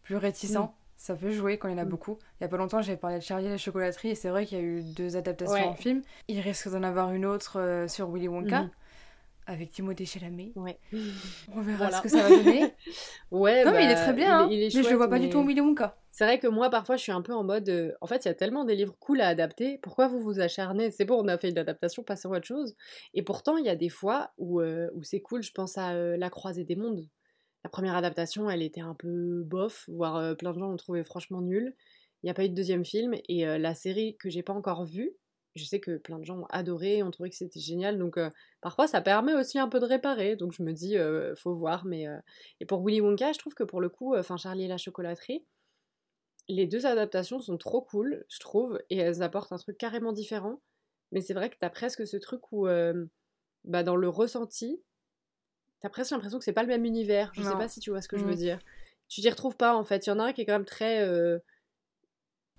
plus 0.04 0.16
réticents. 0.16 0.66
Mm 0.66 0.84
ça 1.04 1.16
peut 1.16 1.32
jouer 1.32 1.58
quand 1.58 1.68
il 1.68 1.72
y 1.72 1.76
en 1.76 1.80
a 1.80 1.84
mm. 1.84 1.90
beaucoup. 1.90 2.18
Il 2.40 2.44
y 2.44 2.46
a 2.46 2.48
pas 2.48 2.56
longtemps, 2.56 2.82
j'avais 2.82 2.98
parlé 2.98 3.18
de 3.18 3.24
Charlie 3.24 3.48
et 3.48 3.50
la 3.50 3.58
chocolaterie 3.58 4.12
et 4.12 4.16
c'est 4.16 4.30
vrai 4.30 4.46
qu'il 4.46 4.58
y 4.58 4.62
a 4.62 4.64
eu 4.64 4.82
deux 4.82 5.18
adaptations 5.18 5.68
en 5.68 5.74
film. 5.74 6.02
Il 6.30 6.40
risque 6.40 6.70
d'en 6.70 6.82
avoir 6.82 7.12
une 7.12 7.26
autre 7.26 7.60
euh, 7.60 7.90
sur 7.90 8.10
Willy 8.10 8.30
Wonka. 8.30 8.62
Mhm. 8.62 8.70
Avec 9.46 9.72
Timothée 9.72 10.06
Chalamet. 10.06 10.52
Ouais. 10.56 10.80
On 11.54 11.62
verra 11.62 11.92
ce 11.92 12.02
que 12.02 12.10
ça 12.10 12.24
va 12.24 12.30
donner. 12.30 12.74
ouais, 13.32 13.66
non, 13.66 13.72
mais 13.72 13.86
il 13.86 13.92
est 13.92 13.96
bah, 13.96 14.02
très 14.02 14.14
bien. 14.14 14.40
Hein. 14.42 14.48
mais 14.50 14.70
je 14.70 14.80
le 14.80 14.96
vois 14.96 15.10
pas 15.10 15.20
du 15.20 15.30
tout 15.30 15.40
en 15.40 15.46
Willy 15.46 15.62
Wonka. 15.62 15.98
C'est 16.12 16.26
vrai 16.26 16.40
que 16.40 16.48
moi, 16.48 16.70
parfois, 16.70 16.96
je 16.96 17.02
suis 17.02 17.12
un 17.12 17.22
peu 17.22 17.34
en 17.34 17.44
mode. 17.44 17.68
Euh, 17.70 17.92
en 18.02 18.08
fait, 18.08 18.26
il 18.26 18.28
y 18.28 18.32
a 18.32 18.36
tellement 18.36 18.66
des 18.66 18.76
livres 18.76 18.96
cool 19.00 19.22
à 19.22 19.28
adapter. 19.28 19.80
Pourquoi 19.82 20.08
vous 20.08 20.20
vous 20.20 20.40
acharnez? 20.40 20.92
C'est 20.92 21.06
bon, 21.06 21.24
on 21.24 21.28
a 21.28 21.38
fait 21.38 21.50
une 21.50 21.58
adaptation, 21.58 22.04
passez 22.04 22.28
à 22.28 22.32
autre 22.32 22.46
chose. 22.46 22.76
Et 23.14 23.24
pourtant, 23.24 23.58
il 23.58 23.66
y 23.66 23.70
a 23.70 23.76
des 23.76 23.90
fois 23.90 24.32
où, 24.38 24.62
euh, 24.62 24.90
où 24.96 25.04
c'est 25.04 25.22
cool. 25.22 25.44
Je 25.44 25.52
pense 25.52 25.78
à 25.78 25.94
La 26.18 26.30
Croisée 26.30 26.64
des 26.64 26.76
Mondes 26.76 27.08
la 27.64 27.70
première 27.70 27.96
adaptation, 27.96 28.50
elle 28.50 28.62
était 28.62 28.82
un 28.82 28.94
peu 28.94 29.44
bof, 29.44 29.86
voire 29.88 30.18
euh, 30.18 30.36
plein 30.36 30.52
de 30.52 30.60
gens 30.60 30.68
l'ont 30.68 30.78
trouvé 30.78 31.04
franchement 31.04 31.42
nulle. 31.42 31.74
Il 32.22 32.28
n'y 32.28 32.30
a 32.30 32.34
pas 32.34 32.46
eu 32.46 32.50
de 32.50 32.56
deuxième 32.56 32.86
film 32.86 33.16
et 33.30 33.48
euh, 33.48 33.58
la 33.58 33.74
série 33.74 34.18
que 34.18 34.30
j'ai 34.30 34.44
pas 34.44 34.54
encore 34.54 34.86
vue, 34.86 35.14
je 35.56 35.66
sais 35.66 35.80
que 35.80 35.98
plein 35.98 36.20
de 36.20 36.26
gens 36.26 36.40
ont 36.40 36.48
adoré, 36.50 37.04
ont 37.04 37.12
trouvé 37.12 37.30
que 37.30 37.36
c'était 37.36 37.60
génial, 37.60 37.98
donc 37.98 38.18
euh, 38.18 38.30
parfois 38.62 38.88
ça 38.88 39.02
permet 39.02 39.34
aussi 39.34 39.60
un 39.60 39.70
peu 39.70 39.80
de 39.80 39.86
réparer, 39.86 40.36
donc 40.36 40.54
je 40.54 40.64
me 40.64 40.74
dis, 40.74 40.96
faut 41.38 41.56
voir, 41.56 41.86
mais... 41.86 42.06
Et 42.60 42.66
pour 42.66 42.84
Willy 42.84 43.02
Wonka, 43.02 43.34
je 43.34 43.40
trouve 43.40 43.54
que 43.54 43.64
pour 43.64 43.82
le 43.82 43.90
coup, 43.90 44.16
enfin 44.16 44.38
Charlie 44.38 44.66
et 44.66 44.68
la 44.68 44.78
chocolaterie, 44.78 45.46
les 46.50 46.68
deux 46.68 46.86
adaptations 46.86 47.40
sont 47.40 47.58
trop 47.58 47.82
cool, 47.82 48.26
je 48.30 48.40
trouve, 48.40 48.80
et 48.90 48.98
elles 48.98 49.22
apportent 49.22 49.52
un 49.52 49.58
truc 49.58 49.78
carrément 49.78 50.12
différent, 50.12 50.62
mais 51.12 51.22
c'est 51.22 51.34
vrai 51.34 51.50
que 51.50 51.58
t'as 51.60 51.70
presque 51.70 52.08
ce 52.08 52.18
truc 52.18 52.52
où, 52.52 52.68
bah, 53.64 53.84
dans 53.84 53.96
le 53.96 54.10
ressenti, 54.10 54.82
t'as 55.84 55.90
presque 55.90 56.12
l'impression 56.12 56.40
que 56.40 56.46
c'est 56.46 56.54
pas 56.54 56.64
le 56.64 56.70
même 56.70 56.86
univers. 56.86 57.32
Je 57.36 57.44
sais 57.44 57.52
pas 57.52 57.68
si 57.68 57.80
tu 57.80 57.92
vois 57.92 58.02
ce 58.02 58.08
que 58.08 58.18
je 58.18 58.26
veux 58.26 58.34
mm. 58.34 58.38
dire. 58.38 58.60
Tu 59.10 59.22
t'y 59.22 59.30
retrouves 59.30 59.58
pas 59.58 59.76
en 59.76 59.84
fait. 59.84 60.08
Il 60.08 60.10
y 60.10 60.14
en 60.14 60.20
a 60.20 60.24
un 60.24 60.34
qui 60.34 60.42
est 60.42 60.46
quand 60.46 60.54
même 60.54 60.66
très. 60.66 61.08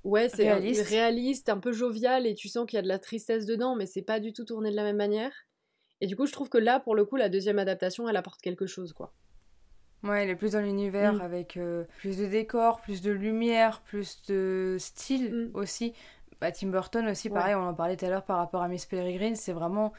Ouais, 0.04 0.28
c'est 0.28 0.44
réaliste. 0.44 0.86
réaliste, 0.86 1.48
un 1.48 1.58
peu 1.58 1.72
jovial 1.72 2.26
et 2.26 2.34
tu 2.34 2.48
sens 2.48 2.66
qu'il 2.66 2.76
y 2.76 2.78
a 2.78 2.82
de 2.82 2.88
la 2.88 2.98
tristesse 2.98 3.46
dedans, 3.46 3.74
mais 3.74 3.86
c'est 3.86 4.02
pas 4.02 4.20
du 4.20 4.32
tout 4.32 4.44
tourné 4.44 4.70
de 4.70 4.76
la 4.76 4.84
même 4.84 4.96
manière. 4.96 5.32
Et 6.00 6.06
du 6.06 6.16
coup, 6.16 6.26
je 6.26 6.32
trouve 6.32 6.48
que 6.48 6.58
là, 6.58 6.78
pour 6.78 6.94
le 6.94 7.04
coup, 7.04 7.16
la 7.16 7.28
deuxième 7.28 7.58
adaptation, 7.58 8.08
elle 8.08 8.16
apporte 8.16 8.40
quelque 8.42 8.66
chose, 8.66 8.92
quoi. 8.92 9.12
Ouais, 10.02 10.22
elle 10.22 10.30
est 10.30 10.36
plus 10.36 10.52
dans 10.52 10.60
l'univers 10.60 11.14
mm. 11.14 11.20
avec 11.22 11.56
euh, 11.56 11.84
plus 11.98 12.18
de 12.18 12.26
décors, 12.26 12.80
plus 12.82 13.00
de 13.00 13.10
lumière, 13.10 13.80
plus 13.80 14.22
de 14.26 14.76
style 14.78 15.32
mm. 15.32 15.50
aussi. 15.56 15.94
Bah, 16.40 16.52
Tim 16.52 16.68
Burton 16.68 17.08
aussi, 17.08 17.30
pareil, 17.30 17.54
on 17.54 17.66
en 17.66 17.72
parlait 17.72 17.96
tout 17.96 18.04
à 18.04 18.10
l'heure 18.10 18.24
par 18.24 18.36
rapport 18.36 18.60
à 18.60 18.68
Miss 18.68 18.84
Peregrine, 18.84 19.34
c'est 19.34 19.52
vraiment 19.52 19.94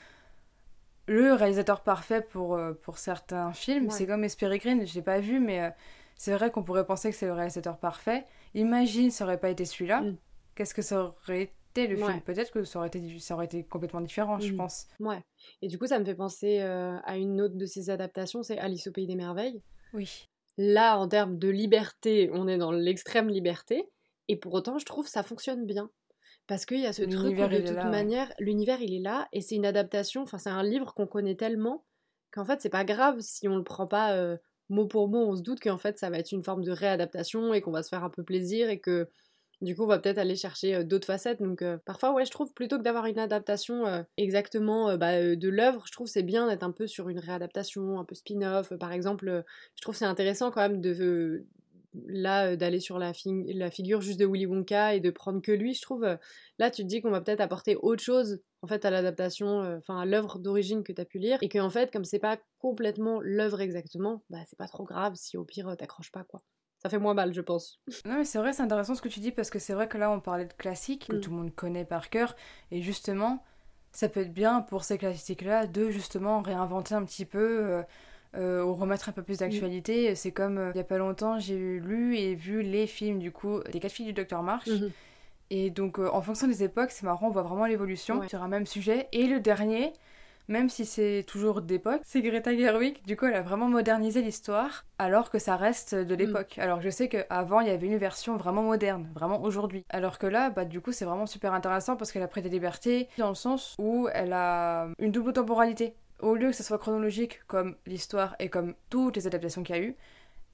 le 1.07 1.33
réalisateur 1.33 1.81
parfait 1.81 2.21
pour, 2.21 2.55
euh, 2.55 2.73
pour 2.73 2.97
certains 2.97 3.53
films. 3.53 3.89
C'est 3.89 4.07
comme 4.07 4.23
Esprit 4.23 4.57
Green, 4.57 4.85
je 4.85 4.93
l'ai 4.95 5.01
pas 5.01 5.19
vu, 5.19 5.39
mais 5.39 5.61
euh, 5.61 5.69
c'est 6.17 6.33
vrai 6.33 6.51
qu'on 6.51 6.63
pourrait 6.63 6.85
penser 6.85 7.09
que 7.09 7.15
c'est 7.15 7.27
le 7.27 7.33
réalisateur 7.33 7.77
parfait. 7.77 8.25
Imagine, 8.55 9.11
ça 9.11 9.25
aurait 9.25 9.39
pas 9.39 9.49
été 9.49 9.65
celui-là. 9.65 10.01
Mm. 10.01 10.17
Qu'est-ce 10.55 10.73
que 10.73 10.81
ça 10.81 11.03
aurait 11.03 11.43
été 11.43 11.87
le 11.87 11.97
film? 11.97 12.21
Peut-être 12.21 12.51
que 12.51 12.63
ça 12.63 12.79
aurait, 12.79 12.87
été, 12.87 13.19
ça 13.19 13.35
aurait 13.35 13.45
été 13.45 13.63
complètement 13.63 14.01
différent, 14.01 14.39
je 14.39 14.53
mm. 14.53 14.57
pense. 14.57 14.87
Ouais. 14.99 15.21
Et 15.61 15.67
du 15.67 15.77
coup, 15.77 15.85
ça 15.85 15.99
me 15.99 16.05
fait 16.05 16.15
penser 16.15 16.61
euh, 16.61 16.97
à 17.03 17.17
une 17.17 17.41
autre 17.41 17.55
de 17.55 17.65
ses 17.65 17.89
adaptations, 17.89 18.41
c'est 18.41 18.57
Alice 18.57 18.87
au 18.87 18.91
Pays 18.91 19.07
des 19.07 19.15
Merveilles. 19.15 19.61
Oui. 19.93 20.27
Là, 20.57 20.97
en 20.97 21.07
termes 21.07 21.37
de 21.37 21.49
liberté, 21.49 22.29
on 22.33 22.47
est 22.47 22.57
dans 22.57 22.71
l'extrême 22.71 23.27
liberté. 23.27 23.89
Et 24.29 24.37
pour 24.37 24.53
autant, 24.53 24.79
je 24.79 24.85
trouve 24.85 25.05
que 25.05 25.11
ça 25.11 25.21
fonctionne 25.21 25.65
bien. 25.65 25.91
Parce 26.47 26.65
qu'il 26.65 26.79
y 26.79 26.85
a 26.85 26.93
ce 26.93 27.03
truc 27.03 27.37
où, 27.37 27.47
de 27.47 27.67
toute 27.67 27.91
manière, 27.91 28.31
l'univers 28.39 28.79
il 28.81 28.93
est 28.93 28.99
là 28.99 29.27
et 29.33 29.41
c'est 29.41 29.55
une 29.55 29.65
adaptation, 29.65 30.21
enfin 30.21 30.37
c'est 30.37 30.51
un 30.51 30.61
livre 30.61 30.93
qu'on 30.93 31.07
connaît 31.07 31.35
tellement 31.35 31.83
qu'en 32.31 32.45
fait 32.45 32.61
c'est 32.61 32.69
pas 32.69 32.85
grave 32.85 33.17
si 33.19 33.47
on 33.47 33.55
le 33.55 33.63
prend 33.63 33.87
pas 33.87 34.13
euh, 34.13 34.37
mot 34.69 34.87
pour 34.87 35.07
mot, 35.09 35.19
on 35.19 35.35
se 35.35 35.41
doute 35.41 35.59
qu'en 35.59 35.77
fait 35.77 35.97
ça 35.99 36.09
va 36.09 36.17
être 36.17 36.31
une 36.31 36.43
forme 36.43 36.63
de 36.63 36.71
réadaptation 36.71 37.53
et 37.53 37.61
qu'on 37.61 37.71
va 37.71 37.83
se 37.83 37.89
faire 37.89 38.03
un 38.03 38.09
peu 38.09 38.23
plaisir 38.23 38.69
et 38.69 38.79
que 38.79 39.09
du 39.61 39.75
coup 39.75 39.83
on 39.83 39.87
va 39.87 39.99
peut-être 39.99 40.17
aller 40.17 40.35
chercher 40.35 40.75
euh, 40.75 40.83
d'autres 40.83 41.07
facettes. 41.07 41.41
Donc 41.41 41.61
euh, 41.61 41.77
parfois 41.85 42.13
ouais 42.13 42.25
je 42.25 42.31
trouve 42.31 42.53
plutôt 42.53 42.77
que 42.77 42.83
d'avoir 42.83 43.05
une 43.05 43.19
adaptation 43.19 44.05
exactement 44.17 44.97
bah, 44.97 45.35
de 45.35 45.49
l'œuvre, 45.49 45.83
je 45.87 45.91
trouve 45.91 46.07
c'est 46.07 46.23
bien 46.23 46.47
d'être 46.47 46.63
un 46.63 46.71
peu 46.71 46.87
sur 46.87 47.09
une 47.09 47.19
réadaptation, 47.19 47.99
un 47.99 48.05
peu 48.05 48.15
spin-off. 48.15 48.73
Par 48.77 48.91
exemple, 48.91 49.43
je 49.75 49.81
trouve 49.81 49.95
c'est 49.95 50.05
intéressant 50.05 50.51
quand 50.51 50.61
même 50.61 50.81
de 50.81 51.45
là 52.07 52.47
euh, 52.47 52.55
d'aller 52.55 52.79
sur 52.79 52.99
la, 52.99 53.11
la, 53.25 53.71
figure 53.71 54.01
juste 54.01 54.19
de 54.19 54.25
Willy 54.25 54.45
Wonka 54.45 54.95
et 54.95 54.99
de 54.99 55.09
prendre 55.09 55.41
que 55.41 55.51
lui, 55.51 55.73
je 55.73 55.81
trouve, 55.81 56.03
euh, 56.03 56.17
là 56.59 56.71
tu 56.71 56.83
te 56.83 56.87
dis 56.87 57.01
qu'on 57.01 57.11
va 57.11 57.21
peut-être 57.21 57.41
apporter 57.41 57.75
autre 57.75 58.03
chose 58.03 58.39
en 58.61 58.67
fait 58.67 58.85
à 58.85 58.89
l'adaptation, 58.89 59.61
euh, 59.61 59.77
enfin 59.77 59.99
à 59.99 60.05
l'œuvre 60.05 60.39
d'origine 60.39 60.83
que 60.83 60.91
tu 60.91 61.01
as 61.01 61.05
pu 61.05 61.19
lire, 61.19 61.37
et 61.41 61.49
qu'en 61.49 61.69
fait, 61.69 61.91
comme 61.91 62.05
c'est 62.05 62.19
pas 62.19 62.37
complètement 62.59 63.19
l'œuvre 63.21 63.61
exactement, 63.61 64.23
bah 64.29 64.39
c'est 64.47 64.57
pas 64.57 64.67
trop 64.67 64.83
grave 64.83 65.13
si 65.15 65.37
au 65.37 65.45
pire 65.45 65.75
t'accroches 65.77 66.11
pas 66.11 66.23
quoi. 66.23 66.41
Ça 66.79 66.89
fait 66.89 66.99
moins 66.99 67.15
mal, 67.15 67.33
je 67.33 67.41
pense. 67.41 67.79
Non, 68.05 68.17
mais 68.17 68.25
c'est 68.25 68.37
vrai, 68.37 68.53
c'est 68.53 68.61
intéressant 68.61 68.95
ce 68.95 69.01
que 69.01 69.09
tu 69.09 69.19
dis 69.19 69.31
parce 69.31 69.49
que 69.49 69.59
c'est 69.59 69.73
vrai 69.73 69.87
que 69.87 69.97
là 69.97 70.11
on 70.11 70.19
parlait 70.19 70.45
de 70.45 70.53
classiques 70.53 71.07
que 71.07 71.15
mm. 71.15 71.21
tout 71.21 71.31
le 71.31 71.37
monde 71.37 71.55
connaît 71.55 71.85
par 71.85 72.09
cœur, 72.09 72.35
et 72.71 72.81
justement, 72.81 73.43
ça 73.91 74.09
peut 74.09 74.19
être 74.21 74.33
bien 74.33 74.61
pour 74.61 74.83
ces 74.83 74.97
classiques-là 74.97 75.67
de 75.67 75.89
justement 75.89 76.41
réinventer 76.41 76.95
un 76.95 77.05
petit 77.05 77.25
peu 77.25 77.63
euh, 77.63 77.83
ou 78.37 78.73
remettre 78.73 79.09
un 79.09 79.11
peu 79.11 79.23
plus 79.23 79.39
d'actualité. 79.39 80.15
C'est 80.15 80.31
comme 80.31 80.57
euh, 80.57 80.71
il 80.73 80.77
y 80.77 80.81
a 80.81 80.85
pas 80.85 80.97
longtemps, 80.97 81.39
j'ai 81.39 81.79
lu 81.79 82.17
et 82.17 82.35
vu 82.35 82.61
les 82.61 82.87
films 82.87 83.19
du 83.19 83.31
coup 83.31 83.61
des 83.71 83.79
quatre 83.79 83.91
filles 83.91 84.07
du 84.07 84.13
Docteur 84.13 84.43
March. 84.43 84.67
Mhm. 84.67 84.91
Et 85.51 85.69
donc 85.69 85.99
euh, 85.99 86.09
en 86.11 86.21
fonction 86.21 86.47
des 86.47 86.63
époques, 86.63 86.91
c'est 86.91 87.03
marrant, 87.03 87.27
on 87.27 87.31
voit 87.31 87.43
vraiment 87.43 87.65
l'évolution 87.65 88.27
sur 88.27 88.41
un 88.43 88.47
même 88.47 88.65
sujet. 88.65 89.07
Et 89.11 89.27
le 89.27 89.39
dernier, 89.39 89.93
même 90.47 90.69
si 90.69 90.85
c'est 90.85 91.23
toujours 91.27 91.61
d'époque, 91.61 92.01
c'est 92.03 92.21
Greta 92.21 92.55
Gerwig. 92.55 93.01
Du 93.05 93.15
coup, 93.15 93.25
elle 93.25 93.35
a 93.35 93.41
vraiment 93.41 93.67
modernisé 93.67 94.21
l'histoire, 94.21 94.85
alors 94.99 95.29
que 95.29 95.39
ça 95.39 95.55
reste 95.55 95.95
de 95.95 96.13
mhm. 96.13 96.19
l'époque. 96.19 96.57
Alors 96.57 96.81
je 96.81 96.89
sais 96.89 97.09
qu'avant, 97.09 97.61
il 97.61 97.67
y 97.67 97.71
avait 97.71 97.87
une 97.87 97.97
version 97.97 98.37
vraiment 98.37 98.63
moderne, 98.63 99.09
vraiment 99.13 99.41
aujourd'hui. 99.43 99.85
Alors 99.89 100.17
que 100.19 100.27
là, 100.27 100.49
bah 100.49 100.65
du 100.65 100.81
coup, 100.81 100.91
c'est 100.91 101.05
vraiment 101.05 101.25
super 101.25 101.53
intéressant 101.53 101.95
parce 101.95 102.11
qu'elle 102.11 102.23
a 102.23 102.27
pris 102.27 102.41
des 102.41 102.49
libertés 102.49 103.07
dans 103.17 103.29
le 103.29 103.35
sens 103.35 103.75
où 103.79 104.07
elle 104.13 104.33
a 104.33 104.89
une 104.99 105.11
double 105.11 105.33
temporalité 105.33 105.95
au 106.19 106.35
lieu 106.35 106.49
que 106.49 106.55
ce 106.55 106.63
soit 106.63 106.77
chronologique 106.77 107.41
comme 107.47 107.75
l'histoire 107.85 108.35
et 108.39 108.49
comme 108.49 108.75
toutes 108.89 109.15
les 109.17 109.27
adaptations 109.27 109.63
qu'il 109.63 109.75
y 109.75 109.79
a 109.79 109.81
eu, 109.81 109.95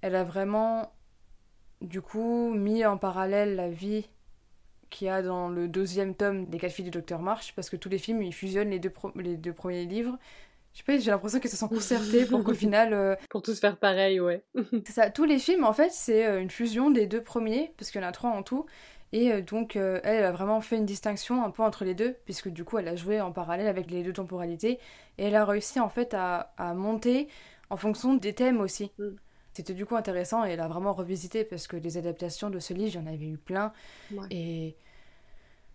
elle 0.01 0.15
a 0.15 0.23
vraiment 0.23 0.93
du 1.81 2.01
coup 2.01 2.53
mis 2.53 2.85
en 2.85 2.97
parallèle 2.97 3.55
la 3.55 3.69
vie 3.69 4.07
qu'il 4.89 5.07
y 5.07 5.09
a 5.09 5.21
dans 5.21 5.49
le 5.49 5.67
deuxième 5.67 6.15
tome 6.15 6.45
des 6.45 6.59
quatre 6.59 6.73
filles 6.73 6.85
du 6.85 6.91
Docteur 6.91 7.21
March, 7.21 7.53
parce 7.55 7.69
que 7.69 7.77
tous 7.77 7.89
les 7.89 7.97
films 7.97 8.21
ils 8.21 8.33
fusionnent 8.33 8.69
les 8.69 8.79
deux, 8.79 8.93
les 9.15 9.37
deux 9.37 9.53
premiers 9.53 9.85
livres. 9.85 10.17
Je 10.73 10.79
sais 10.79 10.83
pas, 10.83 10.97
j'ai 10.97 11.11
l'impression 11.11 11.39
qu'ils 11.39 11.49
se 11.49 11.57
sont 11.57 11.67
concertés 11.67 12.25
pour 12.25 12.43
qu'au 12.43 12.53
final. 12.65 12.93
Euh, 12.93 13.15
pour 13.29 13.41
tous 13.41 13.59
faire 13.59 13.77
pareil, 13.77 14.19
ouais. 14.19 14.43
c'est 14.85 14.91
ça, 14.91 15.09
tous 15.09 15.25
les 15.25 15.39
films 15.39 15.63
en 15.63 15.73
fait 15.73 15.91
c'est 15.91 16.25
euh, 16.25 16.41
une 16.41 16.51
fusion 16.51 16.91
des 16.91 17.07
deux 17.07 17.23
premiers, 17.23 17.73
parce 17.77 17.89
qu'il 17.89 18.01
y 18.01 18.03
en 18.03 18.07
a 18.07 18.11
trois 18.11 18.31
en 18.31 18.43
tout, 18.43 18.65
et 19.13 19.31
euh, 19.31 19.41
donc, 19.41 19.75
euh, 19.75 19.99
elle, 20.03 20.23
a 20.23 20.31
vraiment 20.31 20.61
fait 20.61 20.77
une 20.77 20.85
distinction 20.85 21.43
un 21.43 21.51
peu 21.51 21.63
entre 21.63 21.83
les 21.83 21.95
deux, 21.95 22.15
puisque 22.25 22.49
du 22.49 22.63
coup, 22.63 22.77
elle 22.77 22.87
a 22.87 22.95
joué 22.95 23.19
en 23.21 23.31
parallèle 23.31 23.67
avec 23.67 23.91
les 23.91 24.03
deux 24.03 24.13
temporalités. 24.13 24.79
Et 25.17 25.25
elle 25.25 25.35
a 25.35 25.45
réussi 25.45 25.79
en 25.79 25.89
fait 25.89 26.13
à, 26.13 26.53
monter 26.75 27.27
en 27.69 27.77
fonction 27.77 28.15
des 28.15 28.33
thèmes 28.33 28.61
aussi. 28.61 28.91
Mm. 28.97 29.09
C'était 29.53 29.73
du 29.73 29.85
coup 29.85 29.97
intéressant 29.97 30.45
et 30.45 30.51
elle 30.51 30.61
a 30.61 30.67
vraiment 30.69 30.93
revisité 30.93 31.43
parce 31.43 31.67
que 31.67 31.75
les 31.75 31.97
adaptations 31.97 32.49
de 32.49 32.59
ce 32.59 32.73
livre, 32.73 32.91
j'en 32.93 33.05
avais 33.05 33.25
eu 33.25 33.37
plein. 33.37 33.73
Et 34.29 34.77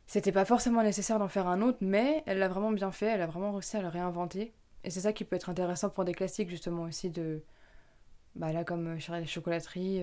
c'était 0.06 0.32
pas 0.32 0.46
forcément 0.46 0.82
nécessaire 0.82 1.18
d'en 1.18 1.28
faire 1.28 1.46
un 1.46 1.60
autre, 1.60 1.78
mais 1.82 2.22
elle 2.24 2.38
l'a 2.38 2.48
vraiment 2.48 2.70
bien 2.70 2.90
fait, 2.90 3.06
elle 3.06 3.20
a 3.20 3.26
vraiment 3.26 3.52
réussi 3.52 3.76
à 3.76 3.82
le 3.82 3.88
réinventer. 3.88 4.54
Et 4.82 4.88
c'est 4.88 5.00
ça 5.00 5.12
qui 5.12 5.24
peut 5.24 5.36
être 5.36 5.50
intéressant 5.50 5.90
pour 5.90 6.06
des 6.06 6.14
classiques 6.14 6.48
justement 6.48 6.84
aussi 6.84 7.10
de 7.10 7.42
bah 8.34 8.50
là, 8.50 8.64
comme 8.64 8.98
Charlie 8.98 9.22
la 9.22 9.26
chocolaterie. 9.26 10.02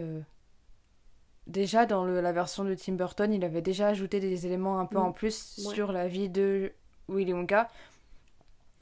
Déjà, 1.47 1.85
dans 1.85 2.05
le- 2.05 2.21
la 2.21 2.31
version 2.31 2.63
de 2.63 2.73
Tim 2.73 2.93
Burton, 2.93 3.33
il 3.33 3.43
avait 3.43 3.61
déjà 3.61 3.87
ajouté 3.89 4.19
des 4.19 4.45
éléments 4.45 4.79
un 4.79 4.85
peu 4.85 4.97
Mm. 4.97 5.01
en 5.01 5.11
plus 5.11 5.57
Ouais. 5.65 5.73
sur 5.73 5.91
la 5.91 6.07
vie 6.07 6.29
de 6.29 6.71
Willy 7.09 7.33
Wonka, 7.33 7.69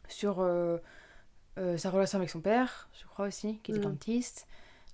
sur 0.08 0.39
euh, 0.41 0.78
euh, 1.58 1.78
sa 1.78 1.89
relation 1.89 2.17
avec 2.17 2.30
son 2.30 2.41
père, 2.41 2.89
je 2.93 3.06
crois 3.08 3.28
aussi, 3.28 3.60
qui 3.63 3.71
était 3.71 3.80
Mm. 3.80 3.91
dentiste. 3.91 4.47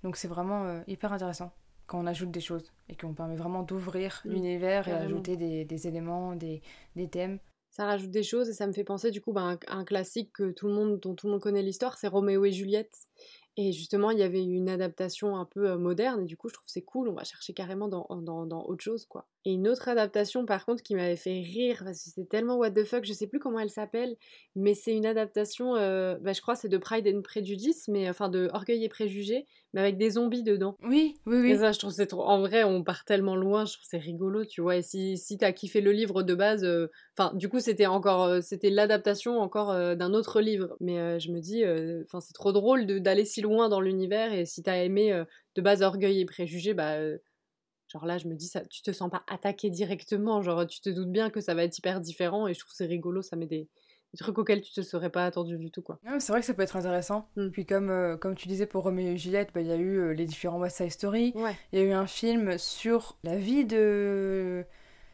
Donc 0.03 0.15
c'est 0.15 0.27
vraiment 0.27 0.65
euh, 0.65 0.81
hyper 0.87 1.11
intéressant 1.11 1.51
quand 1.87 1.99
on 1.99 2.05
ajoute 2.07 2.31
des 2.31 2.41
choses 2.41 2.71
et 2.89 2.95
qu'on 2.95 3.13
permet 3.13 3.35
vraiment 3.35 3.63
d'ouvrir 3.63 4.21
Mm, 4.25 4.29
l'univers 4.29 4.87
et 4.87 4.93
ajouter 4.93 5.37
des, 5.37 5.65
des 5.65 5.87
éléments, 5.87 6.35
des, 6.35 6.61
des 6.95 7.07
thèmes. 7.09 7.39
Ça 7.69 7.85
rajoute 7.85 8.11
des 8.11 8.23
choses 8.23 8.49
et 8.49 8.53
ça 8.53 8.65
me 8.65 8.71
fait 8.73 8.83
penser 8.83 9.11
du 9.11 9.21
coup 9.21 9.33
bah, 9.33 9.41
à 9.41 9.43
un, 9.51 9.79
un 9.79 9.85
classique 9.85 10.31
que 10.33 10.51
tout 10.51 10.67
le 10.67 10.73
monde, 10.73 10.99
dont 10.99 11.15
tout 11.15 11.27
le 11.27 11.33
monde 11.33 11.41
connaît 11.41 11.61
l'histoire, 11.61 11.97
c'est 11.97 12.07
Roméo 12.07 12.43
et 12.45 12.51
Juliette. 12.51 12.95
Et 13.57 13.73
justement, 13.73 14.11
il 14.11 14.19
y 14.19 14.23
avait 14.23 14.41
une 14.43 14.69
adaptation 14.69 15.35
un 15.37 15.43
peu 15.45 15.75
moderne 15.77 16.21
et 16.21 16.25
du 16.25 16.37
coup, 16.37 16.47
je 16.49 16.53
trouve 16.53 16.67
c'est 16.67 16.83
cool, 16.83 17.09
on 17.09 17.13
va 17.13 17.23
chercher 17.25 17.53
carrément 17.53 17.87
dans, 17.89 18.07
dans, 18.21 18.45
dans 18.45 18.63
autre 18.65 18.83
chose 18.83 19.05
quoi. 19.05 19.27
Et 19.47 19.51
une 19.53 19.69
autre 19.69 19.87
adaptation 19.87 20.45
par 20.45 20.65
contre 20.65 20.83
qui 20.83 20.93
m'avait 20.93 21.15
fait 21.15 21.39
rire 21.39 21.83
parce 21.85 22.03
que 22.03 22.09
c'était 22.09 22.25
tellement 22.27 22.57
what 22.57 22.71
the 22.71 22.83
fuck, 22.83 23.05
je 23.05 23.13
sais 23.13 23.27
plus 23.27 23.39
comment 23.39 23.59
elle 23.59 23.69
s'appelle, 23.69 24.17
mais 24.55 24.73
c'est 24.73 24.93
une 24.93 25.05
adaptation, 25.05 25.77
euh, 25.77 26.17
bah, 26.19 26.33
je 26.33 26.41
crois 26.41 26.55
c'est 26.57 26.67
de 26.67 26.77
Pride 26.77 27.07
and 27.07 27.21
Prejudice, 27.21 27.87
mais 27.87 28.09
enfin 28.09 28.27
de 28.27 28.49
Orgueil 28.51 28.83
et 28.83 28.89
Préjugés, 28.89 29.45
mais 29.73 29.79
avec 29.79 29.97
des 29.97 30.09
zombies 30.11 30.43
dedans. 30.43 30.75
Oui, 30.83 31.15
oui, 31.25 31.37
Et 31.49 31.53
oui. 31.53 31.57
ça, 31.57 31.71
je 31.71 31.79
trouve 31.79 31.91
c'est 31.93 32.07
trop. 32.07 32.23
En 32.23 32.41
vrai, 32.41 32.65
on 32.65 32.83
part 32.83 33.05
tellement 33.05 33.37
loin, 33.37 33.63
je 33.63 33.73
trouve 33.73 33.85
c'est 33.89 33.97
rigolo, 33.97 34.43
tu 34.43 34.59
vois. 34.59 34.75
Et 34.75 34.81
si, 34.81 35.17
si 35.17 35.37
t'as 35.37 35.53
kiffé 35.53 35.79
le 35.79 35.93
livre 35.93 36.23
de 36.23 36.35
base, 36.35 36.65
euh, 36.65 36.87
enfin, 37.17 37.33
du 37.33 37.47
coup, 37.47 37.59
c'était 37.61 37.85
encore, 37.85 38.23
euh, 38.25 38.41
c'était 38.41 38.69
l'adaptation 38.69 39.39
encore 39.39 39.71
euh, 39.71 39.95
d'un 39.95 40.13
autre 40.13 40.41
livre. 40.41 40.75
Mais 40.81 40.99
euh, 40.99 41.19
je 41.19 41.31
me 41.31 41.39
dis, 41.39 41.63
euh, 41.63 42.01
enfin, 42.05 42.19
c'est 42.19 42.33
trop 42.33 42.51
drôle 42.51 42.85
d'aller 42.85 43.23
si 43.23 43.39
loin 43.41 43.69
dans 43.69 43.79
l'univers. 43.79 44.33
Et 44.33 44.45
si 44.45 44.61
t'as 44.61 44.83
aimé 44.83 45.13
euh, 45.13 45.23
de 45.55 45.61
base 45.61 45.81
Orgueil 45.83 46.19
et 46.19 46.25
Préjugés, 46.25 46.73
bah, 46.73 46.95
euh, 46.97 47.17
genre 47.87 48.05
là, 48.05 48.17
je 48.17 48.27
me 48.27 48.35
dis, 48.35 48.47
ça, 48.47 48.61
tu 48.65 48.81
te 48.81 48.91
sens 48.91 49.09
pas 49.09 49.23
attaqué 49.27 49.69
directement. 49.69 50.41
Genre, 50.41 50.67
tu 50.67 50.81
te 50.81 50.89
doutes 50.89 51.11
bien 51.11 51.29
que 51.29 51.41
ça 51.41 51.53
va 51.53 51.63
être 51.63 51.77
hyper 51.77 52.01
différent. 52.01 52.47
Et 52.47 52.53
je 52.53 52.59
trouve 52.59 52.73
c'est 52.73 52.85
rigolo, 52.85 53.21
ça 53.21 53.35
met 53.35 53.47
des, 53.47 53.69
des 54.13 54.17
trucs 54.17 54.37
auxquels 54.37 54.61
tu 54.61 54.73
te 54.73 54.81
serais 54.81 55.09
pas 55.09 55.25
attendu 55.25 55.57
du 55.57 55.71
tout, 55.71 55.81
quoi. 55.81 55.99
Ouais, 56.05 56.19
c'est 56.19 56.31
vrai 56.31 56.41
que 56.41 56.45
ça 56.45 56.53
peut 56.53 56.61
être 56.61 56.75
intéressant. 56.75 57.29
Mm. 57.35 57.49
Puis 57.49 57.65
comme, 57.65 57.89
euh, 57.89 58.17
comme 58.17 58.35
tu 58.35 58.47
disais 58.47 58.65
pour 58.65 58.83
Roméo 58.83 59.13
et 59.13 59.17
Juliette, 59.17 59.49
bah, 59.53 59.61
il 59.61 59.67
y 59.67 59.71
a 59.71 59.75
eu 59.75 59.97
euh, 59.97 60.13
les 60.13 60.25
différents 60.25 60.59
West 60.59 60.77
Side 60.77 60.91
Story. 60.91 61.33
Ouais. 61.35 61.55
Il 61.71 61.79
y 61.79 61.81
a 61.81 61.85
eu 61.85 61.91
un 61.91 62.07
film 62.07 62.57
sur 62.57 63.17
la 63.23 63.37
vie 63.37 63.65
de 63.65 64.65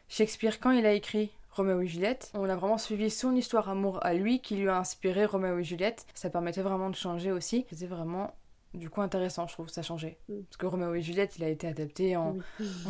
Shakespeare 0.08 0.60
quand 0.60 0.70
il 0.70 0.86
a 0.86 0.92
écrit 0.92 1.30
Roméo 1.50 1.80
et 1.80 1.86
Juliette. 1.86 2.30
On 2.34 2.48
a 2.48 2.56
vraiment 2.56 2.78
suivi 2.78 3.10
son 3.10 3.34
histoire 3.34 3.68
amour 3.68 4.04
à 4.04 4.14
lui 4.14 4.40
qui 4.40 4.56
lui 4.56 4.68
a 4.68 4.78
inspiré 4.78 5.24
Roméo 5.24 5.58
et 5.58 5.64
Juliette. 5.64 6.06
Ça 6.14 6.30
permettait 6.30 6.62
vraiment 6.62 6.90
de 6.90 6.96
changer 6.96 7.32
aussi. 7.32 7.66
C'était 7.70 7.86
vraiment 7.86 8.34
du 8.74 8.90
coup 8.90 9.00
intéressant, 9.00 9.46
je 9.46 9.52
trouve, 9.54 9.68
ça 9.68 9.82
changeait. 9.82 10.18
Mm. 10.28 10.40
Parce 10.42 10.56
que 10.56 10.66
Roméo 10.66 10.94
et 10.94 11.02
Juliette, 11.02 11.36
il 11.36 11.44
a 11.44 11.48
été 11.48 11.66
adapté 11.66 12.16
en, 12.16 12.36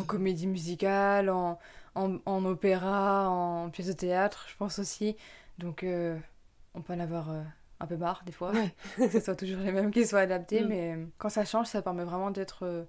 comédie 0.07 0.47
musicale, 0.47 1.29
en, 1.29 1.59
en, 1.95 2.17
en 2.25 2.45
opéra, 2.45 3.29
en 3.29 3.69
pièce 3.69 3.87
de 3.87 3.93
théâtre, 3.93 4.45
je 4.49 4.55
pense 4.57 4.79
aussi. 4.79 5.15
Donc 5.57 5.83
euh, 5.83 6.17
on 6.73 6.81
peut 6.81 6.93
en 6.93 6.99
avoir 6.99 7.29
euh, 7.31 7.41
un 7.79 7.85
peu 7.87 7.97
marre 7.97 8.23
des 8.25 8.31
fois, 8.31 8.51
Ouais. 8.51 8.73
que 8.97 9.09
ce 9.09 9.19
soit 9.19 9.35
toujours 9.35 9.59
les 9.61 9.71
mêmes 9.71 9.91
qui 9.91 10.05
soient 10.05 10.19
adaptés, 10.21 10.61
Mm. 10.63 10.67
mais 10.67 10.95
euh, 10.95 11.05
quand 11.17 11.29
ça 11.29 11.45
change, 11.45 11.67
ça 11.67 11.81
permet 11.81 12.03
vraiment 12.03 12.31
d'être... 12.31 12.63
euh, 12.65 12.83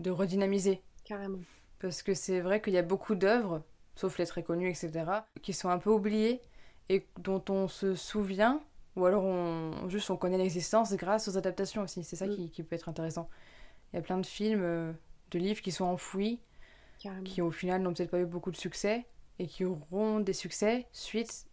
de 0.00 0.10
redynamiser. 0.10 0.82
Carrément. 1.04 1.38
Parce 1.78 2.02
que 2.02 2.14
c'est 2.14 2.40
vrai 2.40 2.60
qu'il 2.60 2.72
y 2.72 2.78
a 2.78 2.82
beaucoup 2.82 3.14
d'œuvres, 3.14 3.62
sauf 3.94 4.18
les 4.18 4.26
très 4.26 4.42
connues, 4.42 4.68
etc., 4.70 5.04
qui 5.42 5.52
sont 5.52 5.68
un 5.68 5.78
peu 5.78 5.90
oubliées 5.90 6.40
et 6.88 7.06
dont 7.18 7.42
on 7.48 7.68
se 7.68 7.94
souvient, 7.94 8.60
ou 9.00 9.06
alors 9.06 9.24
on, 9.24 9.88
juste 9.88 10.10
on 10.10 10.16
connaît 10.16 10.38
l'existence 10.38 10.92
grâce 10.94 11.28
aux 11.28 11.36
adaptations 11.38 11.82
aussi. 11.82 12.04
C'est 12.04 12.16
ça 12.16 12.26
Mm. 12.26 12.36
qui, 12.36 12.50
qui 12.50 12.62
peut 12.62 12.76
être 12.76 12.88
intéressant. 12.88 13.28
Il 13.92 13.96
y 13.96 13.98
a 13.98 14.02
plein 14.02 14.18
de 14.18 14.26
films, 14.26 14.62
euh, 14.62 14.92
de 15.32 15.38
livres 15.38 15.62
qui 15.62 15.72
sont 15.72 15.84
enfouis, 15.86 16.40
Carrément. 17.00 17.22
qui 17.24 17.42
au 17.42 17.50
final 17.50 17.82
n'ont 17.82 17.92
peut-être 17.94 18.10
pas 18.10 18.20
eu 18.20 18.26
beaucoup 18.26 18.50
de 18.52 18.56
succès 18.56 19.06
et 19.38 19.46
qui 19.46 19.64
auront 19.64 20.20
des 20.20 20.32
succès 20.34 20.86
suite 20.92 21.46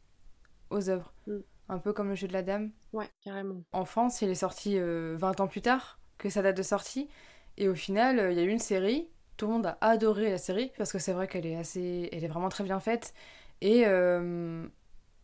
aux 0.70 0.90
œuvres. 0.90 1.14
Mm. 1.28 1.38
Un 1.70 1.80
peu 1.80 1.94
comme 1.94 2.10
le 2.10 2.16
jeu 2.16 2.28
de 2.28 2.34
la 2.34 2.44
dame. 2.44 2.72
Ouais, 2.94 3.10
carrément. 3.22 3.64
En 3.74 3.86
France, 3.86 4.22
il 4.22 4.30
est 4.30 4.36
sorti 4.36 4.78
euh, 4.78 5.16
20 5.18 5.40
ans 5.42 5.48
plus 5.48 5.62
tard 5.62 6.00
que 6.18 6.30
sa 6.30 6.42
date 6.42 6.58
de 6.58 6.64
sortie. 6.64 7.10
Et 7.58 7.68
au 7.70 7.76
final, 7.76 8.20
euh, 8.20 8.32
il 8.32 8.38
y 8.38 8.42
a 8.42 8.44
eu 8.44 8.50
une 8.50 8.60
série. 8.60 9.10
Tout 9.38 9.48
le 9.48 9.54
monde 9.54 9.66
a 9.68 9.78
adoré 9.82 10.32
la 10.32 10.38
série 10.38 10.72
parce 10.78 10.92
que 10.92 11.00
c'est 11.00 11.14
vrai 11.14 11.28
qu'elle 11.28 11.46
est 11.46 11.58
assez, 11.58 12.10
elle 12.12 12.24
est 12.24 12.28
vraiment 12.28 12.50
très 12.50 12.64
bien 12.64 12.80
faite. 12.80 13.14
Et 13.62 13.84
euh, 13.86 14.68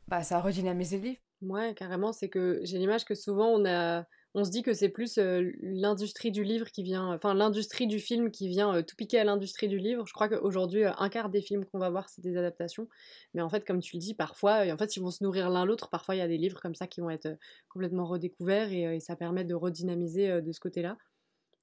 bah, 0.07 0.23
ça 0.23 0.37
a 0.37 0.41
redynamisé 0.41 0.97
le 0.97 1.03
livre. 1.03 1.19
Ouais, 1.43 1.73
carrément, 1.75 2.13
c'est 2.13 2.29
que 2.29 2.61
j'ai 2.63 2.77
l'image 2.77 3.03
que 3.03 3.15
souvent 3.15 3.47
on 3.47 3.65
a, 3.65 4.05
on 4.33 4.45
se 4.45 4.49
dit 4.49 4.63
que 4.63 4.73
c'est 4.73 4.87
plus 4.87 5.19
l'industrie 5.61 6.31
du 6.31 6.41
livre 6.41 6.71
qui 6.71 6.83
vient, 6.83 7.11
enfin 7.13 7.33
l'industrie 7.33 7.85
du 7.85 7.99
film 7.99 8.31
qui 8.31 8.47
vient 8.47 8.81
tout 8.81 8.95
piquer 8.95 9.19
à 9.19 9.25
l'industrie 9.25 9.67
du 9.67 9.77
livre. 9.77 10.05
Je 10.07 10.13
crois 10.13 10.29
qu'aujourd'hui, 10.29 10.85
un 10.85 11.09
quart 11.09 11.29
des 11.29 11.41
films 11.41 11.65
qu'on 11.65 11.79
va 11.79 11.89
voir, 11.89 12.07
c'est 12.07 12.21
des 12.21 12.37
adaptations. 12.37 12.87
Mais 13.33 13.41
en 13.41 13.49
fait, 13.49 13.65
comme 13.65 13.81
tu 13.81 13.97
le 13.97 13.99
dis, 13.99 14.13
parfois, 14.13 14.71
en 14.71 14.77
fait, 14.77 14.95
ils 14.95 15.01
vont 15.01 15.11
se 15.11 15.21
nourrir 15.21 15.49
l'un 15.49 15.65
l'autre. 15.65 15.89
Parfois, 15.89 16.15
il 16.15 16.19
y 16.19 16.21
a 16.21 16.29
des 16.29 16.37
livres 16.37 16.61
comme 16.61 16.75
ça 16.75 16.87
qui 16.87 17.01
vont 17.01 17.09
être 17.09 17.27
complètement 17.67 18.05
redécouverts 18.05 18.71
et, 18.71 19.01
ça 19.01 19.17
permet 19.17 19.43
de 19.43 19.53
redynamiser 19.53 20.41
de 20.41 20.51
ce 20.53 20.61
côté-là. 20.61 20.97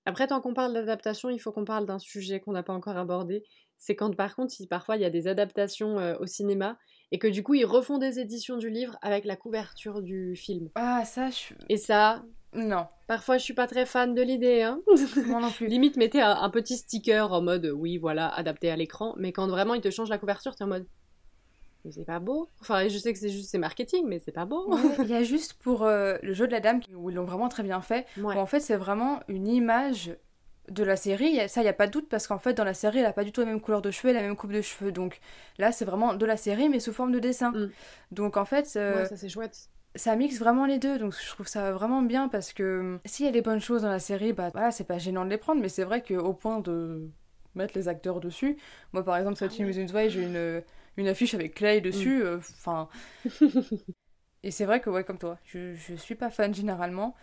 Après, 0.04 0.26
tant 0.26 0.42
qu'on 0.42 0.52
parle 0.52 0.74
d'adaptation, 0.74 1.30
il 1.30 1.38
faut 1.38 1.52
qu'on 1.52 1.64
parle 1.64 1.86
d'un 1.86 1.98
sujet 1.98 2.40
qu'on 2.40 2.52
n'a 2.52 2.62
pas 2.62 2.74
encore 2.74 2.98
abordé. 2.98 3.44
C'est 3.78 3.96
quand, 3.96 4.14
par 4.14 4.36
contre, 4.36 4.54
parfois 4.68 4.96
il 4.96 5.02
y 5.02 5.06
a 5.06 5.10
des 5.10 5.26
adaptations 5.26 5.96
au 6.20 6.26
cinéma 6.26 6.76
et 7.12 7.18
que 7.18 7.26
du 7.28 7.42
coup 7.42 7.54
ils 7.54 7.64
refont 7.64 7.98
des 7.98 8.18
éditions 8.20 8.56
du 8.56 8.70
livre 8.70 8.96
avec 9.02 9.24
la 9.24 9.36
couverture 9.36 10.02
du 10.02 10.36
film. 10.36 10.68
Ah, 10.74 11.04
ça, 11.04 11.30
je... 11.30 11.54
Et 11.68 11.76
ça, 11.76 12.22
Non, 12.54 12.86
parfois 13.06 13.38
je 13.38 13.44
suis 13.44 13.54
pas 13.54 13.66
très 13.66 13.86
fan 13.86 14.14
de 14.14 14.22
l'idée. 14.22 14.62
Hein 14.62 14.80
moi 15.26 15.40
non 15.40 15.50
plus. 15.50 15.66
Limite, 15.66 15.96
mettez 15.96 16.20
un, 16.20 16.30
un 16.36 16.50
petit 16.50 16.76
sticker 16.76 17.32
en 17.32 17.42
mode 17.42 17.66
oui, 17.74 17.98
voilà, 17.98 18.28
adapté 18.28 18.70
à 18.70 18.76
l'écran, 18.76 19.14
mais 19.18 19.32
quand 19.32 19.48
vraiment 19.48 19.74
ils 19.74 19.80
te 19.80 19.90
changent 19.90 20.10
la 20.10 20.18
couverture, 20.18 20.54
t'es 20.54 20.64
en 20.64 20.68
mode. 20.68 20.86
Mais 21.84 21.92
c'est 21.92 22.04
pas 22.04 22.18
beau. 22.18 22.50
Enfin, 22.60 22.86
je 22.88 22.98
sais 22.98 23.10
que 23.12 23.18
c'est 23.18 23.30
juste 23.30 23.48
c'est 23.50 23.56
marketing, 23.58 24.04
mais 24.06 24.18
c'est 24.18 24.32
pas 24.32 24.44
beau. 24.44 24.68
Ouais, 24.74 24.80
Il 25.02 25.06
y 25.08 25.14
a 25.14 25.22
juste 25.22 25.54
pour 25.54 25.84
euh, 25.84 26.18
le 26.22 26.34
jeu 26.34 26.46
de 26.46 26.52
la 26.52 26.60
dame 26.60 26.80
où 26.94 27.08
ils 27.08 27.14
l'ont 27.16 27.24
vraiment 27.24 27.48
très 27.48 27.62
bien 27.62 27.80
fait. 27.80 28.06
Ouais. 28.18 28.36
où 28.36 28.38
en 28.38 28.44
fait, 28.46 28.60
c'est 28.60 28.76
vraiment 28.76 29.20
une 29.28 29.48
image 29.48 30.14
de 30.68 30.84
la 30.84 30.96
série. 30.96 31.26
Il 31.26 31.34
y 31.36 31.40
a- 31.40 31.48
Ça, 31.48 31.60
il 31.60 31.64
n'y 31.64 31.70
a 31.70 31.72
pas 31.74 31.86
de 31.86 31.92
doute 31.92 32.08
parce 32.08 32.26
qu'en 32.26 32.38
fait, 32.38 32.54
dans 32.54 32.64
la 32.64 32.74
série, 32.74 32.98
elle 33.00 33.06
a 33.06 33.12
pas 33.12 33.24
du 33.24 33.32
tout 33.32 33.40
la 33.40 33.46
même 33.46 33.60
couleur 33.60 33.82
de 33.82 33.90
cheveux 33.90 34.10
et 34.10 34.12
la 34.14 34.22
même 34.22 34.36
coupe 34.36 34.52
de 34.52 34.60
cheveux. 34.62 34.92
Donc 34.92 35.20
là, 35.58 35.72
c'est 35.72 35.84
vraiment 35.84 36.14
de 36.14 36.26
la 36.26 36.36
série, 36.36 36.68
mais 36.68 36.80
sous 36.80 36.92
forme 36.92 37.12
de 37.12 37.18
dessin. 37.18 37.50
Mm. 37.52 37.70
Donc 38.12 38.36
en 38.36 38.44
fait, 38.44 38.72
euh, 38.76 39.02
Ouais, 39.02 39.06
ça 39.08 39.16
c'est 39.16 39.28
chouette. 39.28 39.68
ça 39.96 40.14
mixe 40.16 40.38
vraiment 40.38 40.66
les 40.66 40.78
deux. 40.78 40.98
Donc 40.98 41.14
je 41.14 41.28
trouve 41.28 41.46
ça 41.48 41.72
vraiment 41.72 42.02
bien 42.02 42.28
parce 42.28 42.52
que 42.52 42.62
euh, 42.62 42.98
s'il 43.04 43.26
y 43.26 43.28
a 43.28 43.32
des 43.32 43.42
bonnes 43.42 43.60
choses 43.60 43.82
dans 43.82 43.88
la 43.90 43.98
série, 43.98 44.32
bah 44.32 44.50
voilà, 44.52 44.70
c'est 44.70 44.84
pas 44.84 44.98
gênant 44.98 45.24
de 45.24 45.30
les 45.30 45.38
prendre, 45.38 45.60
mais 45.60 45.68
c'est 45.68 45.84
vrai 45.84 46.02
qu'au 46.02 46.32
point 46.34 46.60
de 46.60 47.08
mettre 47.56 47.76
les 47.76 47.88
acteurs 47.88 48.20
dessus, 48.20 48.56
moi 48.92 49.04
par 49.04 49.16
exemple, 49.16 49.36
cette 49.36 49.52
Ah. 49.58 49.64
Reasons 49.64 49.92
Why, 49.92 50.08
j'ai 50.10 50.22
une, 50.22 50.62
une 50.96 51.08
affiche 51.08 51.34
avec 51.34 51.54
Clay 51.54 51.80
dessus, 51.80 52.22
euh, 52.22 52.38
enfin. 52.38 52.88
Et 54.42 54.50
c'est 54.50 54.64
vrai 54.64 54.80
que, 54.80 54.88
ouais, 54.88 55.04
comme 55.04 55.18
toi, 55.18 55.38
je, 55.44 55.74
je 55.74 55.94
suis 55.94 56.14
pas 56.14 56.30
fan 56.30 56.54
généralement. 56.54 57.14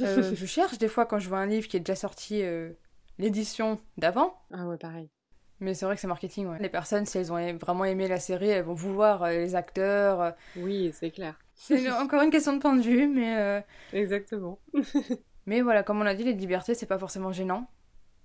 Euh, 0.00 0.34
je 0.34 0.46
cherche 0.46 0.76
des 0.78 0.88
fois 0.88 1.06
quand 1.06 1.20
je 1.20 1.28
vois 1.28 1.38
un 1.38 1.46
livre 1.46 1.68
qui 1.68 1.76
est 1.76 1.80
déjà 1.80 1.94
sorti 1.94 2.42
euh, 2.42 2.70
l'édition 3.18 3.78
d'avant. 3.98 4.34
ah 4.52 4.66
ouais, 4.66 4.76
pareil. 4.76 5.08
Mais 5.60 5.72
c'est 5.74 5.86
vrai 5.86 5.94
que 5.94 6.00
c'est 6.00 6.08
marketing, 6.08 6.48
ouais. 6.48 6.58
Les 6.60 6.68
personnes, 6.68 7.06
si 7.06 7.16
elles 7.16 7.32
ont 7.32 7.56
vraiment 7.58 7.84
aimé 7.84 8.08
la 8.08 8.18
série, 8.18 8.48
elles 8.48 8.64
vont 8.64 8.74
vouloir 8.74 9.22
euh, 9.22 9.30
les 9.30 9.54
acteurs. 9.54 10.20
euh. 10.20 10.30
Oui, 10.56 10.90
c'est 10.92 11.10
clair. 11.10 11.38
C'est 11.54 11.90
encore 11.92 12.22
une 12.22 12.30
question 12.30 12.54
de 12.54 12.58
point 12.58 12.74
de 12.76 12.82
vue, 12.82 13.06
mais, 13.06 13.38
euh, 13.38 13.60
Exactement. 13.92 14.58
mais 15.46 15.60
voilà, 15.60 15.82
comme 15.84 16.00
on 16.02 16.06
a 16.06 16.14
dit, 16.14 16.24
les 16.24 16.32
libertés, 16.32 16.74
c'est 16.74 16.86
pas 16.86 16.98
forcément 16.98 17.30
gênant. 17.32 17.68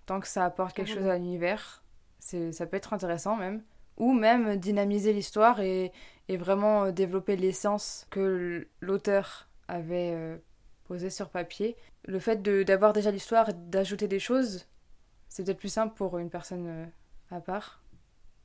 Tant 0.08 0.20
que 0.20 0.28
ça 0.28 0.44
apporte 0.46 0.76
quelque 0.76 0.90
chose 0.90 1.08
à 1.08 1.16
l'univers, 1.18 1.84
ça 2.20 2.66
peut 2.66 2.78
être 2.78 2.94
intéressant 2.94 3.36
même. 3.36 3.62
Ou 3.98 4.14
même 4.14 4.56
dynamiser 4.56 5.14
l'histoire 5.14 5.60
et, 5.62 5.92
et 6.30 6.38
vraiment 6.38 6.92
développer 6.92 7.36
l'essence 7.36 8.08
que 8.10 8.68
l'auteur 8.80 9.48
avait 9.68 10.42
posée 10.86 11.12
sur 11.12 11.30
papier. 11.30 11.76
Le 12.06 12.18
fait 12.18 12.42
de- 12.42 12.64
d'avoir 12.64 12.94
déjà 12.94 13.12
l'histoire 13.12 13.50
et 13.50 13.54
d'ajouter 13.54 14.08
des 14.08 14.20
choses, 14.20 14.66
c'est 15.30 15.44
peut-être 15.46 15.60
plus 15.60 15.70
simple 15.72 15.96
pour 15.96 16.18
une 16.18 16.30
personne 16.30 16.68
euh, 16.68 16.86
à 17.32 17.40
part. 17.40 17.82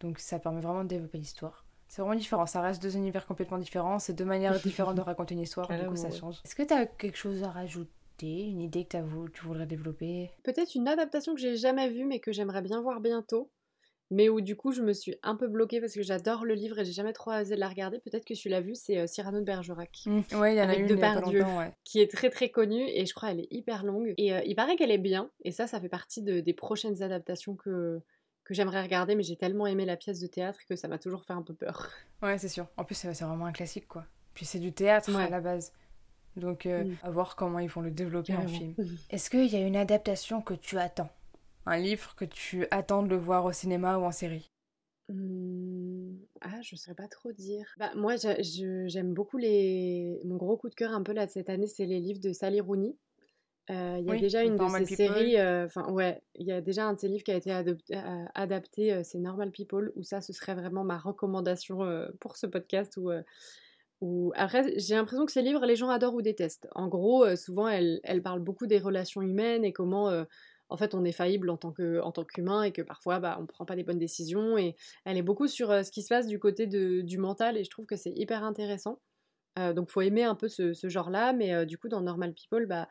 Donc 0.00 0.18
ça 0.18 0.38
permet 0.38 0.61
vraiment 0.61 0.84
de 0.84 0.88
développer 0.88 1.18
l'histoire. 1.18 1.64
C'est 1.88 2.02
vraiment 2.02 2.16
différent, 2.18 2.46
ça 2.46 2.61
reste 2.61 2.82
deux 2.82 2.96
univers 2.96 3.26
complètement 3.26 3.59
différents, 3.59 3.98
c'est 3.98 4.12
deux 4.14 4.24
manières 4.24 4.59
différentes 4.62 4.96
de 4.96 5.00
raconter 5.00 5.34
une 5.34 5.40
histoire, 5.40 5.68
du 5.68 5.86
coup 5.86 5.96
ça 5.96 6.11
change. 6.11 6.36
Est-ce 6.44 6.54
que 6.54 6.62
tu 6.62 6.74
as 6.74 6.86
quelque 6.86 7.16
chose 7.16 7.42
à 7.44 7.50
rajouter, 7.50 8.48
une 8.48 8.61
idée 8.61 8.84
que 8.84 8.98
vou- 8.98 9.28
tu 9.28 9.44
voudrais 9.44 9.66
développer? 9.66 10.30
Peut-être 10.42 10.74
une 10.74 10.88
adaptation 10.88 11.34
que 11.34 11.40
j'ai 11.40 11.56
jamais 11.56 11.88
vue 11.90 12.04
mais 12.04 12.20
que 12.20 12.32
j'aimerais 12.32 12.62
bien 12.62 12.80
voir 12.80 13.00
bientôt. 13.00 13.50
Mais 14.11 14.28
où 14.28 14.40
du 14.40 14.55
coup 14.55 14.70
je 14.72 14.82
me 14.82 14.92
suis 14.92 15.16
un 15.22 15.34
peu 15.34 15.48
bloquée 15.48 15.80
parce 15.80 15.94
que 15.94 16.02
j'adore 16.02 16.44
le 16.44 16.55
livre 16.55 16.78
et 16.78 16.84
j'ai 16.84 16.92
jamais 16.92 17.12
trop 17.14 17.32
osé 17.32 17.55
de 17.55 17.61
la 17.61 17.68
regarder. 17.68 17.98
Peut-être 18.00 18.24
que 18.24 18.34
tu 18.34 18.48
l'as 18.48 18.61
vu, 18.61 18.74
c'est 18.74 18.98
euh, 18.98 19.07
Cyrano 19.07 19.40
de 19.40 19.44
Bergerac. 19.44 20.05
Ouais, 20.34 20.55
il 20.55 20.59
y 20.59 20.62
en 20.62 20.68
a 20.68 20.74
une 20.76 20.88
longtemps, 20.88 21.59
ouais. 21.59 21.72
qui 21.84 22.00
est 22.00 22.11
très 22.11 22.28
très 22.30 22.50
connue 22.50 22.84
et 22.88 23.07
je 23.07 23.14
crois 23.14 23.30
elle 23.32 23.40
est 23.40 23.48
hyper 23.50 23.82
longue. 23.84 24.14
Et 24.18 24.34
euh, 24.34 24.42
il 24.44 24.55
paraît 24.55 24.76
qu'elle 24.76 24.90
est 24.90 24.98
bien 24.98 25.30
et 25.42 25.50
ça, 25.52 25.66
ça 25.66 25.80
fait 25.80 25.88
partie 25.88 26.22
de- 26.22 26.40
des 26.40 26.52
prochaines 26.52 27.02
adaptations 27.02 27.57
que, 27.57 28.00
que 28.44 28.52
j'aimerais 28.55 28.82
regarder, 28.82 29.14
mais 29.14 29.22
j'ai 29.22 29.36
tellement 29.36 29.66
aimé 29.66 29.86
la 29.86 29.96
pièce 29.96 30.20
de 30.20 30.26
théâtre 30.26 30.61
que 30.68 30.76
ça 30.76 30.86
m'a 30.86 30.98
toujours 30.98 31.24
fait 31.24 31.32
un 31.32 31.42
peu 31.42 31.55
peur. 31.55 31.90
Ouais, 32.22 32.36
c'est 32.38 32.48
sûr. 32.48 32.66
En 32.76 32.84
plus, 32.84 32.94
c'est 32.94 33.09
vraiment 33.09 33.46
un 33.46 33.52
classique, 33.52 33.88
quoi. 33.88 34.05
Puis 34.34 34.44
c'est 34.44 34.59
du 34.59 34.72
théâtre 34.72 35.11
Ouais. 35.16 35.24
à 35.24 35.30
la 35.30 35.40
base. 35.40 35.72
Donc, 36.36 36.66
euh, 36.66 36.84
Mm. 36.84 36.96
à 37.05 37.11
voir 37.11 37.36
comment 37.36 37.59
ils 37.61 37.68
vont 37.70 37.80
le 37.80 37.90
développer 37.90 38.34
en 38.36 38.46
film. 38.46 38.74
Est-ce 39.11 39.30
qu'il 39.30 39.46
y 39.46 39.57
a 39.57 39.66
une 39.66 39.76
adaptation 39.76 40.42
que 40.42 40.52
tu 40.55 40.76
attends? 40.78 41.09
Un 41.66 41.78
livre 41.78 42.14
que 42.14 42.24
tu 42.24 42.66
attends 42.70 43.02
de 43.02 43.08
le 43.08 43.16
voir 43.16 43.44
au 43.44 43.52
cinéma 43.52 43.96
ou 43.98 44.04
en 44.04 44.12
série? 44.12 44.50
Mmh, 45.08 46.16
Ah, 46.40 46.60
je 46.62 46.76
saurais 46.76 46.94
pas 46.94 47.08
trop 47.08 47.32
dire. 47.32 47.66
Bah, 47.78 47.90
moi, 47.94 48.14
j'aime 48.16 49.12
beaucoup 49.14 49.38
les. 49.38 50.20
Mon 50.24 50.36
gros 50.36 50.56
coup 50.56 50.68
de 50.68 50.74
cœur 50.74 50.92
un 50.92 51.02
peu 51.02 51.12
là 51.12 51.26
de 51.26 51.30
cette 51.30 51.48
année, 51.50 51.66
c'est 51.66 51.86
les 51.86 52.00
livres 52.00 52.20
de 52.20 52.32
Sally 52.32 52.60
Rooney. 52.60 52.96
Euh, 53.70 53.96
Il 53.98 54.04
y 54.06 54.10
a 54.10 54.12
Oui, 54.12 54.20
déjà 54.20 54.42
une 54.42 54.56
de 54.56 54.68
ces 54.68 54.84
People. 54.84 54.96
séries, 54.96 55.38
euh, 55.38 55.64
enfin 55.64 55.90
ouais, 55.90 56.22
il 56.34 56.46
y 56.46 56.52
a 56.52 56.60
déjà 56.60 56.86
un 56.86 56.92
de 56.92 57.00
ces 57.00 57.08
livres 57.08 57.24
qui 57.24 57.30
a 57.32 57.36
été 57.36 57.50
adopté- 57.50 57.96
euh, 57.96 58.24
adapté, 58.34 59.02
c'est 59.04 59.18
Normal 59.18 59.50
People, 59.52 59.90
où 59.96 60.02
ça, 60.02 60.20
ce 60.20 60.34
serait 60.34 60.54
vraiment 60.54 60.84
ma 60.84 60.98
recommandation 60.98 61.78
pour 62.20 62.36
ce 62.36 62.46
podcast. 62.46 62.98
Où, 62.98 63.10
où... 64.02 64.32
Après, 64.36 64.78
j'ai 64.78 64.94
l'impression 64.96 65.24
que 65.24 65.32
ces 65.32 65.40
livres, 65.40 65.64
les 65.64 65.76
gens 65.76 65.88
adorent 65.88 66.14
ou 66.14 66.22
détestent. 66.22 66.68
En 66.74 66.88
gros, 66.88 67.34
souvent, 67.36 67.66
elle, 67.68 68.00
elle 68.04 68.22
parle 68.22 68.40
beaucoup 68.40 68.66
des 68.66 68.78
relations 68.78 69.22
humaines 69.22 69.64
et 69.64 69.72
comment, 69.72 70.10
en 70.74 70.76
fait, 70.76 70.92
on 70.92 71.04
est 71.04 71.12
faillible 71.12 71.50
en 71.50 71.56
tant 71.56 71.70
tant 72.10 72.24
qu'humain 72.24 72.64
et 72.64 72.72
que 72.72 72.82
parfois, 72.82 73.20
bah, 73.20 73.38
on 73.40 73.46
prend 73.46 73.64
pas 73.64 73.76
les 73.76 73.84
bonnes 73.84 73.98
décisions. 73.98 74.58
Et 74.58 74.74
elle 75.04 75.16
est 75.16 75.22
beaucoup 75.22 75.46
sur 75.46 75.70
euh, 75.70 75.84
ce 75.84 75.92
qui 75.92 76.02
se 76.02 76.08
passe 76.08 76.26
du 76.26 76.40
côté 76.40 76.66
du 76.66 77.16
mental 77.16 77.56
et 77.56 77.62
je 77.62 77.70
trouve 77.70 77.86
que 77.86 77.94
c'est 77.94 78.10
hyper 78.10 78.42
intéressant. 78.42 79.00
Euh, 79.56 79.72
donc, 79.72 79.88
faut 79.88 80.00
aimer 80.00 80.24
un 80.24 80.34
peu 80.34 80.48
ce, 80.48 80.72
ce 80.72 80.88
genre-là, 80.88 81.32
mais 81.32 81.54
euh, 81.54 81.64
du 81.64 81.78
coup, 81.78 81.88
dans 81.88 82.00
Normal 82.00 82.34
People, 82.34 82.66
bah, 82.66 82.88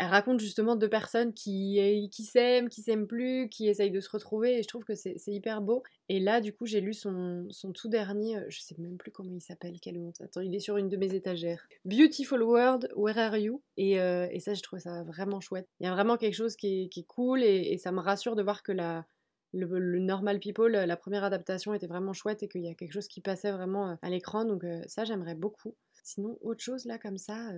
elle 0.00 0.06
raconte 0.06 0.40
justement 0.40 0.76
deux 0.76 0.88
personnes 0.88 1.34
qui, 1.34 2.08
s'aiment, 2.10 2.70
qui 2.70 2.80
s'aiment 2.80 3.06
plus, 3.06 3.50
qui 3.50 3.68
essayent 3.68 3.90
de 3.90 4.00
se 4.00 4.08
retrouver, 4.08 4.58
et 4.58 4.62
je 4.62 4.68
trouve 4.68 4.82
que 4.82 4.94
c'est 4.94 5.20
hyper 5.26 5.60
beau. 5.60 5.82
Et 6.08 6.20
là, 6.20 6.40
du 6.40 6.54
coup, 6.54 6.64
j'ai 6.64 6.80
lu 6.80 6.94
son, 6.94 7.46
tout 7.74 7.88
dernier, 7.90 8.38
euh, 8.38 8.46
je 8.48 8.60
sais 8.60 8.74
même 8.78 8.96
plus 8.96 9.10
comment 9.10 9.34
il 9.34 9.42
s'appelle, 9.42 9.78
quelle 9.78 9.98
honte. 9.98 10.18
Attends, 10.22 10.40
il 10.40 10.54
est 10.54 10.60
sur 10.60 10.78
une 10.78 10.88
de 10.88 10.96
mes 10.96 11.14
étagères. 11.14 11.68
Beautiful 11.84 12.42
World, 12.42 12.90
Where 12.96 13.18
Are 13.18 13.36
You? 13.36 13.62
Et, 13.76 14.00
euh, 14.00 14.26
ça, 14.38 14.54
je 14.54 14.62
trouve 14.62 14.78
ça 14.78 15.02
vraiment 15.02 15.38
chouette. 15.40 15.68
Il 15.80 15.84
y 15.84 15.86
a 15.86 15.92
vraiment 15.92 16.16
quelque 16.16 16.34
chose 16.34 16.56
qui 16.56 16.88
est, 16.96 17.06
cool, 17.06 17.42
et, 17.42 17.76
ça 17.76 17.92
me 17.92 18.00
rassure 18.00 18.36
de 18.36 18.42
voir 18.42 18.62
que 18.62 18.72
la, 18.72 19.04
le, 19.52 19.98
Normal 19.98 20.40
People, 20.40 20.72
la 20.72 20.96
première 20.96 21.24
adaptation 21.24 21.74
était 21.74 21.88
vraiment 21.88 22.14
chouette, 22.14 22.42
et 22.42 22.48
qu'il 22.48 22.62
y 22.62 22.70
a 22.70 22.74
quelque 22.74 22.92
chose 22.92 23.06
qui 23.06 23.20
passait 23.20 23.52
vraiment 23.52 23.90
euh, 23.90 23.94
à 24.00 24.08
l'écran, 24.08 24.46
donc 24.46 24.64
ça, 24.86 25.04
j'aimerais 25.04 25.34
beaucoup. 25.34 25.76
Sinon, 26.04 26.38
autre 26.40 26.62
chose 26.62 26.86
là, 26.86 26.98
comme 26.98 27.18
ça... 27.18 27.50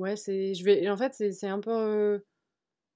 Ouais, 0.00 0.16
c'est. 0.16 0.54
Je 0.54 0.64
vais. 0.64 0.88
En 0.88 0.96
fait, 0.96 1.14
c'est 1.32 1.48
un 1.48 1.60
peu. 1.60 1.70
euh, 1.70 2.18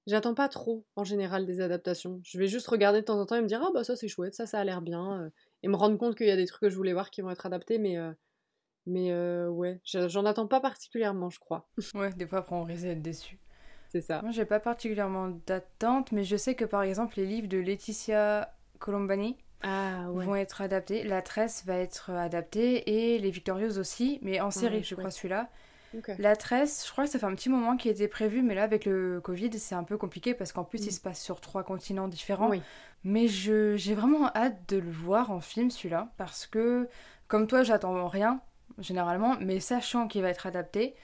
J'attends 0.07 0.35
pas 0.35 0.49
trop 0.49 0.85
en 0.95 1.03
général 1.03 1.45
des 1.47 1.61
adaptations. 1.61 2.21
Je 2.23 2.37
vais 2.37 2.47
juste 2.47 2.67
regarder 2.67 2.99
de 3.01 3.05
temps 3.05 3.19
en 3.19 3.25
temps 3.25 3.35
et 3.35 3.41
me 3.41 3.47
dire 3.47 3.63
ah 3.65 3.71
bah 3.73 3.83
ça 3.83 3.95
c'est 3.95 4.07
chouette, 4.07 4.35
ça 4.35 4.45
ça 4.45 4.59
a 4.59 4.63
l'air 4.63 4.81
bien, 4.83 5.21
euh, 5.23 5.29
et 5.63 5.67
me 5.67 5.75
rendre 5.75 5.97
compte 5.97 6.15
qu'il 6.15 6.27
y 6.27 6.31
a 6.31 6.35
des 6.35 6.45
trucs 6.45 6.61
que 6.61 6.69
je 6.69 6.75
voulais 6.75 6.93
voir 6.93 7.09
qui 7.09 7.21
vont 7.21 7.31
être 7.31 7.45
adaptés, 7.47 7.79
mais 7.79 7.97
euh, 7.97 8.11
mais 8.85 9.11
ouais, 9.47 9.79
je- 9.83 10.07
j'en 10.07 10.25
attends 10.25 10.45
pas 10.47 10.61
particulièrement, 10.61 11.31
je 11.31 11.39
crois. 11.39 11.67
Ouais, 11.95 12.11
des 12.13 12.27
fois 12.27 12.39
après 12.39 12.55
on 12.55 12.63
risque 12.63 12.83
d'être 12.83 13.01
déçu. 13.01 13.39
C'est 13.87 14.01
ça. 14.01 14.21
Moi 14.21 14.29
j'ai 14.31 14.45
pas 14.45 14.59
particulièrement 14.59 15.29
d'attente, 15.47 16.11
mais 16.11 16.23
je 16.23 16.35
sais 16.37 16.53
que 16.53 16.65
par 16.65 16.83
exemple 16.83 17.15
les 17.17 17.25
livres 17.25 17.47
de 17.47 17.57
Laetitia 17.57 18.53
Colombani 18.77 19.37
Ah 19.63 20.11
ouais. 20.11 20.25
vont 20.25 20.35
être 20.35 20.61
adaptés. 20.61 21.03
La 21.03 21.23
Tresse 21.23 21.65
va 21.65 21.77
être 21.77 22.11
adaptée 22.11 23.13
et 23.15 23.17
Les 23.17 23.31
Victorieuses 23.31 23.79
aussi, 23.79 24.19
mais 24.21 24.39
en 24.39 24.51
série, 24.51 24.83
je 24.83 24.93
crois 24.93 25.09
celui-là. 25.09 25.49
La 26.19 26.35
Tresse, 26.35 26.85
je 26.85 26.91
crois 26.91 27.05
que 27.05 27.09
ça 27.09 27.19
fait 27.19 27.25
un 27.25 27.35
petit 27.35 27.49
moment 27.49 27.77
qu'il 27.77 27.91
était 27.91 28.07
prévu, 28.07 28.41
mais 28.41 28.55
là 28.55 28.63
avec 28.63 28.85
le 28.85 29.21
Covid, 29.21 29.57
c'est 29.59 29.75
un 29.75 29.83
peu 29.83 29.97
compliqué 29.97 30.33
parce 30.33 30.51
qu'en 30.51 30.63
plus 30.63 30.81
Mm. 30.81 30.87
il 30.87 30.91
se 30.91 30.99
passe 31.01 31.21
sur 31.21 31.41
trois 31.41 31.63
continents 31.63 32.07
différents. 32.07 32.49
Oui. 32.49 32.61
Mais 33.03 33.27
j'ai 33.27 33.93
vraiment 33.93 34.27
hâte 34.35 34.57
de 34.69 34.77
le 34.77 34.91
voir 34.91 35.31
en 35.31 35.39
film 35.39 35.69
celui-là 35.69 36.09
parce 36.17 36.47
que 36.47 36.87
comme 37.27 37.47
toi, 37.47 37.63
j'attends 37.63 38.07
rien 38.07 38.41
généralement, 38.79 39.35
mais 39.39 39.59
sachant 39.59 40.07
qu'il 40.07 40.21
va 40.21 40.29
être 40.29 40.45
adapté, 40.47 40.95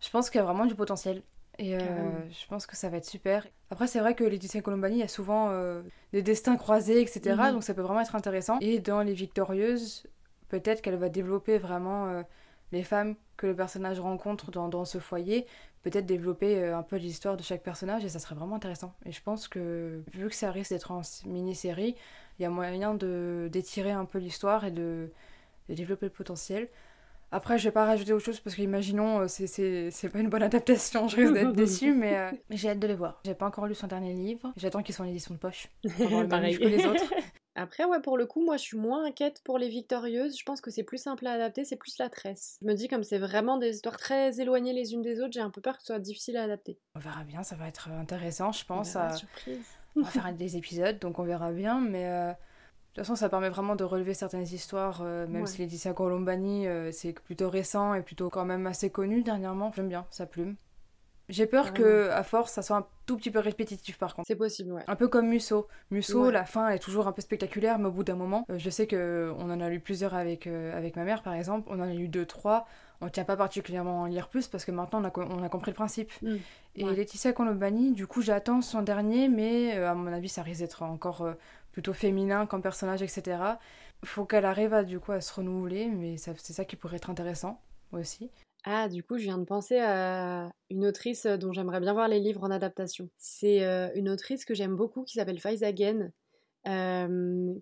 je 0.00 0.10
pense 0.10 0.30
qu'il 0.30 0.38
y 0.38 0.42
a 0.42 0.44
vraiment 0.44 0.66
du 0.66 0.74
potentiel. 0.74 1.22
Et 1.58 1.74
euh, 1.74 1.80
je 2.28 2.46
pense 2.48 2.66
que 2.66 2.76
ça 2.76 2.90
va 2.90 2.98
être 2.98 3.06
super. 3.06 3.46
Après, 3.70 3.86
c'est 3.86 3.98
vrai 3.98 4.14
que 4.14 4.24
Laetitia 4.24 4.60
Colombani, 4.60 4.96
il 4.96 5.00
y 5.00 5.02
a 5.02 5.08
souvent 5.08 5.48
euh, 5.50 5.82
des 6.12 6.22
destins 6.22 6.56
croisés, 6.56 7.00
etc. 7.00 7.34
Mhm. 7.34 7.52
Donc 7.52 7.64
ça 7.64 7.72
peut 7.72 7.80
vraiment 7.80 8.00
être 8.02 8.14
intéressant. 8.14 8.58
Et 8.60 8.78
dans 8.78 9.00
Les 9.00 9.14
Victorieuses, 9.14 10.06
peut-être 10.48 10.82
qu'elle 10.82 10.96
va 10.96 11.08
développer 11.08 11.56
vraiment 11.56 12.08
euh, 12.08 12.22
les 12.72 12.82
femmes 12.82 13.14
que 13.36 13.46
le 13.46 13.54
personnage 13.56 14.00
rencontre 14.00 14.50
dans, 14.50 14.68
dans 14.68 14.84
ce 14.84 14.98
foyer. 14.98 15.46
Peut-être 15.82 16.06
développer 16.06 16.58
euh, 16.58 16.76
un 16.76 16.82
peu 16.82 16.96
l'histoire 16.96 17.36
de 17.36 17.42
chaque 17.44 17.62
personnage 17.62 18.04
et 18.04 18.08
ça 18.08 18.18
serait 18.18 18.34
vraiment 18.34 18.56
intéressant. 18.56 18.94
Et 19.04 19.12
je 19.12 19.22
pense 19.22 19.46
que 19.46 20.02
vu 20.12 20.28
que 20.28 20.34
ça 20.34 20.50
risque 20.50 20.70
d'être 20.70 20.90
en 20.90 21.02
mini-série, 21.26 21.94
il 22.38 22.42
y 22.42 22.44
a 22.44 22.50
moyen 22.50 22.94
de 22.94 23.48
d'étirer 23.52 23.92
un 23.92 24.04
peu 24.04 24.18
l'histoire 24.18 24.64
et 24.64 24.72
de, 24.72 25.10
de 25.68 25.74
développer 25.74 26.06
le 26.06 26.12
potentiel. 26.12 26.68
Après, 27.32 27.58
je 27.58 27.64
vais 27.64 27.72
pas 27.72 27.84
rajouter 27.84 28.12
autre 28.12 28.24
chose 28.24 28.40
parce 28.40 28.54
qu'imaginons, 28.56 29.20
euh, 29.22 29.26
c'est- 29.28 30.08
pas 30.12 30.18
une 30.20 30.28
bonne 30.28 30.42
adaptation, 30.44 31.08
je 31.08 31.16
risque 31.16 31.32
d'être 31.34 31.52
déçue, 31.52 31.92
mais, 31.92 32.16
euh, 32.16 32.30
j'ai 32.50 32.70
hâte 32.70 32.78
de 32.78 32.86
les 32.86 32.94
voir. 32.94 33.20
J'ai 33.24 33.34
pas 33.34 33.46
encore 33.46 33.66
lu 33.66 33.74
son 33.74 33.86
dernier 33.88 34.12
livre, 34.12 34.52
j'attends 34.56 34.82
qu'il 34.82 34.94
soit 34.94 35.04
en 35.04 35.08
édition 35.08 35.34
de 35.34 35.38
poche. 35.40 35.68
pour 35.96 36.20
le 36.20 36.28
Pareil. 36.28 36.56
que 36.58 36.64
les 36.64 36.84
autres. 36.86 37.12
Après, 37.58 37.84
ouais, 37.84 38.00
pour 38.02 38.18
le 38.18 38.26
coup, 38.26 38.44
moi, 38.44 38.58
je 38.58 38.62
suis 38.62 38.76
moins 38.76 39.04
inquiète 39.06 39.40
pour 39.42 39.56
les 39.58 39.68
victorieuses. 39.68 40.38
Je 40.38 40.44
pense 40.44 40.60
que 40.60 40.70
c'est 40.70 40.82
plus 40.82 40.98
simple 40.98 41.26
à 41.26 41.32
adapter, 41.32 41.64
c'est 41.64 41.76
plus 41.76 41.96
la 41.98 42.10
tresse. 42.10 42.58
Je 42.60 42.66
me 42.66 42.74
dis, 42.74 42.86
comme 42.86 43.02
c'est 43.02 43.18
vraiment 43.18 43.56
des 43.56 43.70
histoires 43.76 43.96
très 43.96 44.38
éloignées 44.40 44.74
les 44.74 44.92
unes 44.92 45.00
des 45.02 45.20
autres, 45.20 45.32
j'ai 45.32 45.40
un 45.40 45.48
peu 45.50 45.62
peur 45.62 45.76
que 45.76 45.80
ce 45.80 45.86
soit 45.86 45.98
difficile 45.98 46.36
à 46.36 46.42
adapter. 46.42 46.78
On 46.94 46.98
verra 47.00 47.24
bien, 47.24 47.42
ça 47.42 47.56
va 47.56 47.66
être 47.66 47.88
intéressant, 47.88 48.52
je 48.52 48.64
pense. 48.66 48.88
On 48.94 49.00
verra, 49.00 49.08
à- 49.08 49.16
surprise. 49.16 49.64
On 49.96 50.02
va 50.02 50.10
faire 50.10 50.32
des 50.34 50.56
épisodes, 50.58 50.98
donc 50.98 51.18
on 51.18 51.24
verra 51.24 51.50
bien, 51.52 51.80
mais 51.80 52.04
euh, 52.06 52.28
de 52.32 52.34
toute 52.88 52.96
façon, 53.04 53.16
ça 53.16 53.30
permet 53.30 53.48
vraiment 53.48 53.74
de 53.74 53.84
relever 53.84 54.12
certaines 54.12 54.42
histoires, 54.46 55.00
euh, 55.02 55.26
même 55.26 55.42
Ouais. 55.42 55.48
si 55.48 55.62
Laetitia 55.62 55.94
Colombani, 55.94 56.66
euh, 56.68 56.92
c'est 56.92 57.14
plutôt 57.14 57.48
récent 57.48 57.94
et 57.94 58.02
plutôt 58.02 58.28
quand 58.28 58.44
même 58.44 58.66
assez 58.66 58.90
connu 58.90 59.22
dernièrement. 59.22 59.72
J'aime 59.74 59.88
bien 59.88 60.06
sa 60.10 60.26
plume. 60.26 60.56
J'ai 61.28 61.46
peur 61.46 61.72
que, 61.74 62.08
à 62.10 62.22
force, 62.22 62.52
ça 62.52 62.62
soit 62.62 62.76
un 62.76 62.86
tout 63.04 63.16
petit 63.16 63.30
peu 63.32 63.40
répétitif 63.40 63.98
par 63.98 64.14
contre. 64.14 64.28
C'est 64.28 64.36
possible, 64.36 64.72
ouais. 64.72 64.84
Un 64.86 64.94
peu 64.94 65.08
comme 65.08 65.26
Musso. 65.28 65.66
Musso, 65.90 66.26
Ouais. 66.26 66.32
la 66.32 66.44
fin 66.44 66.68
elle 66.68 66.76
est 66.76 66.80
toujours 66.80 67.08
un 67.08 67.12
peu 67.12 67.20
spectaculaire, 67.20 67.78
mais 67.80 67.86
au 67.88 67.90
bout 67.90 68.04
d'un 68.04 68.14
moment, 68.14 68.44
euh, 68.50 68.58
je 68.58 68.70
sais 68.70 68.86
que 68.86 69.32
on 69.38 69.50
en 69.50 69.60
a 69.60 69.68
lu 69.68 69.80
plusieurs 69.80 70.14
avec, 70.14 70.46
euh, 70.46 70.76
avec 70.76 70.94
ma 70.94 71.02
mère 71.04 71.22
par 71.22 71.34
exemple, 71.34 71.66
on 71.70 71.80
en 71.80 71.82
a 71.82 71.92
lu 71.92 72.06
deux, 72.08 72.26
trois. 72.26 72.66
On 73.00 73.08
tient 73.08 73.24
pas 73.24 73.36
particulièrement 73.36 74.02
à 74.02 74.04
en 74.04 74.06
lire 74.06 74.28
plus 74.28 74.46
parce 74.46 74.64
que 74.64 74.70
maintenant 74.70 75.00
on 75.02 75.04
a, 75.04 75.10
co- 75.10 75.24
on 75.28 75.42
a 75.42 75.48
compris 75.48 75.72
le 75.72 75.74
principe. 75.76 76.10
Mm. 76.22 76.36
Et 76.76 76.84
Ouais. 76.84 76.94
Laetitia 76.94 77.32
Colombani, 77.32 77.92
du 77.92 78.06
coup, 78.06 78.22
j'attends 78.22 78.62
son 78.62 78.82
dernier, 78.82 79.28
mais 79.28 79.76
euh, 79.76 79.90
à 79.90 79.94
mon 79.94 80.12
avis, 80.12 80.28
ça 80.28 80.42
risque 80.42 80.60
d'être 80.60 80.82
encore 80.82 81.22
euh, 81.22 81.32
plutôt 81.72 81.92
féminin 81.92 82.46
comme 82.46 82.62
personnage, 82.62 83.02
etc. 83.02 83.38
Faut 84.04 84.24
qu'elle 84.24 84.44
arrive 84.44 84.72
à, 84.74 84.84
du 84.84 85.00
coup, 85.00 85.12
à 85.12 85.20
se 85.20 85.34
renouveler, 85.34 85.86
mais 85.88 86.16
c'est 86.18 86.36
ça 86.52 86.64
qui 86.64 86.76
pourrait 86.76 86.96
être 86.96 87.10
intéressant 87.10 87.60
aussi. 87.92 88.30
Ah, 88.68 88.88
du 88.88 89.02
coup, 89.04 89.16
je 89.16 89.22
viens 89.24 89.38
de 89.38 89.44
penser 89.44 89.78
à 89.78 90.50
une 90.70 90.84
autrice 90.86 91.24
euh, 91.26 91.36
dont 91.36 91.52
j'aimerais 91.52 91.80
bien 91.80 91.92
voir 91.92 92.08
les 92.08 92.18
livres 92.20 92.42
en 92.42 92.50
adaptation. 92.50 93.08
C'est 93.16 93.64
euh, 93.64 93.90
une 93.94 94.08
autrice 94.08 94.44
que 94.44 94.54
j'aime 94.54 94.74
beaucoup 94.76 95.04
qui 95.04 95.14
s'appelle 95.14 95.38
Faiza 95.40 95.70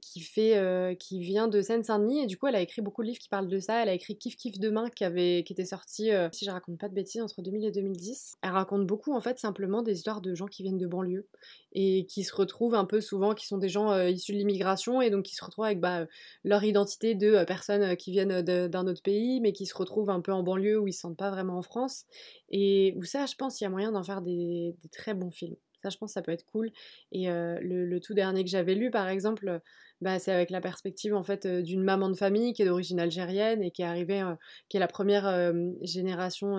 qui, 0.01 0.21
fait, 0.21 0.97
qui 0.99 1.21
vient 1.21 1.49
de 1.49 1.61
Seine-Saint-Denis 1.61 2.23
et 2.23 2.27
du 2.27 2.37
coup, 2.37 2.47
elle 2.47 2.55
a 2.55 2.61
écrit 2.61 2.83
beaucoup 2.83 3.03
de 3.03 3.09
livres 3.09 3.19
qui 3.19 3.29
parlent 3.29 3.49
de 3.49 3.59
ça. 3.59 3.83
Elle 3.83 3.89
a 3.89 3.95
écrit 3.95 4.17
Kiff 4.17 4.37
Kiff 4.37 4.59
Demain 4.59 4.89
qui, 4.91 5.05
avait, 5.05 5.45
qui 5.45 5.53
était 5.53 5.65
sorti, 5.65 6.11
si 6.33 6.45
je 6.45 6.51
raconte 6.51 6.79
pas 6.79 6.89
de 6.89 6.95
bêtises, 6.95 7.23
entre 7.23 7.43
2000 7.43 7.65
et 7.65 7.71
2010. 7.71 8.37
Elle 8.43 8.51
raconte 8.51 8.87
beaucoup 8.87 9.15
en 9.15 9.21
fait 9.21 9.39
simplement 9.39 9.83
des 9.83 9.93
histoires 9.95 10.21
de 10.21 10.35
gens 10.35 10.47
qui 10.47 10.63
viennent 10.63 10.79
de 10.79 10.87
banlieue 10.87 11.27
et 11.73 12.07
qui 12.07 12.25
se 12.25 12.35
retrouvent 12.35 12.75
un 12.75 12.85
peu 12.85 13.01
souvent, 13.01 13.35
qui 13.35 13.47
sont 13.47 13.59
des 13.59 13.69
gens 13.69 13.95
issus 14.07 14.33
de 14.33 14.39
l'immigration 14.39 15.03
et 15.03 15.11
donc 15.11 15.25
qui 15.25 15.35
se 15.35 15.45
retrouvent 15.45 15.65
avec 15.67 15.81
bah, 15.81 16.07
leur 16.45 16.65
identité 16.65 17.15
de 17.15 17.45
personnes 17.45 17.97
qui 17.97 18.11
viennent 18.11 18.43
d'un 18.43 18.87
autre 18.87 19.03
pays, 19.03 19.41
mais 19.41 19.53
qui 19.53 19.67
se 19.67 19.77
retrouvent 19.77 20.11
un 20.11 20.21
peu 20.21 20.33
en 20.33 20.43
banlieue 20.43 20.79
où 20.79 20.87
ils 20.87 20.93
se 20.93 21.01
sentent 21.01 21.17
pas 21.17 21.31
vraiment 21.31 21.59
en 21.59 21.63
France. 21.63 22.05
Et 22.51 22.95
où 22.97 23.05
ça, 23.05 23.27
je 23.27 23.35
pense, 23.35 23.61
il 23.61 23.65
y 23.65 23.67
a 23.67 23.71
moyen 23.71 23.93
d'en 23.93 24.03
faire 24.03 24.23
des 24.23 24.75
très 24.93 25.15
bons 25.15 25.31
films. 25.31 25.57
Ça, 25.85 25.91
je 25.91 25.99
pense, 25.99 26.13
ça 26.13 26.23
peut 26.23 26.33
être 26.33 26.47
cool. 26.47 26.71
Et 27.13 27.31
euh, 27.31 27.59
le, 27.61 28.01
tout 28.01 28.15
dernier 28.15 28.43
que 28.43 28.49
j'avais 28.49 28.75
lu, 28.75 28.91
par 28.91 29.07
exemple, 29.07 29.47
euh, 29.49 29.59
bah, 30.01 30.19
c'est 30.19 30.33
avec 30.33 30.49
la 30.49 30.63
perspective 30.63 31.15
en 31.15 31.23
fait 31.23 31.45
euh, 31.45 31.61
d'une 31.61 31.83
maman 31.83 32.09
de 32.09 32.17
famille 32.17 32.55
qui 32.55 32.63
est 32.63 32.65
d'origine 32.65 32.99
algérienne 32.99 33.63
et 33.63 33.71
qui 33.71 33.83
est 33.83 33.85
arrivée, 33.85 34.23
qui 34.71 34.79
est 34.79 34.81
la 34.81 34.89
première 34.89 35.53
génération. 35.83 36.57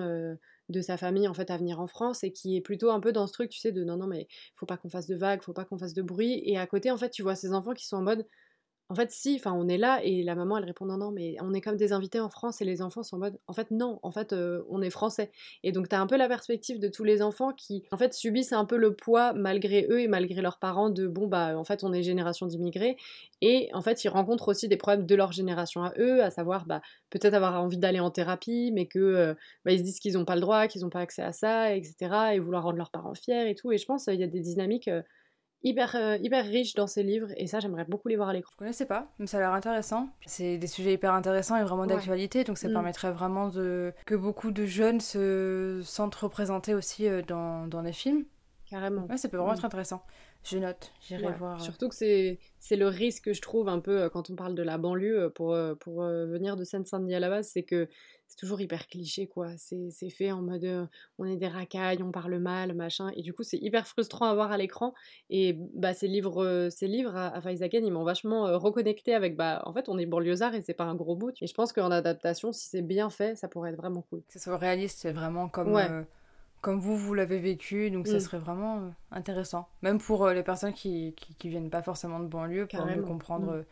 de 0.68 0.80
sa 0.80 0.96
famille 0.96 1.28
en 1.28 1.34
fait 1.34 1.50
à 1.50 1.56
venir 1.56 1.80
en 1.80 1.86
France 1.86 2.24
et 2.24 2.32
qui 2.32 2.56
est 2.56 2.60
plutôt 2.60 2.90
un 2.90 2.98
peu 3.00 3.12
dans 3.12 3.28
ce 3.28 3.32
truc 3.32 3.50
tu 3.50 3.60
sais 3.60 3.70
de 3.70 3.84
non 3.84 3.96
non 3.96 4.08
mais 4.08 4.26
faut 4.56 4.66
pas 4.66 4.76
qu'on 4.76 4.88
fasse 4.88 5.06
de 5.06 5.14
vagues 5.14 5.42
faut 5.42 5.52
pas 5.52 5.64
qu'on 5.64 5.78
fasse 5.78 5.94
de 5.94 6.02
bruit 6.02 6.42
et 6.44 6.58
à 6.58 6.66
côté 6.66 6.90
en 6.90 6.96
fait 6.96 7.10
tu 7.10 7.22
vois 7.22 7.36
ces 7.36 7.52
enfants 7.52 7.72
qui 7.72 7.86
sont 7.86 7.98
en 7.98 8.02
mode 8.02 8.26
en 8.88 8.94
fait, 8.94 9.10
si, 9.10 9.34
enfin, 9.34 9.52
on 9.52 9.66
est 9.68 9.78
là 9.78 10.00
et 10.04 10.22
la 10.22 10.36
maman 10.36 10.58
elle 10.58 10.64
répond 10.64 10.86
non, 10.86 10.96
non, 10.96 11.10
mais 11.10 11.36
on 11.40 11.52
est 11.52 11.60
comme 11.60 11.76
des 11.76 11.92
invités 11.92 12.20
en 12.20 12.28
France 12.28 12.60
et 12.60 12.64
les 12.64 12.82
enfants 12.82 13.02
sont 13.02 13.16
en 13.16 13.18
mode 13.18 13.38
en 13.48 13.52
fait, 13.52 13.72
non, 13.72 13.98
en 14.04 14.12
fait, 14.12 14.32
euh, 14.32 14.62
on 14.68 14.80
est 14.80 14.90
français. 14.90 15.32
Et 15.64 15.72
donc, 15.72 15.88
t'as 15.88 15.98
un 15.98 16.06
peu 16.06 16.16
la 16.16 16.28
perspective 16.28 16.78
de 16.78 16.86
tous 16.86 17.02
les 17.02 17.20
enfants 17.20 17.52
qui, 17.52 17.82
en 17.90 17.96
fait, 17.96 18.14
subissent 18.14 18.52
un 18.52 18.64
peu 18.64 18.76
le 18.76 18.94
poids 18.94 19.32
malgré 19.32 19.88
eux 19.90 20.00
et 20.00 20.06
malgré 20.08 20.40
leurs 20.40 20.58
parents 20.60 20.88
de 20.88 21.08
bon, 21.08 21.26
bah, 21.26 21.58
en 21.58 21.64
fait, 21.64 21.82
on 21.82 21.92
est 21.92 22.04
génération 22.04 22.46
d'immigrés. 22.46 22.96
Et 23.42 23.68
en 23.72 23.82
fait, 23.82 24.04
ils 24.04 24.08
rencontrent 24.08 24.48
aussi 24.48 24.68
des 24.68 24.76
problèmes 24.76 25.04
de 25.04 25.14
leur 25.16 25.32
génération 25.32 25.82
à 25.82 25.92
eux, 25.98 26.22
à 26.22 26.30
savoir, 26.30 26.64
bah, 26.66 26.80
peut-être 27.10 27.34
avoir 27.34 27.60
envie 27.60 27.78
d'aller 27.78 28.00
en 28.00 28.10
thérapie, 28.12 28.70
mais 28.72 28.86
que, 28.86 29.00
euh, 29.00 29.34
bah, 29.64 29.72
ils 29.72 29.78
se 29.80 29.84
disent 29.84 29.98
qu'ils 29.98 30.14
n'ont 30.14 30.24
pas 30.24 30.36
le 30.36 30.40
droit, 30.42 30.68
qu'ils 30.68 30.82
n'ont 30.82 30.90
pas 30.90 31.00
accès 31.00 31.22
à 31.22 31.32
ça, 31.32 31.74
etc. 31.74 32.34
et 32.34 32.38
vouloir 32.38 32.62
rendre 32.62 32.78
leurs 32.78 32.90
parents 32.92 33.14
fiers 33.14 33.50
et 33.50 33.56
tout. 33.56 33.72
Et 33.72 33.78
je 33.78 33.84
pense 33.86 34.04
qu'il 34.04 34.20
y 34.20 34.22
a 34.22 34.28
des 34.28 34.40
dynamiques. 34.40 34.88
Hyper, 35.62 35.96
euh, 35.96 36.16
hyper 36.18 36.44
riche 36.44 36.74
dans 36.74 36.86
ses 36.86 37.02
livres 37.02 37.28
et 37.36 37.46
ça, 37.46 37.60
j'aimerais 37.60 37.84
beaucoup 37.84 38.08
les 38.08 38.16
voir 38.16 38.28
à 38.28 38.32
l'écran. 38.32 38.50
Je 38.54 38.58
connaissais 38.58 38.86
pas, 38.86 39.12
mais 39.18 39.26
ça 39.26 39.38
a 39.38 39.40
l'air 39.40 39.52
intéressant. 39.52 40.08
C'est 40.26 40.58
des 40.58 40.66
sujets 40.66 40.92
hyper 40.94 41.12
intéressants 41.12 41.56
et 41.56 41.62
vraiment 41.64 41.82
Ouais. 41.82 41.88
d'actualité, 41.88 42.44
donc 42.44 42.58
ça 42.58 42.68
Mm. 42.68 42.72
permettrait 42.72 43.12
vraiment 43.12 43.48
de 43.48 43.92
que 44.06 44.14
beaucoup 44.14 44.50
de 44.52 44.64
jeunes 44.64 45.00
se 45.00 45.80
sentent 45.84 46.14
représentés 46.14 46.74
aussi 46.74 47.08
euh, 47.08 47.22
dans, 47.22 47.66
dans 47.66 47.82
les 47.82 47.92
films. 47.92 48.24
Carrément. 48.68 49.06
Ouais, 49.06 49.16
ça 49.16 49.28
peut 49.28 49.36
vraiment 49.36 49.52
Mm. 49.52 49.56
être 49.56 49.64
intéressant. 49.64 50.02
Je 50.44 50.58
note, 50.58 50.92
j'irai 51.00 51.26
Ouais. 51.26 51.32
voir. 51.32 51.56
euh. 51.60 51.64
Surtout 51.64 51.88
que 51.88 51.94
c'est 51.94 52.38
c'est 52.58 52.76
le 52.76 52.86
risque, 52.88 53.32
je 53.32 53.40
trouve, 53.42 53.68
un 53.68 53.80
peu 53.80 54.08
quand 54.10 54.30
on 54.30 54.36
parle 54.36 54.54
de 54.54 54.62
la 54.62 54.78
banlieue, 54.78 55.30
pour, 55.34 55.56
pour 55.80 56.02
venir 56.02 56.56
de 56.56 56.64
Seine-Saint-Denis 56.64 57.14
à 57.16 57.20
la 57.20 57.28
base, 57.30 57.48
c'est 57.52 57.62
que 57.64 57.88
c'est 58.28 58.36
toujours 58.38 58.60
hyper 58.60 58.86
cliché, 58.88 59.26
quoi. 59.26 59.48
C'est 59.56 60.10
fait 60.10 60.32
en 60.32 60.42
mode 60.42 60.64
euh, 60.64 60.86
on 61.18 61.24
est 61.26 61.36
des 61.36 61.48
racailles, 61.48 62.02
on 62.02 62.10
parle 62.10 62.38
mal, 62.38 62.74
machin. 62.74 63.10
Et 63.16 63.22
du 63.22 63.32
coup, 63.32 63.42
c'est 63.42 63.56
hyper 63.58 63.86
frustrant 63.86 64.26
à 64.26 64.34
voir 64.34 64.50
à 64.52 64.56
l'écran. 64.56 64.94
Et 65.30 65.56
bah, 65.74 65.94
ces 65.94 66.08
livres, 66.08 66.44
euh, 66.44 66.70
ces 66.70 66.88
livres 66.88 67.14
à, 67.16 67.28
à 67.28 67.40
ils 67.50 67.92
m'ont 67.92 68.04
vachement 68.04 68.46
euh, 68.46 68.56
reconnecté 68.58 69.14
avec, 69.14 69.36
bah, 69.36 69.62
en 69.64 69.72
fait, 69.72 69.88
on 69.88 69.98
est 69.98 70.06
banlieusards 70.06 70.54
et 70.54 70.62
c'est 70.62 70.74
pas 70.74 70.84
un 70.84 70.94
gros 70.94 71.14
bout. 71.16 71.32
Et 71.40 71.46
je 71.46 71.54
pense 71.54 71.72
qu'en 71.72 71.90
adaptation, 71.90 72.52
si 72.52 72.68
c'est 72.68 72.82
bien 72.82 73.10
fait, 73.10 73.36
ça 73.36 73.48
pourrait 73.48 73.70
être 73.70 73.76
vraiment 73.76 74.02
cool. 74.10 74.22
Que 74.26 74.32
ce 74.34 74.38
soit 74.40 74.56
réaliste, 74.58 74.98
c'est 74.98 75.12
vraiment 75.12 75.48
comme, 75.48 75.72
Ouais. 75.72 75.88
comme 76.60 76.80
vous, 76.80 76.96
vous 76.96 77.14
l'avez 77.14 77.38
vécu, 77.38 77.90
donc 77.90 78.06
ça 78.08 78.16
Mm. 78.16 78.20
serait 78.20 78.38
vraiment 78.38 78.92
intéressant. 79.12 79.68
Même 79.82 79.98
pour 79.98 80.28
les 80.28 80.42
personnes 80.42 80.72
qui, 80.72 81.14
qui, 81.16 81.34
qui 81.34 81.48
viennent 81.48 81.70
pas 81.70 81.82
forcément 81.82 82.18
de 82.20 82.26
banlieue, 82.26 82.66
pour 82.66 82.84
mieux 82.86 83.02
comprendre. 83.02 83.52
Mm. 83.58 83.64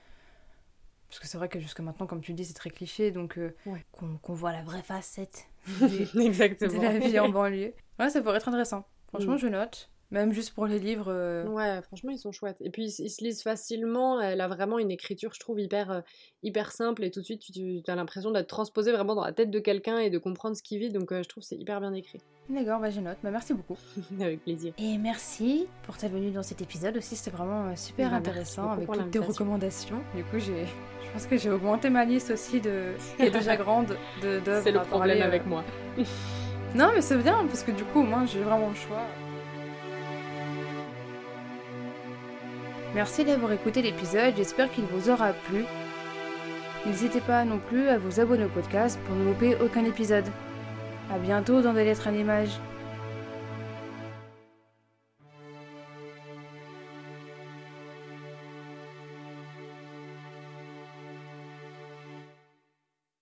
Parce 1.14 1.20
que 1.20 1.28
c'est 1.28 1.38
vrai 1.38 1.48
que 1.48 1.60
jusque 1.60 1.78
maintenant, 1.78 2.06
comme 2.08 2.20
tu 2.20 2.32
dis, 2.32 2.44
c'est 2.44 2.54
très 2.54 2.70
cliché, 2.70 3.12
donc 3.12 3.38
euh, 3.38 3.54
Ouais. 3.66 3.84
qu'on 3.92 4.34
voit 4.34 4.50
la 4.50 4.62
vraie 4.64 4.82
facette 4.82 5.46
de 5.80 6.20
Exactement. 6.20 6.82
la 6.82 6.98
vie 6.98 7.18
en 7.20 7.28
banlieue. 7.28 7.72
Ouais, 8.00 8.10
ça 8.10 8.20
pourrait 8.20 8.38
être 8.38 8.48
intéressant. 8.48 8.84
Franchement, 9.10 9.34
Mm. 9.34 9.38
je 9.38 9.46
note. 9.46 9.90
Même 10.14 10.32
juste 10.32 10.54
pour 10.54 10.66
les 10.66 10.78
livres. 10.78 11.08
euh, 11.08 11.44
Ouais, 11.46 11.82
franchement, 11.82 12.10
ils 12.12 12.18
sont 12.18 12.30
chouettes. 12.32 12.56
Et 12.60 12.70
puis, 12.70 12.84
ils, 12.84 13.04
ils 13.06 13.10
se 13.10 13.22
lisent 13.24 13.42
facilement. 13.42 14.20
Elle 14.20 14.40
a 14.40 14.46
vraiment 14.48 14.78
une 14.78 14.90
écriture, 14.92 15.32
je 15.34 15.40
trouve, 15.40 15.60
hyper, 15.60 15.90
euh, 15.90 16.00
hyper 16.42 16.70
simple. 16.72 17.02
Et 17.04 17.10
tout 17.10 17.20
de 17.20 17.24
suite, 17.24 17.40
tu, 17.42 17.82
tu 17.82 17.90
as 17.90 17.94
l'impression 17.96 18.30
d'être 18.30 18.46
transposé 18.46 18.92
vraiment 18.92 19.14
dans 19.16 19.24
la 19.24 19.32
tête 19.32 19.50
de 19.50 19.58
quelqu'un 19.58 19.98
et 19.98 20.10
de 20.10 20.18
comprendre 20.18 20.56
ce 20.56 20.62
qu'il 20.62 20.78
vit. 20.78 20.90
Donc, 20.90 21.10
euh, 21.12 21.22
je 21.22 21.28
trouve 21.28 21.42
que 21.42 21.48
c'est 21.48 21.56
hyper 21.56 21.80
bien 21.80 21.92
écrit. 21.92 22.20
D'accord, 22.48 22.78
bah 22.78 22.90
je 22.90 23.00
note. 23.00 23.16
Bah, 23.24 23.30
merci 23.30 23.54
beaucoup. 23.54 23.76
Avec 24.20 24.42
plaisir. 24.42 24.72
Et 24.78 24.98
merci 24.98 25.66
pour 25.82 25.96
ta 25.98 26.08
venue 26.08 26.30
dans 26.30 26.42
cet 26.42 26.62
épisode 26.62 26.96
aussi. 26.96 27.16
C'était 27.16 27.36
vraiment 27.36 27.74
super 27.74 28.10
Bah, 28.10 28.16
intéressant 28.16 28.70
avec 28.70 28.88
toutes 28.90 29.10
tes 29.10 29.18
recommandations. 29.18 30.00
Du 30.14 30.22
coup, 30.24 30.38
j'ai, 30.38 30.64
je 30.66 31.10
pense 31.12 31.26
que 31.26 31.36
j'ai 31.36 31.50
augmenté 31.50 31.90
ma 31.90 32.04
liste 32.04 32.30
aussi 32.30 32.60
de, 32.60 32.92
qui 33.16 33.22
est 33.24 33.30
déjà 33.30 33.56
grande 33.64 33.96
de 34.22 34.38
d'œuvres 34.40 34.62
C'est 34.62 34.70
le 34.72 34.80
problème 34.80 34.90
parler, 35.18 35.20
euh. 35.22 35.26
avec 35.26 35.46
moi. 35.46 35.64
Non, 36.74 36.90
mais 36.94 37.00
c'est 37.02 37.16
bien 37.16 37.44
parce 37.46 37.62
que 37.62 37.70
du 37.70 37.84
coup, 37.84 38.00
au 38.00 38.04
moins, 38.04 38.26
j'ai 38.26 38.40
vraiment 38.40 38.68
le 38.68 38.74
choix. 38.74 39.02
Merci 42.94 43.24
d'avoir 43.24 43.50
écouté 43.50 43.82
l'épisode. 43.82 44.34
J'espère 44.36 44.70
qu'il 44.70 44.84
vous 44.84 45.10
aura 45.10 45.32
plu. 45.32 45.64
N'hésitez 46.86 47.20
pas 47.20 47.44
non 47.44 47.58
plus 47.58 47.88
à 47.88 47.98
vous 47.98 48.20
abonner 48.20 48.44
au 48.44 48.48
podcast 48.48 49.00
pour 49.06 49.16
ne 49.16 49.24
louper 49.24 49.56
aucun 49.60 49.84
épisode. 49.84 50.26
À 51.10 51.18
bientôt 51.18 51.60
dans 51.60 51.72
des 51.72 51.84
lettres 51.84 52.06
à 52.06 52.12
l'image. 52.12 52.60